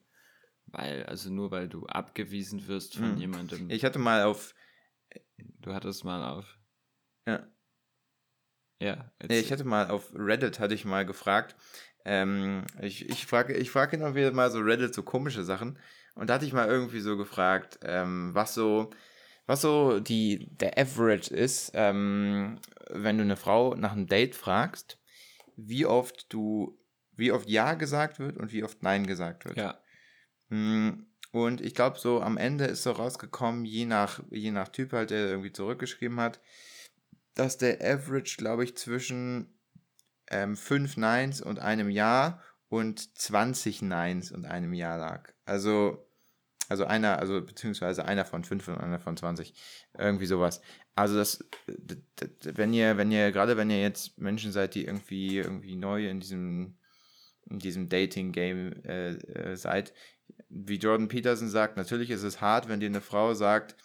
Weil, 0.68 1.04
also 1.08 1.32
nur 1.32 1.50
weil 1.50 1.68
du 1.68 1.88
abgewiesen 1.88 2.68
wirst 2.68 2.96
von 2.96 3.16
mhm. 3.16 3.18
jemandem. 3.18 3.72
Ich 3.72 3.84
hatte 3.84 3.98
mal 3.98 4.22
auf. 4.22 4.54
Du 5.38 5.74
hattest 5.74 6.06
mal 6.06 6.24
auf. 6.24 6.60
Ja. 7.26 7.48
Ja. 8.80 9.12
Nee, 9.28 9.40
ich 9.40 9.52
hatte 9.52 9.64
mal 9.64 9.90
auf 9.90 10.14
Reddit 10.14 10.60
hatte 10.60 10.76
ich 10.76 10.86
mal 10.86 11.08
gefragt. 11.08 11.56
Ähm, 12.06 12.66
ich, 12.84 13.10
ich 13.10 13.26
frage 13.26 13.56
ich 13.56 13.72
frage 13.72 13.98
immer 13.98 14.14
wieder 14.14 14.32
mal 14.32 14.52
so 14.52 14.60
Reddit 14.60 14.94
so 14.94 15.02
komische 15.02 15.44
Sachen. 15.44 15.80
Und 16.14 16.30
da 16.30 16.36
hatte 16.36 16.46
ich 16.46 16.54
mal 16.54 16.68
irgendwie 16.68 17.00
so 17.00 17.18
gefragt, 17.18 17.80
ähm, 17.82 18.36
was 18.36 18.54
so 18.54 18.92
was 19.48 19.62
so 19.62 20.00
die, 20.00 20.50
der 20.58 20.78
Average 20.78 21.34
ist, 21.34 21.72
ähm, 21.74 22.60
wenn 22.92 23.18
du 23.18 23.24
eine 23.24 23.38
Frau 23.38 23.74
nach 23.76 23.94
einem 23.94 24.08
Date 24.08 24.36
fragst, 24.36 25.00
wie 25.56 25.86
oft 25.86 26.32
du, 26.32 26.78
wie 27.16 27.32
oft 27.32 27.50
Ja 27.50 27.74
gesagt 27.74 28.20
wird 28.20 28.38
und 28.38 28.52
wie 28.52 28.64
oft 28.64 28.84
Nein 28.84 29.08
gesagt 29.08 29.46
wird. 29.46 29.58
Ja. 29.58 29.82
Hm, 30.50 31.08
und 31.32 31.62
ich 31.62 31.74
glaube, 31.74 31.98
so 31.98 32.22
am 32.22 32.38
Ende 32.38 32.66
ist 32.66 32.84
so 32.84 32.92
rausgekommen, 32.92 33.66
je 33.66 33.86
nach, 33.86 34.22
je 34.30 34.52
nach 34.52 34.68
Typ 34.68 34.94
halt, 34.94 35.10
der 35.10 35.28
irgendwie 35.28 35.52
zurückgeschrieben 35.52 36.20
hat, 36.20 36.40
dass 37.34 37.58
der 37.58 37.82
Average, 37.82 38.38
glaube 38.38 38.64
ich, 38.64 38.76
zwischen 38.76 39.60
ähm, 40.30 40.58
fünf 40.58 40.98
Nines 40.98 41.42
und 41.42 41.60
einem 41.60 41.90
Ja 41.90 42.42
und 42.70 43.18
20 43.18 43.82
Nines 43.82 44.32
und 44.32 44.46
einem 44.46 44.74
Ja 44.74 44.98
lag. 44.98 45.32
Also 45.46 46.07
also 46.70 46.86
einer, 46.86 47.20
also 47.20 47.42
beziehungsweise 47.42 48.06
einer 48.06 48.26
von 48.26 48.44
fünf 48.44 48.68
und 48.68 48.78
einer 48.78 49.00
von 49.00 49.16
20. 49.16 49.54
Irgendwie 49.98 50.26
sowas. 50.26 50.62
Also 50.96 51.16
das, 51.16 51.44
wenn 52.42 52.74
ihr, 52.74 52.98
wenn 52.98 53.12
ihr, 53.12 53.32
gerade 53.32 53.58
wenn 53.58 53.70
ihr 53.70 53.82
jetzt 53.82 54.18
Menschen 54.18 54.52
seid, 54.52 54.76
die 54.76 54.86
irgendwie, 54.86 55.38
irgendwie 55.38 55.76
neu 55.76 56.10
in 56.10 56.20
diesem, 56.20 56.78
in 57.50 57.60
diesem 57.60 57.90
Dating-Game 57.90 58.84
äh, 58.84 59.12
äh, 59.12 59.56
seid, 59.56 59.94
wie 60.50 60.76
Jordan 60.76 61.08
Peterson 61.08 61.50
sagt, 61.50 61.78
natürlich 61.78 62.10
ist 62.10 62.24
es 62.24 62.42
hart, 62.42 62.68
wenn 62.68 62.80
dir 62.80 62.88
eine 62.88 63.02
Frau 63.02 63.34
sagt, 63.34 63.76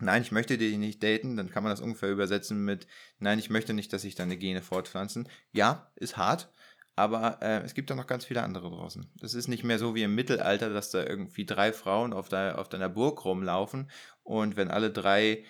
nein, 0.00 0.22
ich 0.22 0.32
möchte 0.32 0.58
dich 0.58 0.76
nicht 0.78 1.02
daten, 1.02 1.36
dann 1.36 1.50
kann 1.50 1.62
man 1.62 1.70
das 1.70 1.80
ungefähr 1.80 2.10
übersetzen 2.10 2.64
mit, 2.64 2.86
nein, 3.18 3.38
ich 3.38 3.50
möchte 3.50 3.74
nicht, 3.74 3.92
dass 3.92 4.02
sich 4.02 4.14
deine 4.14 4.36
Gene 4.36 4.62
fortpflanzen. 4.62 5.28
Ja, 5.52 5.92
ist 5.96 6.16
hart, 6.16 6.50
aber 6.96 7.38
äh, 7.40 7.62
es 7.62 7.74
gibt 7.74 7.90
da 7.90 7.94
noch 7.94 8.06
ganz 8.06 8.24
viele 8.24 8.42
andere 8.42 8.70
draußen. 8.70 9.10
Das 9.20 9.34
ist 9.34 9.48
nicht 9.48 9.64
mehr 9.64 9.78
so 9.78 9.94
wie 9.94 10.02
im 10.02 10.14
Mittelalter, 10.14 10.70
dass 10.70 10.90
da 10.90 11.04
irgendwie 11.04 11.46
drei 11.46 11.72
Frauen 11.72 12.12
auf, 12.12 12.28
de 12.28 12.52
auf 12.52 12.68
deiner 12.68 12.88
Burg 12.88 13.24
rumlaufen 13.24 13.90
und 14.22 14.56
wenn 14.56 14.70
alle 14.70 14.90
drei 14.90 15.44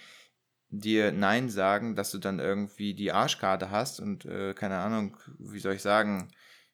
dir 0.71 1.13
Nein 1.13 1.49
sagen, 1.49 1.97
dass 1.97 2.11
du 2.13 2.19
dann 2.19 2.39
irgendwie 2.39 2.95
die 2.95 3.13
Arschkarte 3.13 3.71
hast 3.71 4.01
und 4.01 4.25
äh, 4.25 4.55
keine 4.55 4.79
Ahnung, 4.79 5.17
wie 5.39 5.59
soll 5.59 5.75
ich 5.75 5.83
sagen, 5.83 6.31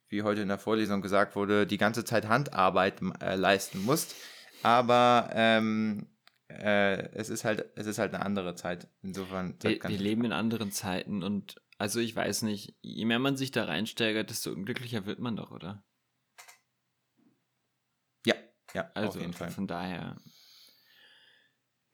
wie 0.08 0.22
heute 0.22 0.42
in 0.42 0.48
der 0.48 0.58
Vorlesung 0.58 1.00
gesagt 1.00 1.34
wurde, 1.34 1.66
die 1.66 1.78
ganze 1.78 2.04
Zeit 2.04 2.28
Handarbeit 2.28 3.00
äh, 3.20 3.34
leisten 3.34 3.84
musst. 3.84 4.14
Aber 4.62 5.30
ähm, 5.32 6.08
äh, 6.48 7.08
es 7.14 7.28
ist 7.28 7.44
halt, 7.44 7.70
es 7.74 7.86
ist 7.86 7.98
halt 7.98 8.14
eine 8.14 8.24
andere 8.24 8.54
Zeit. 8.54 8.88
Insofern. 9.02 9.56
Wir, 9.60 9.82
wir 9.82 9.98
leben 9.98 10.24
in 10.24 10.32
anderen 10.32 10.70
Zeiten 10.70 11.22
und 11.22 11.60
also 11.78 12.00
ich 12.00 12.16
weiß 12.16 12.42
nicht, 12.42 12.74
je 12.80 13.04
mehr 13.04 13.18
man 13.18 13.36
sich 13.36 13.50
da 13.50 13.64
reinsteigert, 13.64 14.30
desto 14.30 14.50
unglücklicher 14.50 15.06
wird 15.06 15.18
man 15.18 15.36
doch, 15.36 15.50
oder? 15.50 15.84
Ja, 18.24 18.34
ja, 18.74 18.90
also 18.94 19.08
auf 19.10 19.20
jeden 19.20 19.32
Fall. 19.34 19.50
Von 19.50 19.66
daher 19.66 20.16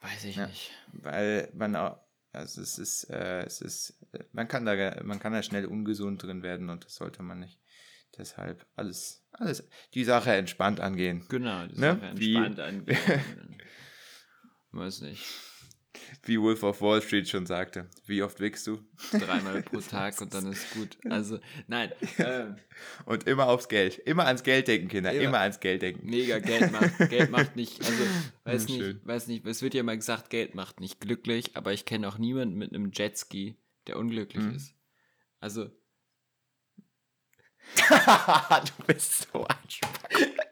weiß 0.01 0.25
ich 0.25 0.37
ja, 0.37 0.47
nicht. 0.47 0.71
Weil 0.93 1.51
man 1.55 1.75
auch, 1.75 1.99
also 2.33 2.63
es 2.63 2.79
ist, 2.79 3.05
äh, 3.11 3.45
es 3.45 3.61
ist, 3.61 3.99
man 4.33 4.47
kann 4.47 4.65
da, 4.65 5.03
man 5.03 5.19
kann 5.19 5.33
da 5.33 5.43
schnell 5.43 5.67
ungesund 5.67 6.23
drin 6.23 6.43
werden 6.43 6.71
und 6.71 6.85
das 6.85 6.95
sollte 6.95 7.23
man 7.23 7.41
nicht. 7.41 7.61
Deshalb 8.17 8.67
alles, 8.77 9.27
alles, 9.33 9.67
die 9.95 10.05
Sache 10.05 10.33
entspannt 10.33 10.81
angehen. 10.81 11.27
Genau, 11.29 11.67
die 11.67 11.81
ne? 11.81 11.95
Sache 11.95 12.07
entspannt 12.07 12.59
Wie, 12.59 12.63
angehen. 12.63 12.97
weiß 14.73 15.01
nicht 15.01 15.25
wie 16.25 16.41
Wolf 16.41 16.63
of 16.63 16.81
Wall 16.81 17.03
Street 17.03 17.29
schon 17.29 17.47
sagte. 17.47 17.89
Wie 18.07 18.23
oft 18.23 18.41
wickst 18.41 18.67
du? 18.67 18.79
Dreimal 19.13 19.63
pro 19.63 19.81
Tag 19.91 20.21
und 20.21 20.33
dann 20.35 20.47
ist 20.47 20.73
gut. 20.73 20.97
Also, 21.09 21.39
nein. 21.67 21.93
Ähm, 22.19 22.57
und 23.05 23.27
immer 23.27 23.49
aufs 23.49 23.69
Geld. 23.69 23.99
Immer 23.99 24.27
ans 24.27 24.43
Geld 24.43 24.69
denken, 24.69 24.89
Kinder. 24.89 25.13
Immer, 25.13 25.23
immer 25.23 25.39
ans 25.41 25.61
Geld 25.61 25.83
denken. 25.83 26.09
Mega, 26.09 26.39
Geld 26.39 26.73
macht, 26.73 26.99
Geld 27.11 27.31
macht 27.31 27.57
nicht, 27.57 27.81
also, 27.81 28.05
weiß 28.45 28.69
ja, 28.69 28.77
nicht, 28.77 29.07
weiß 29.07 29.27
nicht, 29.29 29.47
es 29.47 29.63
wird 29.63 29.75
ja 29.75 29.81
immer 29.81 29.97
gesagt, 29.97 30.31
Geld 30.31 30.55
macht 30.55 30.81
nicht 30.81 31.01
glücklich, 31.01 31.57
aber 31.57 31.73
ich 31.73 31.85
kenne 31.85 32.09
auch 32.09 32.19
niemanden 32.19 32.57
mit 32.57 32.75
einem 32.75 32.91
Jetski, 32.93 33.57
der 33.87 33.99
unglücklich 33.99 34.45
mhm. 34.45 34.55
ist. 34.55 34.75
Also. 35.41 35.71
du 37.89 38.85
bist 38.87 39.29
so 39.33 39.47
ein 39.47 39.57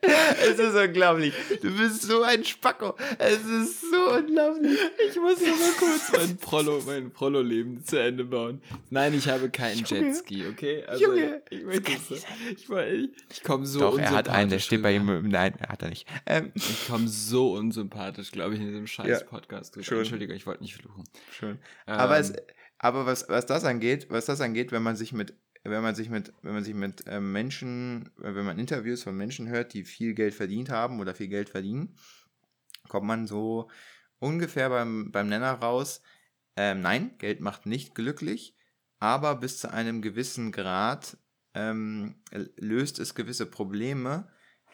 es 0.02 0.58
ist 0.58 0.74
unglaublich. 0.74 1.34
Du 1.60 1.76
bist 1.76 2.02
so 2.02 2.22
ein 2.22 2.44
Spacko. 2.44 2.94
Es 3.18 3.44
ist 3.44 3.80
so 3.80 4.14
unglaublich. 4.16 4.78
Ich 5.08 5.16
muss 5.16 5.40
nur 5.40 5.56
mal 5.56 5.72
kurz 5.78 6.12
mein 6.16 6.36
Prollo, 6.38 6.82
mein 6.86 7.10
Prollo-Leben 7.10 7.84
zu 7.84 8.00
Ende 8.00 8.24
bauen. 8.24 8.62
Nein, 8.90 9.14
ich 9.14 9.28
habe 9.28 9.50
keinen 9.50 9.84
Jetski, 9.84 10.46
okay? 10.46 10.84
Also, 10.86 11.04
Junge, 11.04 11.42
ich 11.50 11.64
möchte 11.64 11.92
so, 12.08 12.14
ich, 12.14 12.68
ich, 12.68 13.10
ich 13.30 13.42
komme 13.42 13.66
so 13.66 13.80
Doch, 13.80 13.98
er 13.98 14.10
hat 14.10 14.28
einen, 14.28 14.50
der 14.50 14.58
steht 14.58 14.82
bei 14.82 14.94
ihm. 14.94 15.28
Nein, 15.28 15.54
hat 15.68 15.82
er 15.82 15.88
nicht. 15.88 16.06
Ähm. 16.26 16.52
Ich 16.54 16.86
komme 16.86 17.08
so 17.08 17.54
unsympathisch, 17.54 18.30
glaube 18.30 18.54
ich, 18.54 18.60
in 18.60 18.68
diesem 18.68 18.86
scheiß 18.86 19.26
Podcast. 19.26 19.76
Ja, 19.76 19.96
Entschuldige, 19.96 20.34
ich 20.34 20.46
wollte 20.46 20.62
nicht 20.62 20.74
fluchen. 20.74 21.04
Schön. 21.30 21.58
Ähm, 21.86 21.94
aber 21.94 22.18
es, 22.18 22.32
aber 22.78 23.06
was, 23.06 23.28
was 23.28 23.46
das 23.46 23.64
angeht, 23.64 24.06
was 24.08 24.26
das 24.26 24.40
angeht, 24.40 24.72
wenn 24.72 24.82
man 24.82 24.96
sich 24.96 25.12
mit 25.12 25.34
wenn 25.62 25.82
man 25.82 25.94
sich 25.94 26.08
mit, 26.08 26.32
wenn 26.42 26.54
man 26.54 26.64
sich 26.64 26.74
mit 26.74 27.06
äh, 27.06 27.20
Menschen, 27.20 28.06
äh, 28.18 28.34
wenn 28.34 28.46
man 28.46 28.58
Interviews 28.58 29.02
von 29.02 29.16
Menschen 29.16 29.48
hört, 29.48 29.74
die 29.74 29.84
viel 29.84 30.14
Geld 30.14 30.34
verdient 30.34 30.70
haben 30.70 31.00
oder 31.00 31.14
viel 31.14 31.28
Geld 31.28 31.50
verdienen, 31.50 31.96
kommt 32.88 33.06
man 33.06 33.26
so 33.26 33.68
ungefähr 34.18 34.70
beim, 34.70 35.12
beim 35.12 35.28
Nenner 35.28 35.52
raus, 35.52 36.02
ähm, 36.56 36.80
nein, 36.80 37.16
Geld 37.18 37.40
macht 37.40 37.66
nicht 37.66 37.94
glücklich, 37.94 38.56
aber 38.98 39.36
bis 39.36 39.58
zu 39.58 39.72
einem 39.72 40.02
gewissen 40.02 40.52
Grad 40.52 41.16
ähm, 41.54 42.16
löst 42.56 42.98
es 42.98 43.14
gewisse 43.14 43.46
Probleme. 43.46 44.28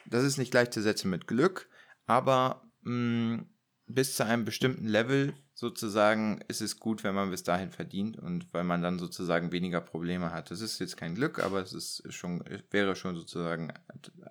Das 0.05 0.25
ist 0.25 0.37
nicht 0.37 0.51
gleichzusetzen 0.51 1.11
mit 1.11 1.27
Glück, 1.27 1.69
aber 2.07 2.69
mh, 2.83 3.37
mm, 3.37 3.47
bis 3.89 4.17
zu 4.17 4.25
einem 4.25 4.45
bestimmten 4.45 4.87
Level 4.87 5.35
sozusagen 5.57 6.43
ist 6.49 6.61
es 6.61 6.79
gut, 6.79 7.03
wenn 7.03 7.15
man 7.15 7.31
bis 7.31 7.43
dahin 7.43 7.71
verdient 7.71 8.19
und 8.19 8.53
weil 8.53 8.63
man 8.63 8.83
dann 8.83 8.99
sozusagen 8.99 9.53
weniger 9.53 9.81
Probleme 9.81 10.31
hat. 10.31 10.51
Das 10.51 10.61
ist 10.61 10.79
jetzt 10.79 10.99
kein 10.99 11.15
Glück, 11.15 11.39
aber 11.39 11.63
es 11.63 11.73
ist 11.73 12.13
schon, 12.13 12.45
wäre 12.71 12.95
schon 12.95 13.17
sozusagen 13.17 13.73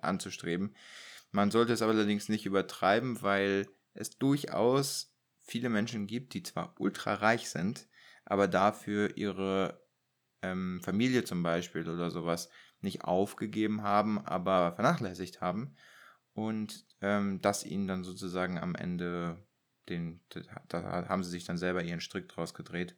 anzustreben. 0.00 0.76
Man 1.32 1.50
sollte 1.50 1.72
es 1.72 1.82
allerdings 1.82 2.28
nicht 2.28 2.46
übertreiben, 2.46 3.22
weil 3.22 3.66
es 3.92 4.18
durchaus 4.18 5.16
viele 5.40 5.68
Menschen 5.68 6.06
gibt, 6.06 6.32
die 6.32 6.44
zwar 6.44 6.76
ultra 6.78 7.14
reich 7.14 7.50
sind, 7.50 7.88
aber 8.24 8.46
dafür 8.46 9.16
ihre 9.16 9.84
ähm, 10.42 10.80
Familie 10.80 11.24
zum 11.24 11.42
Beispiel 11.42 11.88
oder 11.88 12.12
sowas 12.12 12.50
nicht 12.80 13.02
aufgegeben 13.02 13.82
haben, 13.82 14.24
aber 14.24 14.74
vernachlässigt 14.76 15.40
haben 15.40 15.74
und 16.34 16.86
ähm, 17.00 17.40
das 17.42 17.64
ihnen 17.64 17.88
dann 17.88 18.04
sozusagen 18.04 18.60
am 18.60 18.76
Ende 18.76 19.44
den, 19.88 20.20
da 20.68 21.08
haben 21.08 21.22
sie 21.22 21.30
sich 21.30 21.44
dann 21.44 21.58
selber 21.58 21.82
ihren 21.82 22.00
Strick 22.00 22.28
draus 22.28 22.54
gedreht. 22.54 22.96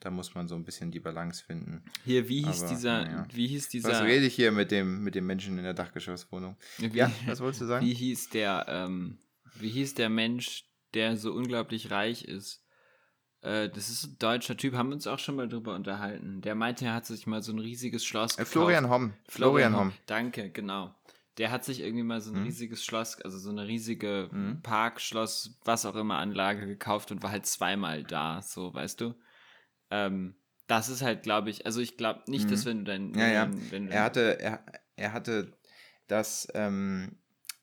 Da 0.00 0.10
muss 0.10 0.34
man 0.34 0.46
so 0.46 0.54
ein 0.54 0.64
bisschen 0.64 0.92
die 0.92 1.00
Balance 1.00 1.44
finden. 1.44 1.82
Hier, 2.04 2.28
wie 2.28 2.44
hieß 2.44 2.62
Aber, 2.62 2.68
dieser, 2.68 3.10
ja. 3.10 3.26
wie 3.32 3.48
hieß 3.48 3.68
dieser. 3.68 3.90
Was 3.90 4.02
rede 4.02 4.26
ich 4.26 4.34
hier 4.34 4.52
mit 4.52 4.70
dem, 4.70 5.02
mit 5.02 5.16
dem 5.16 5.26
Menschen 5.26 5.58
in 5.58 5.64
der 5.64 5.74
Dachgeschosswohnung? 5.74 6.56
Wie, 6.76 6.86
ja, 6.96 7.10
was 7.26 7.40
wolltest 7.40 7.62
du 7.62 7.66
sagen? 7.66 7.84
Wie 7.84 7.94
hieß 7.94 8.30
der, 8.30 8.66
ähm, 8.68 9.18
wie 9.54 9.70
hieß 9.70 9.94
der 9.94 10.08
Mensch, 10.08 10.64
der 10.94 11.16
so 11.16 11.32
unglaublich 11.32 11.90
reich 11.90 12.24
ist? 12.24 12.64
Äh, 13.40 13.70
das 13.70 13.88
ist 13.88 14.04
ein 14.04 14.18
deutscher 14.20 14.56
Typ, 14.56 14.74
haben 14.74 14.90
wir 14.90 14.94
uns 14.94 15.08
auch 15.08 15.18
schon 15.18 15.34
mal 15.34 15.48
drüber 15.48 15.74
unterhalten. 15.74 16.42
Der 16.42 16.54
meinte, 16.54 16.84
er 16.84 16.94
hat 16.94 17.06
sich 17.06 17.26
mal 17.26 17.42
so 17.42 17.50
ein 17.50 17.58
riesiges 17.58 18.04
Schloss 18.04 18.34
äh, 18.34 18.36
gekauft. 18.36 18.52
Florian 18.52 18.88
Homm. 18.88 19.14
Florian 19.28 19.76
Homm. 19.76 19.92
Danke, 20.06 20.50
genau 20.50 20.94
der 21.38 21.50
hat 21.50 21.64
sich 21.64 21.80
irgendwie 21.80 22.02
mal 22.02 22.20
so 22.20 22.32
ein 22.32 22.40
mhm. 22.40 22.46
riesiges 22.46 22.84
Schloss, 22.84 23.20
also 23.22 23.38
so 23.38 23.50
eine 23.50 23.66
riesige 23.66 24.28
mhm. 24.32 24.60
Park, 24.62 25.00
Schloss, 25.00 25.58
was 25.64 25.86
auch 25.86 25.94
immer 25.94 26.18
Anlage 26.18 26.66
gekauft 26.66 27.12
und 27.12 27.22
war 27.22 27.30
halt 27.30 27.46
zweimal 27.46 28.02
da, 28.02 28.42
so, 28.42 28.74
weißt 28.74 29.00
du? 29.00 29.14
Ähm, 29.90 30.34
das 30.66 30.88
ist 30.88 31.00
halt, 31.00 31.22
glaube 31.22 31.50
ich, 31.50 31.64
also 31.64 31.80
ich 31.80 31.96
glaube 31.96 32.22
nicht, 32.26 32.46
mhm. 32.46 32.50
dass 32.50 32.66
wenn 32.66 32.78
du 32.78 32.84
dein. 32.84 33.14
Ja, 33.14 33.28
ja. 33.28 33.50
Wenn 33.70 33.88
er 33.88 34.02
hatte, 34.02 34.40
er, 34.40 34.64
er 34.96 35.12
hatte 35.12 35.56
das, 36.08 36.48
ähm, 36.54 37.16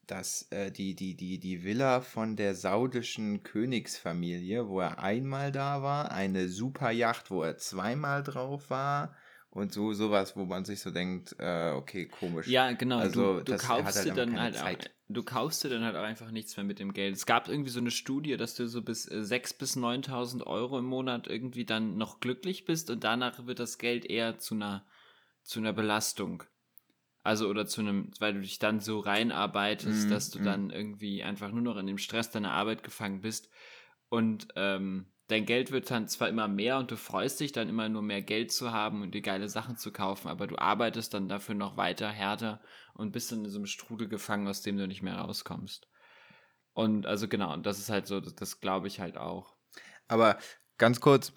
das, 0.08 0.48
äh, 0.52 0.72
die, 0.72 0.96
die, 0.96 1.16
die, 1.16 1.40
die 1.40 1.64
Villa 1.64 2.02
von 2.02 2.36
der 2.36 2.56
saudischen 2.56 3.44
Königsfamilie, 3.44 4.70
wo 4.70 4.80
er 4.80 5.00
einmal 5.00 5.52
da 5.52 5.84
war, 5.84 6.12
eine 6.12 6.48
Superjacht, 6.48 7.30
wo 7.30 7.44
er 7.44 7.58
zweimal 7.58 8.24
drauf 8.24 8.70
war 8.70 9.16
und 9.56 9.72
so 9.72 9.94
sowas, 9.94 10.36
wo 10.36 10.44
man 10.44 10.66
sich 10.66 10.82
so 10.82 10.92
denkt, 10.92 11.34
äh, 11.40 11.72
okay, 11.72 12.08
komisch. 12.08 12.46
Ja, 12.46 12.74
genau. 12.74 12.98
Also, 12.98 13.38
du, 13.40 13.46
du 13.46 13.58
kaufst 13.58 13.96
halt 13.96 14.06
dir 14.06 14.14
dann 14.14 14.38
halt 14.38 14.62
auch, 14.62 14.90
du 15.08 15.24
kaufst 15.24 15.64
dir 15.64 15.70
dann 15.70 15.86
halt 15.86 15.96
auch 15.96 16.04
einfach 16.04 16.30
nichts 16.30 16.58
mehr 16.58 16.66
mit 16.66 16.78
dem 16.78 16.92
Geld. 16.92 17.16
Es 17.16 17.26
gab 17.26 17.48
irgendwie 17.48 17.70
so 17.70 17.80
eine 17.80 17.90
Studie, 17.90 18.36
dass 18.36 18.56
du 18.56 18.68
so 18.68 18.82
bis 18.82 19.10
äh, 19.10 19.22
6.000 19.22 19.58
bis 19.58 19.78
9.000 19.78 20.44
Euro 20.46 20.78
im 20.78 20.86
Monat 20.86 21.28
irgendwie 21.28 21.64
dann 21.64 21.96
noch 21.96 22.20
glücklich 22.20 22.66
bist 22.66 22.90
und 22.90 23.06
danach 23.06 23.48
wird 23.48 23.60
das 23.60 23.78
Geld 23.78 24.04
eher 24.04 24.38
zu 24.40 24.56
einer, 24.56 24.86
zu 25.42 25.62
einer 25.62 25.72
Belastung. 25.72 26.44
Also 27.24 27.48
oder 27.48 27.66
zu 27.66 27.80
einem, 27.80 28.12
weil 28.20 28.34
du 28.34 28.42
dich 28.42 28.60
dann 28.60 28.82
so 28.82 29.00
reinarbeitest, 29.00 30.08
mm, 30.08 30.10
dass 30.10 30.32
du 30.32 30.42
mm. 30.42 30.44
dann 30.44 30.70
irgendwie 30.70 31.24
einfach 31.24 31.50
nur 31.52 31.62
noch 31.62 31.78
in 31.78 31.88
dem 31.88 31.98
Stress 31.98 32.30
deiner 32.30 32.52
Arbeit 32.52 32.84
gefangen 32.84 33.22
bist. 33.22 33.50
Und 34.10 34.50
ähm, 34.58 35.06
dein 35.28 35.46
Geld 35.46 35.72
wird 35.72 35.90
dann 35.90 36.08
zwar 36.08 36.30
immer 36.30 36.48
mehr 36.48 36.78
und 36.78 36.92
du 36.92 36.98
freust 36.98 37.40
dich 37.40 37.52
dann 37.52 37.70
immer 37.70 37.90
nur 37.90 38.02
mehr 38.02 38.22
Geld 38.22 38.52
zu 38.52 38.72
haben 38.72 39.02
und 39.02 39.16
dir 39.16 39.22
geile 39.22 39.50
Sachen 39.50 39.78
zu 39.78 39.92
kaufen, 39.92 40.28
aber 40.28 40.48
du 40.48 40.58
arbeitest 40.58 41.14
dann 41.14 41.28
dafür 41.28 41.56
noch 41.56 41.78
weiter 41.78 42.10
härter 42.10 42.62
und 42.94 43.12
bist 43.12 43.32
in 43.32 43.48
so 43.50 43.58
einem 43.58 43.66
Strudel 43.66 44.08
gefangen, 44.08 44.48
aus 44.48 44.62
dem 44.62 44.78
du 44.78 44.88
nicht 44.88 45.02
mehr 45.02 45.18
rauskommst. 45.18 45.88
Und 46.74 47.06
also 47.06 47.28
genau, 47.28 47.54
und 47.54 47.66
das 47.66 47.80
ist 47.80 47.90
halt 47.90 48.06
so, 48.06 48.20
das, 48.20 48.36
das 48.36 48.60
glaube 48.60 48.88
ich 48.88 49.00
halt 49.00 49.18
auch. 49.18 49.56
Aber 50.08 50.38
ganz 50.78 51.00
kurz, 51.00 51.34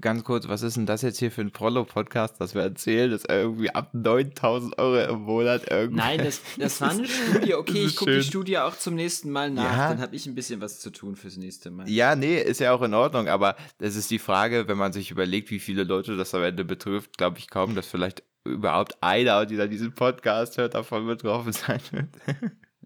ganz 0.00 0.24
kurz, 0.24 0.48
was 0.48 0.62
ist 0.62 0.76
denn 0.76 0.86
das 0.86 1.02
jetzt 1.02 1.18
hier 1.18 1.30
für 1.30 1.40
ein 1.40 1.50
Prollo-Podcast, 1.50 2.40
dass 2.40 2.54
wir 2.54 2.62
erzählen, 2.62 3.10
dass 3.10 3.24
er 3.24 3.42
irgendwie 3.42 3.70
ab 3.70 3.90
9000 3.92 4.78
Euro 4.78 5.12
im 5.12 5.22
Monat 5.22 5.62
irgendwie. 5.70 5.96
Nein, 5.96 6.18
das, 6.24 6.40
das 6.58 6.80
war 6.80 6.90
eine 6.90 7.06
Studie. 7.08 7.54
Okay, 7.54 7.84
ich 7.84 7.96
gucke 7.96 8.16
die 8.16 8.22
Studie 8.22 8.58
auch 8.58 8.76
zum 8.76 8.94
nächsten 8.94 9.30
Mal 9.30 9.50
nach. 9.50 9.76
Ja. 9.76 9.88
Dann 9.90 10.00
habe 10.00 10.16
ich 10.16 10.26
ein 10.26 10.34
bisschen 10.34 10.60
was 10.60 10.80
zu 10.80 10.90
tun 10.90 11.16
fürs 11.16 11.36
nächste 11.36 11.70
Mal. 11.70 11.88
Ja, 11.88 12.16
nee, 12.16 12.40
ist 12.40 12.60
ja 12.60 12.72
auch 12.72 12.82
in 12.82 12.94
Ordnung, 12.94 13.28
aber 13.28 13.56
das 13.78 13.96
ist 13.96 14.10
die 14.10 14.18
Frage, 14.18 14.68
wenn 14.68 14.78
man 14.78 14.92
sich 14.92 15.10
überlegt, 15.10 15.50
wie 15.50 15.60
viele 15.60 15.84
Leute 15.84 16.16
das 16.16 16.34
am 16.34 16.42
Ende 16.42 16.64
betrifft, 16.64 17.16
glaube 17.16 17.38
ich 17.38 17.48
kaum, 17.48 17.74
dass 17.74 17.86
vielleicht 17.86 18.22
überhaupt 18.44 18.96
einer, 19.02 19.44
der 19.46 19.66
diesen 19.68 19.94
Podcast 19.94 20.56
hört, 20.58 20.74
davon 20.74 21.06
betroffen 21.06 21.52
sein 21.52 21.80
wird. 21.90 22.08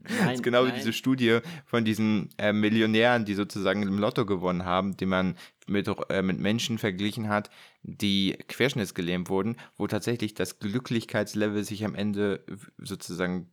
Nein, 0.02 0.18
das 0.24 0.34
ist 0.34 0.42
genau 0.42 0.64
nein. 0.64 0.72
wie 0.72 0.78
diese 0.78 0.92
Studie 0.92 1.40
von 1.66 1.84
diesen 1.84 2.30
äh, 2.38 2.52
Millionären, 2.52 3.24
die 3.24 3.34
sozusagen 3.34 3.82
im 3.82 3.98
Lotto 3.98 4.24
gewonnen 4.24 4.64
haben, 4.64 4.96
die 4.96 5.06
man 5.06 5.36
mit, 5.70 5.88
äh, 6.10 6.22
mit 6.22 6.38
Menschen 6.38 6.78
verglichen 6.78 7.28
hat, 7.28 7.50
die 7.82 8.36
querschnittsgelähmt 8.48 9.28
wurden, 9.28 9.56
wo 9.76 9.86
tatsächlich 9.86 10.34
das 10.34 10.58
Glücklichkeitslevel 10.58 11.64
sich 11.64 11.84
am 11.84 11.94
Ende 11.94 12.44
sozusagen 12.78 13.50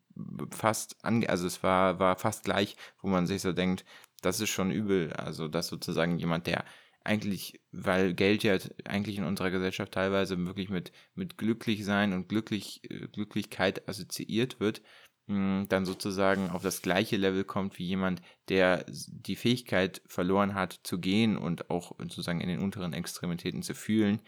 fast 0.51 0.97
ange 1.03 1.29
also 1.29 1.45
es 1.45 1.61
war, 1.63 1.99
war 1.99 2.17
fast 2.17 2.43
gleich, 2.43 2.75
wo 3.01 3.07
man 3.07 3.27
sich 3.27 3.41
so 3.41 3.53
denkt, 3.53 3.85
das 4.21 4.39
ist 4.39 4.49
schon 4.49 4.71
übel. 4.71 5.13
Also, 5.13 5.47
dass 5.47 5.67
sozusagen 5.67 6.17
jemand, 6.17 6.47
der 6.47 6.65
eigentlich, 7.03 7.61
weil 7.71 8.13
Geld 8.13 8.43
ja 8.43 8.57
eigentlich 8.85 9.17
in 9.17 9.23
unserer 9.23 9.51
Gesellschaft 9.51 9.93
teilweise 9.93 10.37
wirklich 10.45 10.69
mit, 10.69 10.91
mit 11.15 11.37
glücklich 11.37 11.85
sein 11.85 12.13
und 12.13 12.27
glücklich, 12.27 12.81
äh, 12.91 13.07
Glücklichkeit 13.07 13.87
assoziiert 13.87 14.59
wird, 14.59 14.81
dann 15.27 15.85
sozusagen 15.85 16.49
auf 16.51 16.63
das 16.63 16.81
gleiche 16.81 17.17
Level 17.17 17.43
kommt 17.43 17.77
wie 17.77 17.85
jemand, 17.85 18.21
der 18.47 18.85
die 18.87 19.35
Fähigkeit 19.35 20.01
verloren 20.07 20.55
hat 20.55 20.79
zu 20.83 20.99
gehen 20.99 21.37
und 21.37 21.69
auch 21.69 21.97
sozusagen 21.99 22.39
in 22.39 22.47
den 22.47 22.59
unteren 22.59 22.93
Extremitäten 22.93 23.61
zu 23.61 23.75
fühlen, 23.75 24.21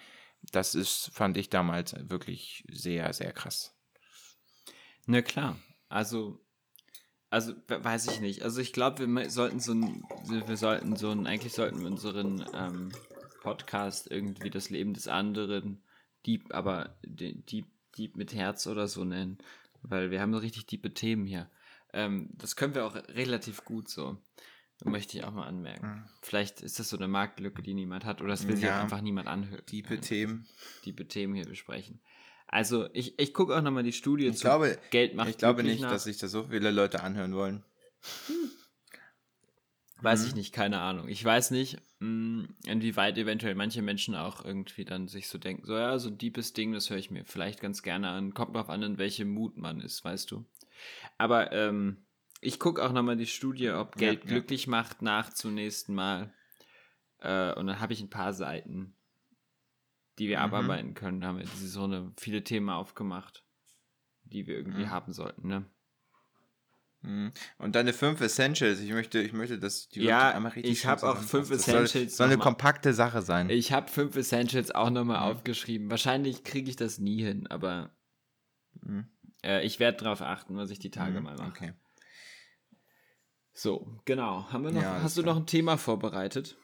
das 0.51 0.75
ist, 0.75 1.09
fand 1.13 1.37
ich 1.37 1.49
damals 1.49 1.95
wirklich 2.09 2.65
sehr, 2.69 3.13
sehr 3.13 3.31
krass. 3.31 3.75
Na 5.05 5.21
klar, 5.21 5.57
also, 5.87 6.39
also 7.29 7.53
weiß 7.67 8.07
ich 8.07 8.19
nicht. 8.19 8.43
Also 8.43 8.59
ich 8.59 8.73
glaube, 8.73 9.07
wir 9.07 9.29
sollten 9.29 9.59
so 9.61 9.73
ein, 9.73 10.03
wir 10.27 10.57
sollten 10.57 10.97
so 10.97 11.11
ein, 11.11 11.27
eigentlich 11.27 11.53
sollten 11.53 11.79
wir 11.79 11.87
unseren 11.87 12.45
ähm, 12.53 12.91
Podcast 13.41 14.11
irgendwie 14.11 14.49
das 14.49 14.69
Leben 14.69 14.93
des 14.93 15.07
anderen 15.07 15.81
Dieb, 16.25 16.53
aber 16.53 16.97
Dieb, 17.05 17.67
Dieb 17.95 18.17
mit 18.17 18.33
Herz 18.33 18.67
oder 18.67 18.87
so 18.87 19.05
nennen. 19.05 19.37
Weil 19.81 20.11
wir 20.11 20.21
haben 20.21 20.33
so 20.33 20.39
richtig 20.39 20.65
tiefe 20.65 20.93
Themen 20.93 21.25
hier. 21.25 21.49
Ähm, 21.93 22.29
das 22.33 22.55
können 22.55 22.75
wir 22.75 22.85
auch 22.85 22.95
relativ 22.95 23.63
gut 23.65 23.89
so. 23.89 24.17
Möchte 24.85 25.17
ich 25.17 25.25
auch 25.25 25.33
mal 25.33 25.45
anmerken. 25.45 25.87
Mhm. 25.87 26.09
Vielleicht 26.21 26.61
ist 26.61 26.79
das 26.79 26.87
so 26.89 26.97
eine 26.97 27.09
Marktlücke, 27.09 27.61
die 27.61 27.73
niemand 27.73 28.05
hat, 28.05 28.21
oder 28.21 28.33
es 28.33 28.47
will 28.47 28.55
ja, 28.55 28.61
sich 28.61 28.71
einfach 28.71 29.01
niemand 29.01 29.27
anhören. 29.27 29.65
Tiefe 29.65 29.99
Themen. 29.99 30.47
Tiefe 30.83 31.05
Themen 31.05 31.35
hier 31.35 31.45
besprechen. 31.45 31.99
Also, 32.47 32.87
ich, 32.93 33.19
ich 33.19 33.33
gucke 33.33 33.55
auch 33.55 33.61
nochmal 33.61 33.83
die 33.83 33.91
Studie 33.91 34.27
ich 34.27 34.37
zu 34.37 34.43
glaube, 34.43 34.79
Geld 34.89 35.15
macht 35.15 35.29
Ich 35.29 35.37
glaube 35.37 35.63
nicht, 35.63 35.81
nach. 35.81 35.91
dass 35.91 36.05
sich 36.05 36.17
da 36.17 36.27
so 36.27 36.45
viele 36.45 36.71
Leute 36.71 37.03
anhören 37.03 37.35
wollen. 37.35 37.63
Hm. 38.27 38.51
Weiß 40.01 40.21
mhm. 40.21 40.27
ich 40.27 40.35
nicht, 40.35 40.53
keine 40.53 40.79
Ahnung. 40.79 41.09
Ich 41.09 41.23
weiß 41.23 41.51
nicht, 41.51 41.77
mh, 41.99 42.07
hm, 42.07 42.55
inwieweit 42.65 43.17
eventuell 43.17 43.55
manche 43.55 43.81
Menschen 43.81 44.15
auch 44.15 44.43
irgendwie 44.43 44.85
dann 44.85 45.07
sich 45.07 45.27
so 45.27 45.37
denken, 45.37 45.65
so 45.65 45.75
ja, 45.75 45.97
so 45.99 46.09
ein 46.09 46.17
deepes 46.17 46.53
Ding, 46.53 46.71
das 46.73 46.89
höre 46.89 46.97
ich 46.97 47.11
mir 47.11 47.25
vielleicht 47.25 47.59
ganz 47.59 47.83
gerne 47.83 48.09
an. 48.09 48.33
Kommt 48.33 48.55
drauf 48.55 48.69
an, 48.69 48.81
in 48.83 48.97
welchem 48.97 49.29
Mut 49.29 49.57
man 49.57 49.81
ist, 49.81 50.03
weißt 50.03 50.31
du. 50.31 50.45
Aber 51.17 51.51
ähm, 51.51 52.05
ich 52.41 52.59
gucke 52.59 52.83
auch 52.83 52.93
nochmal 52.93 53.17
die 53.17 53.25
Studie, 53.25 53.69
ob 53.69 53.95
Geld 53.95 54.23
ja, 54.23 54.29
glücklich 54.29 54.65
ja. 54.65 54.71
macht, 54.71 55.01
nach 55.01 55.31
zunächst 55.31 55.89
Mal. 55.89 56.33
Äh, 57.19 57.53
und 57.55 57.67
dann 57.67 57.79
habe 57.81 57.93
ich 57.93 58.01
ein 58.01 58.09
paar 58.09 58.33
Seiten, 58.33 58.95
die 60.17 60.29
wir 60.29 60.37
mhm. 60.37 60.45
abarbeiten 60.45 60.93
können. 60.93 61.19
Da 61.19 61.27
haben 61.27 61.39
wir 61.39 61.45
diese 61.45 61.67
so 61.67 61.83
eine, 61.83 62.13
viele 62.17 62.43
Themen 62.43 62.69
aufgemacht, 62.69 63.43
die 64.23 64.47
wir 64.47 64.55
irgendwie 64.55 64.85
mhm. 64.85 64.91
haben 64.91 65.11
sollten, 65.11 65.47
ne? 65.47 65.65
Mhm. 67.01 67.31
Und 67.57 67.75
deine 67.75 67.93
fünf 67.93 68.19
Essentials, 68.19 68.79
ich 68.81 68.91
möchte, 68.91 69.19
ich 69.19 69.31
möchte, 69.31 69.57
dass 69.57 69.87
die 69.89 70.01
ja, 70.01 70.31
einmal 70.31 70.51
richtig 70.51 70.71
Ich 70.71 70.85
habe 70.85 71.09
auch 71.09 71.17
fünf 71.17 71.49
Essentials. 71.49 71.91
Soll, 71.91 72.09
soll 72.09 72.27
eine 72.27 72.37
kompakte 72.37 72.93
Sache 72.93 73.21
sein. 73.21 73.49
Ich 73.49 73.71
habe 73.71 73.89
fünf 73.89 74.15
Essentials 74.15 74.71
auch 74.71 74.89
nochmal 74.89 75.17
mhm. 75.17 75.35
aufgeschrieben. 75.35 75.89
Wahrscheinlich 75.89 76.43
kriege 76.43 76.69
ich 76.69 76.75
das 76.75 76.99
nie 76.99 77.23
hin, 77.23 77.47
aber 77.47 77.91
mhm. 78.81 79.07
äh, 79.43 79.65
ich 79.65 79.79
werde 79.79 80.03
darauf 80.03 80.21
achten, 80.21 80.57
was 80.57 80.71
ich 80.71 80.79
die 80.79 80.91
Tage 80.91 81.19
mhm. 81.19 81.23
mal 81.23 81.35
mache. 81.37 81.49
Okay. 81.49 81.73
So, 83.53 83.87
genau. 84.05 84.51
Haben 84.51 84.65
wir 84.65 84.71
noch, 84.71 84.81
ja, 84.81 85.01
hast 85.01 85.17
du 85.17 85.21
noch 85.21 85.37
ein 85.37 85.45
Thema 85.45 85.77
vorbereitet? 85.77 86.57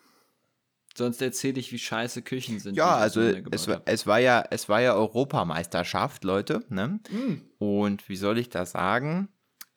Sonst 0.97 1.21
erzähle 1.21 1.59
ich, 1.59 1.73
wie 1.73 1.79
scheiße 1.79 2.21
Küchen 2.21 2.59
sind. 2.59 2.75
Ja, 2.75 2.95
also 2.95 3.21
es, 3.21 3.67
es, 3.85 4.07
war 4.07 4.19
ja, 4.19 4.45
es 4.49 4.69
war 4.69 4.79
ja 4.79 4.93
Europameisterschaft, 4.93 6.23
Leute. 6.23 6.63
Ne? 6.69 7.01
Mm. 7.09 7.41
Und 7.57 8.07
wie 8.07 8.15
soll 8.15 8.37
ich 8.37 8.47
das 8.47 8.71
sagen? 8.71 9.27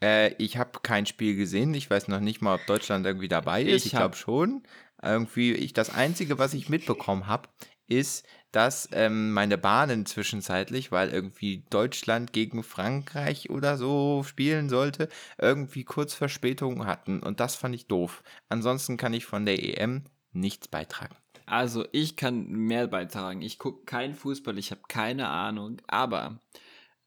Äh, 0.02 0.34
ich 0.34 0.56
habe 0.56 0.80
kein 0.82 1.06
Spiel 1.06 1.36
gesehen. 1.36 1.74
Ich 1.74 1.90
weiß 1.90 2.08
noch 2.08 2.20
nicht 2.20 2.40
mal, 2.40 2.56
ob 2.56 2.66
Deutschland 2.66 3.06
irgendwie 3.06 3.28
dabei 3.28 3.62
ist. 3.62 3.86
Ich, 3.86 3.92
ich 3.92 3.98
glaube 3.98 4.16
schon. 4.16 4.62
Irgendwie, 5.02 5.52
ich, 5.52 5.72
das 5.72 5.90
Einzige, 5.90 6.38
was 6.38 6.54
ich 6.54 6.68
mitbekommen 6.68 7.26
habe, 7.26 7.48
ist, 7.86 8.26
dass 8.52 8.88
ähm, 8.92 9.32
meine 9.32 9.58
Bahnen 9.58 10.06
zwischenzeitlich, 10.06 10.90
weil 10.90 11.10
irgendwie 11.10 11.64
Deutschland 11.70 12.32
gegen 12.32 12.62
Frankreich 12.62 13.50
oder 13.50 13.76
so 13.76 14.24
spielen 14.26 14.68
sollte, 14.68 15.08
irgendwie 15.38 15.84
kurz 15.84 16.14
Verspätung 16.14 16.86
hatten. 16.86 17.20
Und 17.20 17.40
das 17.40 17.56
fand 17.56 17.74
ich 17.74 17.86
doof. 17.86 18.22
Ansonsten 18.48 18.96
kann 18.96 19.14
ich 19.14 19.26
von 19.26 19.46
der 19.46 19.62
EM 19.62 20.04
nichts 20.32 20.68
beitragen. 20.68 21.16
Also 21.46 21.86
ich 21.92 22.16
kann 22.16 22.46
mehr 22.48 22.86
beitragen. 22.88 23.40
Ich 23.42 23.58
gucke 23.58 23.84
keinen 23.84 24.14
Fußball, 24.14 24.58
ich 24.58 24.70
habe 24.70 24.82
keine 24.88 25.28
Ahnung. 25.28 25.80
Aber 25.86 26.40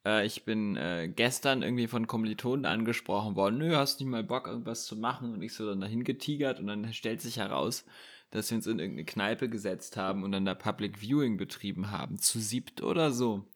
äh, 0.06 0.26
ich 0.26 0.46
bin 0.46 0.76
äh, 0.78 1.12
gestern 1.14 1.62
irgendwie 1.62 1.88
von 1.88 2.08
Kommilitonen 2.08 2.66
angesprochen 2.66 3.36
worden, 3.36 3.60
nö, 3.60 3.76
hast 3.76 4.00
nicht 4.00 4.10
mal 4.10 4.24
Bock, 4.24 4.48
irgendwas 4.48 4.86
zu 4.86 4.96
machen? 4.96 5.34
Und 5.34 5.42
ich 5.42 5.54
so 5.54 5.68
dann 5.68 5.82
dahin 5.82 6.04
getigert 6.04 6.60
und 6.60 6.68
dann 6.68 6.92
stellt 6.94 7.22
sich 7.22 7.38
heraus, 7.38 7.86
dass 8.32 8.50
wir 8.50 8.58
uns 8.58 8.68
in 8.68 8.80
irgendeine 8.80 9.06
Kneipe 9.06 9.50
gesetzt 9.50 9.98
haben 9.98 10.24
und 10.24 10.32
dann 10.32 10.46
da 10.46 10.56
Public 10.56 11.00
Viewing 11.00 11.38
betrieben 11.38 11.92
haben, 11.92 12.18
zu 12.18 12.40
siebt 12.40 12.82
oder 12.82 13.12
so. 13.12 13.50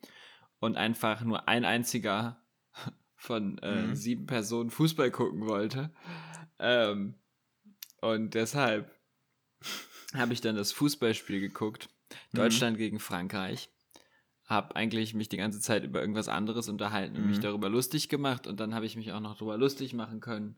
Und 0.60 0.78
einfach 0.78 1.22
nur 1.22 1.48
ein 1.48 1.66
einziger 1.66 2.42
von 3.16 3.58
äh, 3.60 3.88
mhm. 3.88 3.96
sieben 3.96 4.26
Personen 4.26 4.70
Fußball 4.70 5.12
gucken 5.12 5.48
wollte. 5.48 5.92
Ähm, 6.60 7.16
und 8.02 8.34
deshalb 8.34 8.94
habe 10.14 10.34
ich 10.34 10.42
dann 10.42 10.56
das 10.56 10.72
Fußballspiel 10.74 11.40
geguckt. 11.40 11.90
Mhm. 12.32 12.38
Deutschland 12.38 12.78
gegen 12.78 13.00
Frankreich 13.00 13.70
habe 14.46 14.76
eigentlich 14.76 15.14
mich 15.14 15.30
die 15.30 15.38
ganze 15.38 15.60
Zeit 15.60 15.84
über 15.84 16.02
irgendwas 16.02 16.30
anderes 16.30 16.70
unterhalten 16.70 17.16
und 17.16 17.24
mhm. 17.24 17.30
mich 17.30 17.40
darüber 17.40 17.70
lustig 17.70 18.10
gemacht 18.10 18.48
und 18.48 18.60
dann 18.60 18.76
habe 18.76 18.86
ich 18.86 18.96
mich 18.96 19.12
auch 19.12 19.20
noch 19.20 19.36
darüber 19.36 19.58
lustig 19.58 19.94
machen 19.94 20.20
können, 20.20 20.58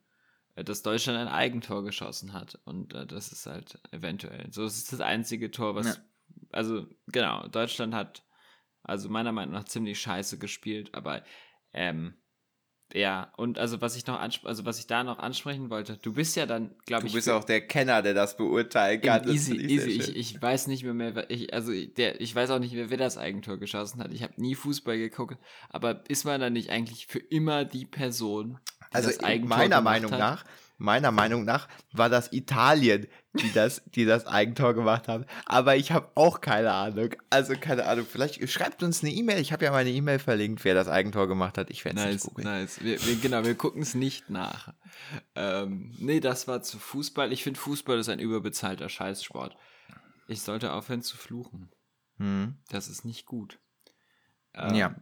äh, 0.56 0.64
dass 0.64 0.84
Deutschland 0.84 1.18
ein 1.18 1.30
Eigentor 1.30 1.84
geschossen 1.84 2.34
hat 2.34 2.60
und 2.66 2.94
äh, 2.94 3.06
das 3.06 3.32
ist 3.32 3.46
halt 3.46 3.80
eventuell. 3.92 4.52
So 4.52 4.66
ist 4.66 4.92
das 4.92 5.00
einzige 5.02 5.52
Tor, 5.52 5.76
was 5.76 5.88
ja. 5.88 6.04
also 6.52 6.86
genau, 7.08 7.48
Deutschland 7.48 7.94
hat 7.94 8.24
also 8.84 9.10
meiner 9.10 9.32
Meinung 9.32 9.54
nach 9.54 9.66
ziemlich 9.66 10.00
scheiße 10.00 10.38
gespielt, 10.38 10.94
aber 10.94 11.24
ähm, 11.74 12.16
ja, 12.94 13.32
und 13.36 13.60
also 13.60 13.82
was 13.82 13.96
ich 13.98 14.08
noch 14.08 14.20
also 14.20 14.66
was 14.66 14.80
ich 14.80 14.88
da 14.88 15.04
noch 15.04 15.20
ansprechen 15.20 15.70
wollte, 15.70 15.98
du 15.98 16.14
bist 16.14 16.36
ja 16.36 16.46
dann, 16.46 16.76
glaube 16.86 17.08
ich. 17.08 17.12
Du 17.12 17.18
bist 17.18 17.30
auch 17.30 17.44
der 17.44 17.62
Kenner, 17.62 18.02
der 18.02 18.14
das 18.14 18.38
beurteilen 18.38 19.02
kann. 19.02 19.28
Easy, 19.28 19.56
easy. 19.56 19.90
Ich, 19.90 20.16
ich 20.16 20.42
weiß 20.42 20.68
nicht 20.68 20.84
mehr 20.84 20.94
mehr, 20.94 21.30
ich, 21.30 21.54
also 21.54 21.72
der, 21.74 22.22
ich 22.22 22.34
weiß 22.34 22.50
auch 22.52 22.60
nicht 22.60 22.74
mehr, 22.74 22.90
wer 22.90 22.98
das 22.98 23.18
Eigentor 23.18 23.58
geschossen 23.58 24.02
hat. 24.02 24.14
Ich 24.14 24.24
habe 24.24 24.34
nie 24.38 24.56
Fußball 24.56 24.98
geguckt, 24.98 25.38
aber 25.70 26.04
ist 26.08 26.24
man 26.24 26.40
dann 26.40 26.54
nicht 26.54 26.70
eigentlich 26.70 27.08
für 27.08 27.20
immer 27.20 27.66
die 27.66 27.86
Person, 27.86 28.60
die 28.92 28.96
also 28.96 29.10
das 29.10 29.20
Eigentor 29.20 29.58
meiner 29.58 29.82
Meinung 29.82 30.12
hat? 30.12 30.20
nach 30.20 30.46
meiner 30.78 31.12
Meinung 31.12 31.44
nach 31.44 31.68
war 31.92 32.10
das 32.10 32.32
Italien, 32.32 33.08
die 33.42 33.52
das, 33.54 33.82
die 33.96 34.06
das 34.06 34.26
Eigentor 34.26 34.74
gemacht 34.74 35.08
haben. 35.08 35.26
Aber 35.46 35.76
ich 35.76 35.92
habe 35.92 36.10
auch 36.16 36.42
keine 36.42 36.72
Ahnung. 36.72 37.16
Also 37.30 37.54
keine 37.60 37.86
Ahnung. 37.86 38.06
Vielleicht 38.10 38.48
schreibt 38.50 38.84
uns 38.84 39.04
eine 39.04 39.12
E-Mail. 39.12 39.40
Ich 39.40 39.54
habe 39.54 39.66
ja 39.66 39.72
meine 39.72 39.90
E-Mail 39.90 40.20
verlinkt, 40.20 40.64
wer 40.64 40.74
das 40.74 40.88
Eigentor 40.88 41.28
gemacht 41.28 41.58
hat. 41.58 41.70
Ich 41.70 41.86
werde 41.86 42.00
es 42.00 42.06
nice, 42.06 42.14
nicht 42.14 42.24
gucken. 42.24 42.44
Nice. 42.44 42.84
Wir, 42.84 43.06
wir, 43.06 43.16
genau, 43.18 43.44
wir 43.44 43.56
gucken 43.56 43.82
es 43.82 43.96
nicht 43.96 44.30
nach. 44.30 44.74
Ähm, 45.36 45.94
nee, 46.00 46.20
das 46.20 46.48
war 46.48 46.62
zu 46.62 46.80
Fußball. 46.80 47.32
Ich 47.32 47.44
finde, 47.44 47.60
Fußball 47.60 48.00
ist 48.00 48.10
ein 48.10 48.20
überbezahlter 48.20 48.90
Scheißsport. 48.90 49.56
Ich 50.28 50.42
sollte 50.42 50.74
aufhören 50.74 51.02
zu 51.02 51.18
fluchen. 51.18 51.70
Hm. 52.18 52.56
Das 52.70 52.88
ist 52.88 53.06
nicht 53.06 53.26
gut. 53.26 53.60
Ähm, 54.54 54.76
ja. 54.76 54.96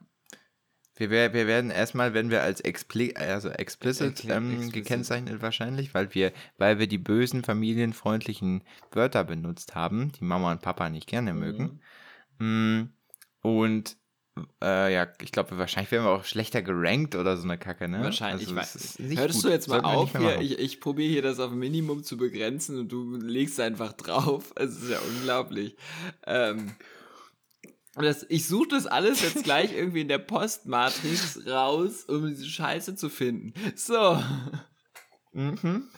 Wir, 0.97 1.09
wir 1.09 1.47
werden 1.47 1.71
erstmal, 1.71 2.13
wenn 2.13 2.29
wir 2.29 2.41
als 2.41 2.61
expli 2.61 3.15
also 3.15 3.49
explicit, 3.49 4.23
ähm, 4.25 4.51
explicit, 4.51 4.73
gekennzeichnet 4.73 5.41
wahrscheinlich, 5.41 5.93
weil 5.93 6.13
wir, 6.13 6.31
weil 6.57 6.79
wir 6.79 6.87
die 6.87 6.97
bösen 6.97 7.43
familienfreundlichen 7.43 8.63
Wörter 8.91 9.23
benutzt 9.23 9.75
haben, 9.75 10.11
die 10.13 10.23
Mama 10.23 10.51
und 10.53 10.61
Papa 10.61 10.89
nicht 10.89 11.07
gerne 11.07 11.33
mhm. 11.33 11.39
mögen. 11.39 11.79
Mm, 12.39 12.89
und 13.41 13.97
äh, 14.61 14.93
ja, 14.93 15.07
ich 15.21 15.31
glaube, 15.31 15.57
wahrscheinlich 15.57 15.91
werden 15.91 16.05
wir 16.05 16.11
auch 16.11 16.25
schlechter 16.25 16.61
gerankt 16.61 17.15
oder 17.15 17.37
so 17.37 17.43
eine 17.43 17.57
Kacke, 17.57 17.87
ne? 17.87 18.01
Wahrscheinlich. 18.01 18.49
Also. 18.55 19.03
Hörst 19.15 19.35
gut. 19.35 19.43
du 19.45 19.49
jetzt 19.49 19.67
mal 19.69 19.81
Sollten 19.81 19.85
auf 19.85 20.17
hier? 20.17 20.41
Ich, 20.41 20.59
ich 20.59 20.81
probiere 20.81 21.09
hier 21.09 21.21
das 21.21 21.39
auf 21.39 21.51
Minimum 21.51 22.03
zu 22.03 22.17
begrenzen 22.17 22.79
und 22.79 22.91
du 22.91 23.15
legst 23.15 23.59
einfach 23.59 23.93
drauf. 23.93 24.53
Es 24.55 24.81
ist 24.81 24.89
ja 24.89 24.99
unglaublich. 24.99 25.77
Ähm, 26.25 26.71
das, 28.03 28.25
ich 28.27 28.47
suche 28.47 28.69
das 28.69 28.87
alles 28.87 29.21
jetzt 29.21 29.43
gleich 29.43 29.73
irgendwie 29.75 30.01
in 30.01 30.09
der 30.09 30.17
Postmatrix 30.17 31.47
raus, 31.47 32.03
um 32.05 32.27
diese 32.27 32.45
Scheiße 32.45 32.95
zu 32.95 33.09
finden. 33.09 33.53
So. 33.75 34.21
Mhm. 35.31 35.89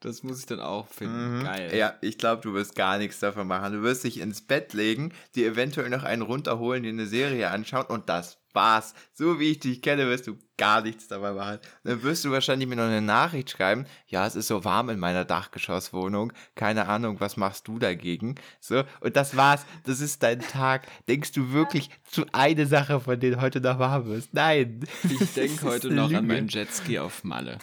Das 0.00 0.22
muss 0.22 0.38
ich 0.38 0.46
dann 0.46 0.60
auch 0.60 0.86
finden. 0.88 1.38
Mhm. 1.38 1.44
Geil. 1.44 1.76
Ja, 1.76 1.94
ich 2.00 2.18
glaube, 2.18 2.42
du 2.42 2.54
wirst 2.54 2.76
gar 2.76 2.98
nichts 2.98 3.18
davon 3.18 3.48
machen. 3.48 3.72
Du 3.72 3.82
wirst 3.82 4.04
dich 4.04 4.20
ins 4.20 4.40
Bett 4.40 4.72
legen, 4.72 5.12
dir 5.34 5.48
eventuell 5.48 5.90
noch 5.90 6.04
einen 6.04 6.22
runterholen, 6.22 6.84
dir 6.84 6.90
eine 6.90 7.06
Serie 7.06 7.50
anschauen 7.50 7.86
und 7.86 8.08
das 8.08 8.38
war's. 8.56 8.94
So 9.12 9.38
wie 9.38 9.52
ich 9.52 9.60
dich 9.60 9.80
kenne, 9.80 10.08
wirst 10.08 10.26
du 10.26 10.36
gar 10.58 10.80
nichts 10.80 11.06
dabei 11.06 11.30
machen. 11.32 11.60
Dann 11.84 12.02
wirst 12.02 12.24
du 12.24 12.32
wahrscheinlich 12.32 12.68
mir 12.68 12.74
noch 12.74 12.84
eine 12.86 13.00
Nachricht 13.02 13.50
schreiben. 13.50 13.86
Ja, 14.08 14.26
es 14.26 14.34
ist 14.34 14.48
so 14.48 14.64
warm 14.64 14.88
in 14.90 14.98
meiner 14.98 15.24
Dachgeschosswohnung. 15.24 16.32
Keine 16.56 16.88
Ahnung, 16.88 17.20
was 17.20 17.36
machst 17.36 17.68
du 17.68 17.78
dagegen? 17.78 18.34
So, 18.58 18.82
und 18.98 19.14
das 19.14 19.36
war's. 19.36 19.64
Das 19.84 20.00
ist 20.00 20.24
dein 20.24 20.40
Tag. 20.40 20.88
Denkst 21.06 21.30
du 21.30 21.52
wirklich 21.52 21.90
zu 22.10 22.26
eine 22.32 22.66
Sache, 22.66 22.98
von 22.98 23.20
denen 23.20 23.40
heute 23.40 23.60
noch 23.60 23.78
warm 23.78 24.10
ist? 24.12 24.34
Nein. 24.34 24.84
Ich 25.04 25.34
denke 25.34 25.62
heute 25.66 25.90
noch 25.92 26.06
Lüge. 26.08 26.18
an 26.18 26.26
meinen 26.26 26.48
Jetski 26.48 26.98
auf 26.98 27.22
Malle. 27.22 27.58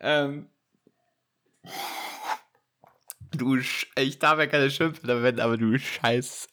Ähm, 0.00 0.48
Du, 3.36 3.56
ich 3.56 4.18
darf 4.18 4.38
ja 4.38 4.46
keine 4.46 4.70
Schimpfe 4.70 5.02
verwenden, 5.02 5.40
aber 5.40 5.58
du 5.58 5.78
Scheiß. 5.78 6.48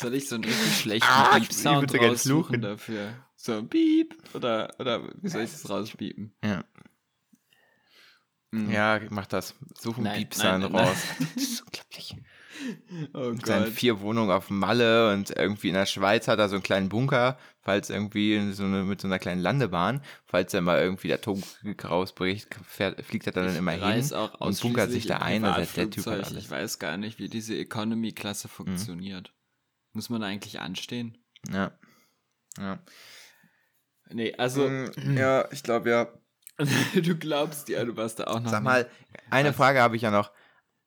Soll 0.00 0.14
ich 0.14 0.28
so 0.28 0.36
einen 0.36 0.44
richtig 0.44 0.80
schlechten 0.80 1.08
ah, 1.08 1.38
Beep-Sound 1.38 1.94
raussuchen 1.94 2.62
dafür? 2.62 3.14
So 3.36 3.58
ein 3.58 3.68
Beep 3.68 4.14
oder, 4.34 4.74
oder 4.78 5.02
wie 5.20 5.28
soll 5.28 5.42
ich 5.42 5.52
das 5.52 5.68
rauspiepen? 5.68 6.32
Ja. 6.44 6.64
Mhm. 8.50 8.70
Ja, 8.70 9.00
mach 9.10 9.26
das. 9.26 9.54
Such 9.78 9.98
einen 9.98 10.12
Beep-Sound 10.12 10.72
raus. 10.72 10.96
das 11.34 11.42
ist 11.42 11.62
unglaublich. 11.62 12.16
Oh 13.14 13.30
Gott. 13.30 13.46
Seine 13.46 13.66
vier 13.66 14.00
Wohnungen 14.00 14.30
auf 14.30 14.50
Malle 14.50 15.12
und 15.12 15.30
irgendwie 15.30 15.68
in 15.68 15.74
der 15.74 15.86
Schweiz 15.86 16.28
hat 16.28 16.38
er 16.38 16.48
so 16.48 16.56
einen 16.56 16.62
kleinen 16.62 16.88
Bunker, 16.88 17.38
falls 17.60 17.90
irgendwie 17.90 18.52
so 18.52 18.64
eine, 18.64 18.84
mit 18.84 19.00
so 19.00 19.08
einer 19.08 19.18
kleinen 19.18 19.40
Landebahn, 19.40 20.02
falls 20.26 20.52
er 20.52 20.60
mal 20.60 20.80
irgendwie 20.80 21.08
der 21.08 21.18
Atomkrieg 21.18 21.84
rausbricht, 21.84 22.54
fährt, 22.66 23.02
fliegt 23.04 23.26
er 23.26 23.32
dann 23.32 23.50
ich 23.50 23.56
immer 23.56 23.72
hin 23.72 24.10
und 24.38 24.60
bunkert 24.60 24.90
sich 24.90 25.06
da 25.06 25.18
ein. 25.18 25.44
Also 25.44 25.74
der 25.74 25.90
Typ 25.90 26.06
hat 26.06 26.24
alles. 26.24 26.44
Ich 26.44 26.50
weiß 26.50 26.78
gar 26.78 26.96
nicht, 26.96 27.18
wie 27.18 27.28
diese 27.28 27.56
Economy-Klasse 27.56 28.44
hm. 28.44 28.50
funktioniert. 28.50 29.32
Muss 29.92 30.10
man 30.10 30.20
da 30.20 30.26
eigentlich 30.26 30.60
anstehen? 30.60 31.18
Ja. 31.50 31.72
Ja. 32.58 32.78
Nee, 34.10 34.34
also. 34.34 34.68
Mm, 34.68 35.16
ja, 35.16 35.48
ich 35.50 35.62
glaube 35.62 35.90
ja. 35.90 36.08
du 36.94 37.16
glaubst 37.16 37.68
ja, 37.68 37.84
du 37.84 37.96
warst 37.96 38.18
da 38.18 38.24
auch 38.24 38.40
noch. 38.40 38.50
Sag 38.50 38.62
mal, 38.62 38.88
eine 39.30 39.50
Was? 39.50 39.56
Frage 39.56 39.80
habe 39.80 39.96
ich 39.96 40.02
ja 40.02 40.10
noch. 40.10 40.30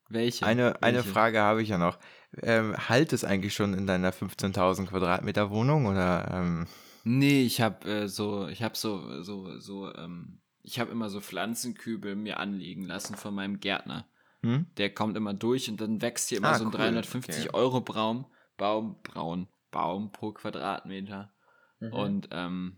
Welche? 0.10 0.46
Eine, 0.46 0.66
Welche? 0.66 0.84
eine 0.84 1.04
Frage 1.04 1.42
habe 1.42 1.64
ich 1.64 1.70
ja 1.70 1.78
noch. 1.78 1.98
Ähm, 2.42 2.76
halt 2.90 3.14
es 3.14 3.24
eigentlich 3.24 3.54
schon 3.54 3.74
in 3.74 3.88
deiner 3.88 4.12
15.000 4.12 4.88
Quadratmeter 4.88 5.50
Wohnung 5.50 5.86
oder? 5.86 6.30
Ähm? 6.32 6.68
Nee, 7.04 7.44
ich 7.44 7.62
habe 7.62 7.90
äh, 7.90 8.08
so, 8.08 8.48
ich 8.48 8.64
habe 8.64 8.76
so, 8.76 9.22
so, 9.24 9.60
so, 9.60 9.94
ähm, 9.94 10.42
ich 10.62 10.80
habe 10.80 10.92
immer 10.92 11.10
so 11.10 11.20
Pflanzenkübel 11.20 12.16
mir 12.16 12.40
anlegen 12.40 12.84
lassen 12.84 13.16
von 13.16 13.36
meinem 13.36 13.60
Gärtner. 13.60 14.08
Hm? 14.42 14.68
Der 14.78 14.94
kommt 14.94 15.18
immer 15.18 15.34
durch 15.34 15.70
und 15.70 15.80
dann 15.80 16.02
wächst 16.02 16.30
hier 16.30 16.40
immer 16.40 16.50
ah, 16.50 16.58
so 16.58 16.66
ein 16.66 16.72
cool. 16.72 16.80
350 16.80 17.50
okay. 17.50 17.58
Euro 17.58 17.82
Baum, 17.82 18.26
Baum, 18.58 18.98
braun, 19.04 19.48
Baum 19.72 20.12
pro 20.12 20.32
Quadratmeter. 20.32 21.34
Mhm. 21.80 21.94
Und 21.94 22.30
ähm, 22.32 22.78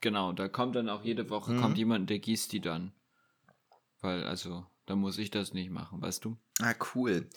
genau, 0.00 0.32
da 0.32 0.48
kommt 0.48 0.76
dann 0.76 0.88
auch 0.88 1.02
jede 1.02 1.30
Woche 1.30 1.52
mhm. 1.52 1.60
kommt 1.60 1.78
jemand, 1.78 2.10
der 2.10 2.18
gießt 2.18 2.52
die 2.52 2.60
dann. 2.60 2.92
Weil, 4.00 4.24
also, 4.24 4.66
da 4.86 4.96
muss 4.96 5.18
ich 5.18 5.30
das 5.30 5.54
nicht 5.54 5.70
machen, 5.70 6.02
weißt 6.02 6.24
du? 6.24 6.36
Ah, 6.60 6.74
cool. 6.94 7.28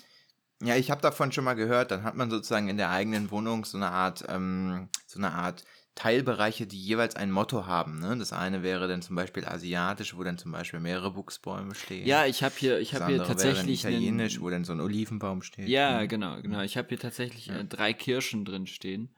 Ja, 0.62 0.76
ich 0.76 0.90
habe 0.90 1.02
davon 1.02 1.32
schon 1.32 1.44
mal 1.44 1.54
gehört, 1.54 1.92
dann 1.92 2.04
hat 2.04 2.16
man 2.16 2.30
sozusagen 2.30 2.70
in 2.70 2.78
der 2.78 2.90
eigenen 2.90 3.30
Wohnung 3.30 3.66
so 3.66 3.78
eine 3.78 3.92
Art, 3.92 4.24
ähm, 4.30 4.90
so 5.06 5.20
eine 5.20 5.34
Art 5.34 5.64
Teilbereiche, 5.96 6.68
die 6.68 6.80
jeweils 6.80 7.16
ein 7.16 7.32
Motto 7.32 7.66
haben. 7.66 8.00
Ne? 8.00 8.18
Das 8.18 8.34
eine 8.34 8.64
wäre 8.64 8.88
dann 8.90 9.02
zum 9.02 9.16
Beispiel 9.16 9.46
asiatisch, 9.46 10.16
wo 10.16 10.24
dann 10.24 10.38
zum 10.38 10.52
Beispiel 10.52 10.82
mehrere 10.82 11.12
Buchsbäume 11.12 11.74
stehen. 11.74 12.06
Ja, 12.06 12.26
ich 12.26 12.44
habe 12.44 12.54
hier, 12.58 12.80
ich 12.80 12.94
habe 12.94 13.08
hier 13.08 13.24
tatsächlich 13.24 13.80
italienisch, 13.80 14.42
wo 14.42 14.50
dann 14.50 14.66
so 14.66 14.74
ein 14.74 14.82
Olivenbaum 14.82 15.42
steht. 15.42 15.70
Ja, 15.70 16.02
mhm. 16.02 16.08
genau, 16.10 16.42
genau. 16.42 16.62
Ich 16.62 16.76
habe 16.76 16.90
hier 16.90 17.00
tatsächlich 17.00 17.48
ja. 17.48 17.60
äh, 17.60 17.66
drei 17.66 17.94
Kirschen 17.94 18.44
drin 18.44 18.68
stehen. 18.68 19.16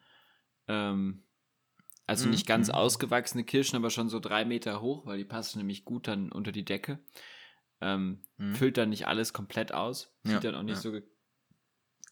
Ähm, 0.67 1.23
also 2.05 2.25
mhm. 2.25 2.31
nicht 2.31 2.45
ganz 2.45 2.67
mhm. 2.67 2.75
ausgewachsene 2.75 3.43
Kirschen, 3.43 3.75
aber 3.75 3.89
schon 3.89 4.09
so 4.09 4.19
drei 4.19 4.45
Meter 4.45 4.79
hoch, 4.79 5.07
weil 5.07 5.17
die 5.17 5.25
passen 5.25 5.57
nämlich 5.57 5.83
gut 5.83 6.07
dann 6.07 6.31
unter 6.31 6.51
die 6.51 6.63
Decke. 6.63 6.99
Ähm, 7.81 8.21
mhm. 8.37 8.53
Füllt 8.53 8.77
dann 8.77 8.89
nicht 8.89 9.07
alles 9.07 9.33
komplett 9.33 9.73
aus. 9.73 10.15
Sieht 10.23 10.33
ja, 10.33 10.39
dann 10.39 10.55
auch 10.55 10.63
nicht 10.63 10.75
ja. 10.75 10.81
so 10.81 10.91
ge 10.91 11.03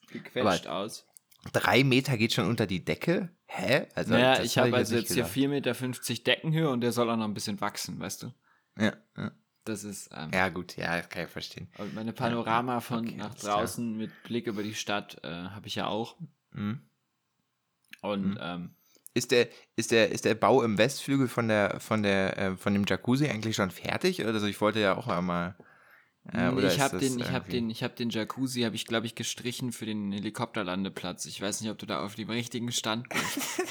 gequetscht 0.08 0.68
aber 0.68 0.80
aus. 0.80 1.08
Drei 1.54 1.84
Meter 1.84 2.18
geht 2.18 2.34
schon 2.34 2.48
unter 2.48 2.66
die 2.66 2.84
Decke? 2.84 3.35
Hä? 3.58 3.88
Also, 3.96 4.14
naja, 4.14 4.44
ich 4.44 4.58
habe 4.58 4.76
also 4.76 4.96
jetzt 4.96 5.14
hier 5.14 5.26
4,50 5.26 5.48
Meter 5.48 6.24
Deckenhöhe 6.24 6.70
und 6.70 6.82
der 6.82 6.92
soll 6.92 7.10
auch 7.10 7.16
noch 7.16 7.26
ein 7.26 7.34
bisschen 7.34 7.62
wachsen, 7.62 8.00
weißt 8.00 8.24
du? 8.24 8.34
Ja, 8.78 8.94
ja. 9.18 9.32
Das 9.64 9.84
ist. 9.84 10.10
Ähm, 10.14 10.32
ja, 10.34 10.50
gut, 10.50 10.76
ja, 10.76 10.98
das 10.98 11.10
kann 11.10 11.24
ich 11.24 11.30
verstehen. 11.30 11.70
Und 11.78 11.96
meine 11.96 12.12
Panorama 12.12 12.82
von 12.82 13.08
okay, 13.08 13.16
nach 13.16 13.34
draußen 13.34 13.96
klar. 13.96 14.08
mit 14.08 14.24
Blick 14.24 14.48
über 14.48 14.62
die 14.62 14.76
Stadt 14.76 15.24
äh, 15.24 15.30
habe 15.30 15.68
ich 15.68 15.76
ja 15.76 15.88
auch. 15.88 16.18
Mhm. 16.52 16.82
Und 18.02 18.32
mhm. 18.32 18.40
Ähm, 18.42 18.76
ist 19.14 19.32
der, 19.32 19.48
ist 19.78 19.92
der, 19.92 20.12
ist 20.12 20.26
der 20.26 20.36
Bau 20.36 20.62
im 20.62 20.78
Westflügel 20.78 21.30
von 21.30 21.48
der, 21.48 21.80
von 21.80 22.04
der, 22.04 22.38
äh, 22.38 22.58
von 22.58 22.74
dem 22.74 22.84
Jacuzzi 22.86 23.30
eigentlich 23.30 23.56
schon 23.56 23.72
fertig? 23.72 24.24
Also 24.26 24.46
ich 24.46 24.60
wollte 24.60 24.82
ja 24.82 24.98
auch 24.98 25.08
einmal. 25.08 25.56
Äh, 26.34 26.52
nee, 26.52 26.68
ich 26.68 26.80
habe 26.80 26.98
den, 26.98 27.20
ich 27.20 27.32
habe 27.32 27.50
den, 27.50 27.70
ich 27.70 27.84
habe 27.84 27.96
den 27.96 28.10
Jacuzzi, 28.10 28.62
habe 28.62 28.76
ich 28.76 28.86
glaube 28.86 29.06
ich 29.06 29.16
gestrichen 29.16 29.72
für 29.72 29.86
den 29.86 30.12
Helikopterlandeplatz. 30.12 31.26
Ich 31.26 31.42
weiß 31.42 31.62
nicht, 31.62 31.70
ob 31.70 31.78
du 31.78 31.86
da 31.86 32.04
auf 32.04 32.16
dem 32.16 32.30
richtigen 32.30 32.72
Stand 32.72 33.08
bist. 33.10 33.62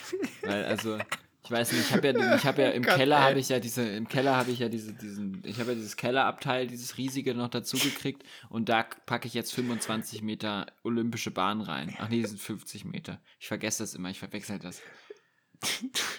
Weil 0.42 0.64
also 0.64 0.98
ich 1.44 1.50
weiß 1.50 1.72
nicht, 1.72 1.82
ich 1.82 1.92
habe 1.92 2.08
ja, 2.08 2.36
ich 2.36 2.44
habe 2.44 2.62
ja 2.62 2.70
im 2.70 2.82
Gott, 2.82 2.94
Keller 2.94 3.22
habe 3.22 3.38
ich 3.38 3.50
ja 3.50 3.60
diese, 3.60 3.86
im 3.86 4.08
Keller 4.08 4.34
habe 4.34 4.50
ich 4.50 4.60
ja 4.60 4.70
diese, 4.70 4.94
diesen, 4.94 5.42
ich 5.44 5.60
habe 5.60 5.70
ja 5.70 5.74
dieses 5.74 5.96
Kellerabteil, 5.96 6.66
dieses 6.66 6.96
riesige 6.96 7.34
noch 7.34 7.48
dazu 7.48 7.76
gekriegt 7.76 8.22
und 8.48 8.70
da 8.70 8.86
packe 9.04 9.26
ich 9.26 9.34
jetzt 9.34 9.52
25 9.52 10.22
Meter 10.22 10.66
olympische 10.84 11.30
Bahn 11.30 11.60
rein. 11.60 11.94
Ach 11.98 12.08
nee, 12.08 12.20
die 12.20 12.26
sind 12.26 12.40
50 12.40 12.86
Meter. 12.86 13.20
Ich 13.38 13.48
vergesse 13.48 13.82
das 13.82 13.94
immer, 13.94 14.08
ich 14.08 14.18
verwechsel 14.18 14.58
das. 14.58 14.80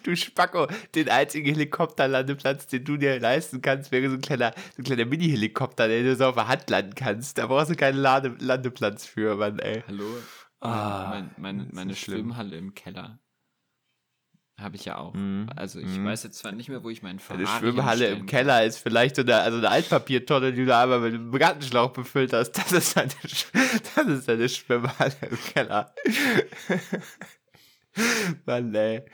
Du 0.04 0.16
Spacko, 0.16 0.68
den 0.94 1.10
einzigen 1.10 1.54
Helikopterlandeplatz, 1.54 2.68
den 2.68 2.84
du 2.84 2.98
dir 2.98 3.20
leisten 3.20 3.62
kannst, 3.62 3.92
wäre 3.92 4.10
so 4.10 4.16
ein 4.16 4.22
kleiner, 4.22 4.54
so 4.76 4.82
ein 4.82 4.86
kleiner 4.86 5.06
Mini-Helikopter, 5.06 5.88
den 5.88 6.06
du 6.06 6.16
so 6.16 6.26
auf 6.26 6.36
der 6.36 6.48
Hand 6.48 6.70
landen 6.70 6.96
kannst. 6.96 7.38
Da 7.38 7.48
brauchst 7.48 7.72
du 7.72 7.76
keinen 7.76 7.98
Lade 7.98 8.36
Landeplatz 8.40 9.06
für, 9.06 9.36
Mann, 9.36 9.60
ey. 9.60 9.84
Hallo? 9.88 10.06
Ah, 10.60 11.10
mein, 11.10 11.32
meine 11.38 11.68
meine 11.72 11.96
Schwimmhalle 11.96 12.58
im 12.58 12.74
Keller. 12.74 13.20
Habe 14.60 14.78
ich 14.78 14.86
ja 14.86 14.98
auch. 14.98 15.14
Mm, 15.14 15.48
also 15.56 15.80
ich 15.80 15.98
mm. 15.98 16.06
weiß 16.06 16.24
jetzt 16.24 16.38
zwar 16.38 16.54
nicht 16.54 16.70
mehr, 16.70 16.82
wo 16.82 16.90
ich 16.90 17.04
meinen 17.04 17.20
Ferrari 17.20 17.46
Eine 17.46 17.60
Schwimmhalle 17.60 18.08
im 18.08 18.26
Keller 18.26 18.64
ist 18.64 18.78
vielleicht 18.78 19.18
so 19.18 19.22
eine, 19.22 19.36
also 19.36 19.58
eine 19.58 19.70
Altpapiertonne, 19.70 20.54
die 20.54 20.66
du 20.66 20.76
einmal 20.76 21.02
mit 21.02 21.14
einem 21.14 21.32
Gartenschlauch 21.32 21.92
befüllt 21.92 22.32
hast. 22.32 22.54
Das 22.54 22.72
ist 22.72 22.98
eine, 22.98 23.10
das 23.96 24.08
ist 24.08 24.30
eine 24.30 24.48
Schwimmhalle 24.48 25.14
im 25.30 25.38
Keller. 25.54 25.94
Mann, 28.46 28.74
ey. 28.76 29.06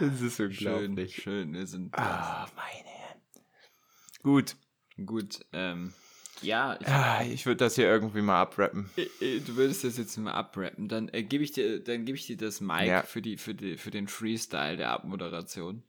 Das 0.00 0.20
ist 0.20 0.40
unglaublich. 0.40 1.14
Schön, 1.14 1.22
schön. 1.22 1.54
Wir 1.54 1.66
sind. 1.66 1.94
Ah, 1.94 2.44
oh, 2.44 2.52
meine 2.56 2.88
Herren. 2.88 3.20
Gut. 4.22 4.56
Gut, 5.04 5.40
ähm. 5.52 5.92
Ja, 6.40 6.78
ich, 6.80 6.86
ah, 6.86 7.24
ich 7.24 7.46
würde 7.46 7.56
das 7.56 7.74
hier 7.74 7.86
irgendwie 7.86 8.22
mal 8.22 8.40
abrappen. 8.40 8.88
Du 8.96 9.56
würdest 9.56 9.82
das 9.82 9.98
jetzt 9.98 10.16
mal 10.18 10.32
abrappen. 10.32 10.88
Dann 10.88 11.08
äh, 11.08 11.24
gebe 11.24 11.42
ich 11.42 11.50
dir, 11.50 11.82
dann 11.82 12.04
gebe 12.04 12.16
ich 12.16 12.26
dir 12.26 12.36
das 12.36 12.60
Mic 12.60 12.86
ja. 12.86 13.02
für 13.02 13.20
die, 13.20 13.36
für 13.36 13.54
die, 13.54 13.76
für 13.76 13.90
den 13.90 14.06
Freestyle 14.06 14.76
der 14.76 14.90
Abmoderation. 14.90 15.82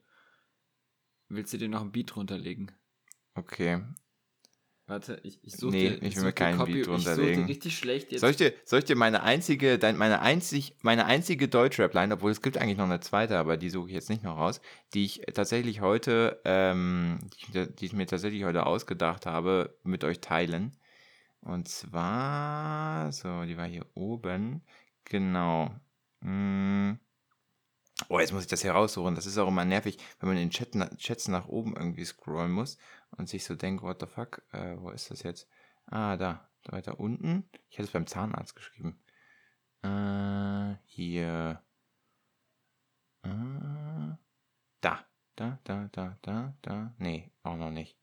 Willst 1.27 1.53
du 1.53 1.57
dir 1.57 1.69
noch 1.69 1.81
ein 1.81 1.91
Beat 1.91 2.15
runterlegen? 2.15 2.71
Okay. 3.35 3.83
Warte, 4.89 5.19
ich, 5.21 5.37
ich 5.43 5.55
suche 5.55 5.71
nee, 5.71 5.89
dir, 5.89 6.01
ich 6.01 6.15
will 6.15 6.23
mir 6.23 6.33
keinen 6.33 6.57
Copy, 6.57 6.73
Beat 6.73 6.87
runterlegen. 6.87 7.43
Ich 7.43 7.49
richtig 7.49 7.77
schlecht 7.77 8.11
jetzt. 8.11 8.21
Soll 8.21 8.31
ich 8.31 8.37
dir, 8.37 8.53
soll 8.65 8.79
ich 8.79 8.85
dir 8.85 8.95
meine 8.95 9.21
einzige, 9.21 9.77
meine 9.95 10.19
einzig, 10.21 10.73
meine 10.81 11.05
einzige 11.05 11.47
Deutschrap-Line, 11.47 12.15
obwohl 12.15 12.31
es 12.31 12.41
gibt 12.41 12.57
eigentlich 12.57 12.79
noch 12.79 12.85
eine 12.85 12.99
zweite, 12.99 13.37
aber 13.37 13.55
die 13.55 13.69
suche 13.69 13.89
ich 13.89 13.93
jetzt 13.93 14.09
nicht 14.09 14.23
noch 14.23 14.37
raus, 14.37 14.61
die 14.95 15.05
ich 15.05 15.21
tatsächlich 15.31 15.81
heute, 15.81 16.41
ähm, 16.43 17.19
die, 17.53 17.67
die 17.71 17.85
ich 17.85 17.93
mir 17.93 18.07
tatsächlich 18.07 18.45
heute 18.45 18.65
ausgedacht 18.65 19.27
habe, 19.27 19.77
mit 19.83 20.03
euch 20.03 20.21
teilen. 20.21 20.75
Und 21.41 21.67
zwar, 21.67 23.11
so, 23.11 23.43
die 23.43 23.57
war 23.57 23.67
hier 23.67 23.85
oben. 23.93 24.63
Genau. 25.05 25.69
Hm. 26.23 26.97
Oh, 28.07 28.19
jetzt 28.19 28.33
muss 28.33 28.43
ich 28.43 28.47
das 28.47 28.63
hier 28.63 28.71
raussuchen. 28.71 29.13
Das 29.13 29.27
ist 29.27 29.37
auch 29.37 29.49
immer 29.49 29.65
nervig, 29.65 29.97
wenn 30.19 30.29
man 30.29 30.37
in 30.37 30.49
den 30.49 30.51
Chat, 30.51 30.97
Chats 30.97 31.27
nach 31.27 31.47
oben 31.47 31.75
irgendwie 31.75 32.05
scrollen 32.05 32.51
muss 32.51 32.79
und 33.11 33.29
sich 33.29 33.43
so 33.43 33.55
denkt, 33.55 33.83
what 33.83 33.99
the 33.99 34.07
fuck, 34.07 34.43
äh, 34.51 34.77
wo 34.77 34.89
ist 34.91 35.11
das 35.11 35.23
jetzt? 35.23 35.47
Ah, 35.85 36.17
da, 36.17 36.49
weiter 36.65 36.99
unten. 36.99 37.49
Ich 37.69 37.77
hätte 37.77 37.87
es 37.87 37.93
beim 37.93 38.07
Zahnarzt 38.07 38.55
geschrieben. 38.55 39.03
Äh, 39.81 40.75
hier. 40.85 41.63
Äh, 43.23 43.29
da, 44.81 45.05
da, 45.35 45.59
da, 45.63 45.89
da, 45.91 46.17
da, 46.21 46.57
da. 46.61 46.95
Nee, 46.97 47.31
auch 47.43 47.57
noch 47.57 47.71
nicht. 47.71 47.97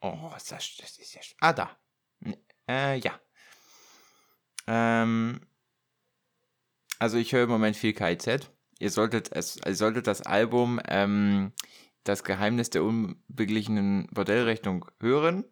Oh, 0.00 0.32
ist 0.36 0.52
das? 0.52 0.76
Das 0.76 0.98
ist 0.98 1.14
ja. 1.14 1.20
Ah, 1.40 1.52
da. 1.52 1.76
Äh, 2.68 2.98
ja. 2.98 3.20
Ähm, 4.66 5.40
also 6.98 7.18
ich 7.18 7.32
höre 7.32 7.44
im 7.44 7.50
Moment 7.50 7.76
viel 7.76 7.92
KIZ 7.92 8.50
ihr 8.78 8.90
solltet 8.90 9.32
es, 9.32 9.58
ihr 9.64 9.74
solltet 9.74 10.06
das 10.06 10.22
Album 10.22 10.80
ähm, 10.86 11.52
Das 12.06 12.24
Geheimnis 12.24 12.70
der 12.70 12.84
unbeglichenen 12.84 14.06
Bordellrechnung 14.12 14.86
hören. 15.00 15.44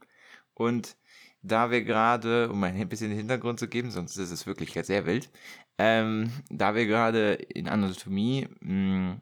Und 0.54 0.96
da 1.42 1.70
wir 1.70 1.82
gerade, 1.82 2.48
um 2.50 2.62
ein 2.62 2.88
bisschen 2.88 3.10
den 3.10 3.18
Hintergrund 3.18 3.58
zu 3.58 3.68
geben, 3.68 3.90
sonst 3.90 4.16
ist 4.16 4.30
es 4.30 4.46
wirklich 4.46 4.72
sehr 4.72 5.04
wild, 5.04 5.30
ähm, 5.78 6.30
da 6.48 6.74
wir 6.74 6.86
gerade 6.86 7.34
in 7.34 7.68
Anatomie 7.68 8.48
mh, 8.60 9.20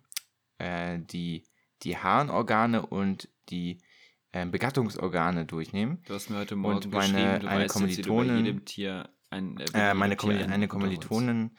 äh, 0.59 0.99
die, 1.01 1.45
die 1.83 1.97
Harnorgane 1.97 2.85
und 2.87 3.29
die 3.49 3.79
äh, 4.33 4.47
Begattungsorgane 4.47 5.47
durchnehmen. 5.47 6.03
Du 6.07 6.15
hast 6.15 6.31
mir 6.31 6.39
heute 6.39 6.55
Morgen 6.55 6.77
und 6.77 6.93
meine, 6.93 7.41
du 7.41 7.49
eine 7.49 7.67
Kommilitonin, 7.67 8.45
jedem 8.45 8.65
Tier 8.67 9.09
ein, 9.31 9.59
äh, 9.59 9.91
äh 9.91 9.95
meine 9.95 10.17
Kommil 10.17 10.45
eine 10.45 10.69
Kommilitonin 10.69 11.51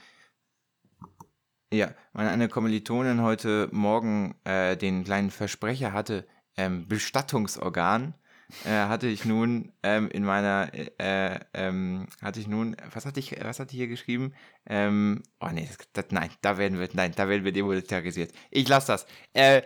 ja, 1.74 1.92
meine 2.14 2.30
eine 2.30 2.50
Kommilitonin 2.50 3.22
heute 3.22 3.68
Morgen 3.72 4.36
äh, 4.44 4.78
den 4.78 5.04
kleinen 5.04 5.32
Versprecher 5.32 5.92
hatte, 5.92 6.28
ähm, 6.56 6.88
Bestattungsorgan, 6.88 8.14
äh, 8.66 8.70
hatte 8.70 9.08
ich 9.08 9.26
nun 9.26 9.72
ähm, 9.82 10.10
in 10.12 10.24
meiner, 10.24 10.70
äh, 11.00 11.40
ähm, 11.56 12.06
hatte 12.22 12.40
ich 12.40 12.48
nun, 12.48 12.76
was 12.94 13.08
hatte 13.08 13.20
ich, 13.20 13.36
was 13.44 13.60
hatte 13.60 13.72
ich 13.72 13.78
hier 13.78 13.88
geschrieben? 13.88 14.34
Ähm, 14.68 15.24
oh 15.40 15.50
nee, 15.52 15.68
das, 15.68 15.78
das, 15.94 16.06
nein, 16.12 16.30
da 16.42 16.60
werden 16.60 16.80
wir, 16.80 16.88
nein, 16.94 17.14
da 17.16 17.28
werden 17.28 17.44
wir 17.44 17.52
demonetarisiert. 17.52 18.32
Ich 18.52 18.68
lasse 18.68 18.88
das. 18.88 19.08
Äh, 19.34 19.64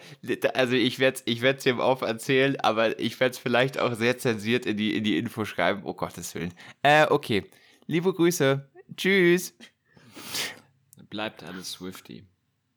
also 0.53 0.75
ich 0.75 0.99
werde 0.99 1.19
ich 1.25 1.41
werde 1.41 1.59
es 1.59 1.65
ihm 1.65 1.81
auf 1.81 2.01
erzählen, 2.01 2.57
aber 2.61 2.97
ich 2.99 3.19
werde 3.19 3.33
es 3.33 3.37
vielleicht 3.37 3.79
auch 3.79 3.95
sehr 3.95 4.17
zensiert 4.17 4.65
in 4.65 4.77
die, 4.77 4.95
in 4.95 5.03
die 5.03 5.17
Info 5.17 5.43
schreiben. 5.43 5.81
Oh 5.83 5.93
Gottes 5.93 6.33
Willen. 6.35 6.53
Äh, 6.83 7.07
okay. 7.09 7.43
Liebe 7.85 8.13
Grüße. 8.13 8.69
Tschüss 8.95 9.53
bleibt 11.09 11.43
alles 11.43 11.71
Swifty. 11.71 12.23